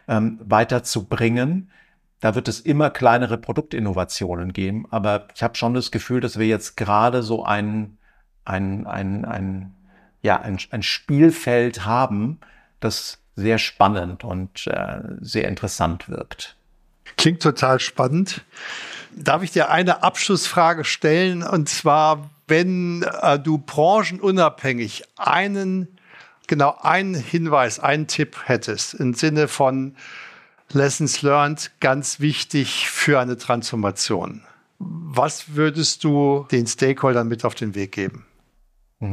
ähm, 0.10 0.40
weiterzubringen. 0.44 1.72
Da 2.20 2.34
wird 2.34 2.48
es 2.48 2.60
immer 2.60 2.90
kleinere 2.90 3.38
Produktinnovationen 3.38 4.54
geben. 4.54 4.88
Aber 4.90 5.28
ich 5.36 5.44
habe 5.44 5.56
schon 5.56 5.74
das 5.74 5.92
Gefühl, 5.92 6.20
dass 6.20 6.40
wir 6.40 6.48
jetzt 6.48 6.78
gerade 6.78 7.22
so 7.22 7.46
ein, 7.46 7.98
ein, 8.44 8.88
ein, 8.88 9.26
ein, 9.26 9.76
ja, 10.22 10.40
ein, 10.42 10.58
ein 10.72 10.84
Spielfeld 10.84 11.86
haben, 11.86 12.40
das 12.80 13.20
sehr 13.36 13.60
spannend 13.60 14.24
und 14.24 14.66
äh, 14.68 15.02
sehr 15.22 15.48
interessant 15.48 16.10
wirkt. 16.10 16.56
Klingt 17.18 17.42
total 17.42 17.80
spannend. 17.80 18.44
Darf 19.16 19.44
ich 19.44 19.52
dir 19.52 19.70
eine 19.70 20.04
Abschlussfrage 20.04 20.84
stellen? 20.84 21.44
Und 21.44 21.70
zwar, 21.70 22.30
wenn 22.48 23.04
äh, 23.22 23.40
du 23.40 23.60
branchenunabhängig 23.60 25.04
einen, 25.18 25.88
genau 26.48 26.78
einen 26.82 27.14
Hinweis, 27.14 27.80
einen 27.80 28.08
Tipp 28.08 28.38
hättest 28.46 28.96
im 28.96 29.14
Sinne 29.14 29.48
von 29.48 29.96
Lessons 30.72 31.22
learned, 31.22 31.72
ganz 31.80 32.20
wichtig 32.20 32.90
für 32.90 33.20
eine 33.20 33.38
Transformation. 33.38 34.44
Was 34.80 35.56
würdest 35.56 36.04
du 36.04 36.46
den 36.52 36.68
Stakeholdern 36.68 37.28
mit 37.28 37.46
auf 37.46 37.56
den 37.56 37.74
Weg 37.74 37.94
geben? 37.94 38.26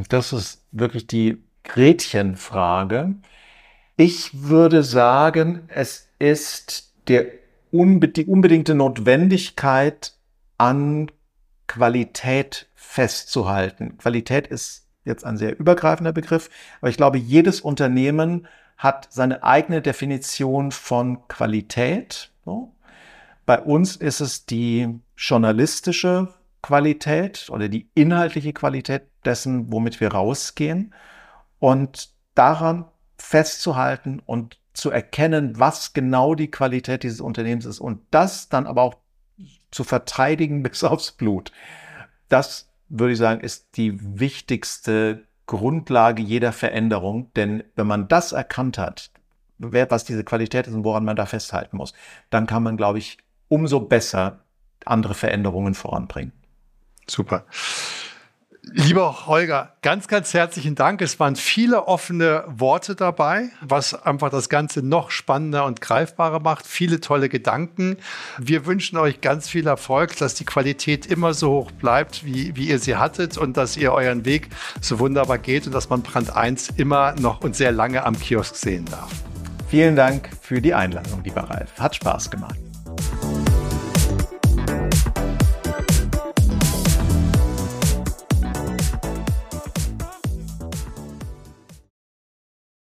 Das 0.08 0.32
ist 0.32 0.62
wirklich 0.72 1.06
die 1.06 1.42
Gretchenfrage. 1.62 3.14
Ich 3.96 4.30
würde 4.32 4.82
sagen, 4.82 5.62
es 5.68 6.08
ist 6.18 6.92
der 7.08 7.26
die 7.74 8.26
unbedingte 8.26 8.74
Notwendigkeit 8.74 10.12
an 10.58 11.10
Qualität 11.66 12.68
festzuhalten. 12.74 13.98
Qualität 13.98 14.46
ist 14.46 14.86
jetzt 15.04 15.24
ein 15.24 15.36
sehr 15.36 15.58
übergreifender 15.58 16.12
Begriff, 16.12 16.50
aber 16.80 16.90
ich 16.90 16.96
glaube, 16.96 17.18
jedes 17.18 17.60
Unternehmen 17.60 18.46
hat 18.76 19.08
seine 19.10 19.42
eigene 19.42 19.82
Definition 19.82 20.72
von 20.72 21.26
Qualität. 21.28 22.30
Bei 23.46 23.60
uns 23.60 23.96
ist 23.96 24.20
es 24.20 24.46
die 24.46 25.00
journalistische 25.16 26.28
Qualität 26.62 27.48
oder 27.50 27.68
die 27.68 27.88
inhaltliche 27.94 28.52
Qualität 28.52 29.02
dessen, 29.24 29.72
womit 29.72 30.00
wir 30.00 30.12
rausgehen 30.12 30.94
und 31.58 32.10
daran 32.34 32.86
festzuhalten 33.18 34.20
und 34.24 34.58
zu 34.72 34.90
erkennen, 34.90 35.58
was 35.58 35.92
genau 35.92 36.34
die 36.34 36.50
Qualität 36.50 37.02
dieses 37.04 37.20
Unternehmens 37.20 37.64
ist 37.64 37.80
und 37.80 38.00
das 38.10 38.48
dann 38.48 38.66
aber 38.66 38.82
auch 38.82 38.96
zu 39.70 39.84
verteidigen 39.84 40.62
bis 40.64 40.84
aufs 40.84 41.12
Blut. 41.12 41.52
Das 42.28 42.70
würde 42.88 43.12
ich 43.12 43.18
sagen, 43.18 43.40
ist 43.40 43.76
die 43.76 43.98
wichtigste 44.18 45.26
Grundlage 45.46 46.22
jeder 46.22 46.52
Veränderung, 46.52 47.32
denn 47.34 47.64
wenn 47.76 47.86
man 47.86 48.08
das 48.08 48.32
erkannt 48.32 48.78
hat, 48.78 49.10
was 49.58 50.04
diese 50.04 50.24
Qualität 50.24 50.66
ist 50.66 50.74
und 50.74 50.84
woran 50.84 51.04
man 51.04 51.16
da 51.16 51.26
festhalten 51.26 51.76
muss, 51.76 51.92
dann 52.30 52.46
kann 52.46 52.62
man, 52.62 52.76
glaube 52.76 52.98
ich, 52.98 53.18
umso 53.48 53.80
besser 53.80 54.40
andere 54.84 55.14
Veränderungen 55.14 55.74
voranbringen. 55.74 56.32
Super. 57.06 57.44
Lieber 58.72 59.26
Holger, 59.26 59.72
ganz, 59.82 60.08
ganz 60.08 60.32
herzlichen 60.32 60.74
Dank. 60.74 61.02
Es 61.02 61.20
waren 61.20 61.36
viele 61.36 61.86
offene 61.86 62.44
Worte 62.46 62.94
dabei, 62.94 63.50
was 63.60 63.94
einfach 63.94 64.30
das 64.30 64.48
Ganze 64.48 64.82
noch 64.82 65.10
spannender 65.10 65.66
und 65.66 65.82
greifbarer 65.82 66.40
macht. 66.40 66.66
Viele 66.66 67.00
tolle 67.00 67.28
Gedanken. 67.28 67.98
Wir 68.38 68.64
wünschen 68.64 68.96
euch 68.96 69.20
ganz 69.20 69.48
viel 69.48 69.66
Erfolg, 69.66 70.16
dass 70.16 70.34
die 70.34 70.46
Qualität 70.46 71.04
immer 71.06 71.34
so 71.34 71.50
hoch 71.50 71.70
bleibt, 71.72 72.24
wie, 72.24 72.56
wie 72.56 72.68
ihr 72.68 72.78
sie 72.78 72.96
hattet 72.96 73.36
und 73.36 73.56
dass 73.58 73.76
ihr 73.76 73.92
euren 73.92 74.24
Weg 74.24 74.48
so 74.80 74.98
wunderbar 74.98 75.38
geht 75.38 75.66
und 75.66 75.74
dass 75.74 75.90
man 75.90 76.02
Brand 76.02 76.34
1 76.34 76.70
immer 76.76 77.14
noch 77.20 77.42
und 77.42 77.54
sehr 77.54 77.72
lange 77.72 78.04
am 78.04 78.18
Kiosk 78.18 78.56
sehen 78.56 78.86
darf. 78.86 79.10
Vielen 79.68 79.94
Dank 79.94 80.30
für 80.40 80.62
die 80.62 80.72
Einladung, 80.72 81.22
lieber 81.22 81.42
Ralf. 81.42 81.70
Hat 81.78 81.96
Spaß 81.96 82.30
gemacht. 82.30 82.56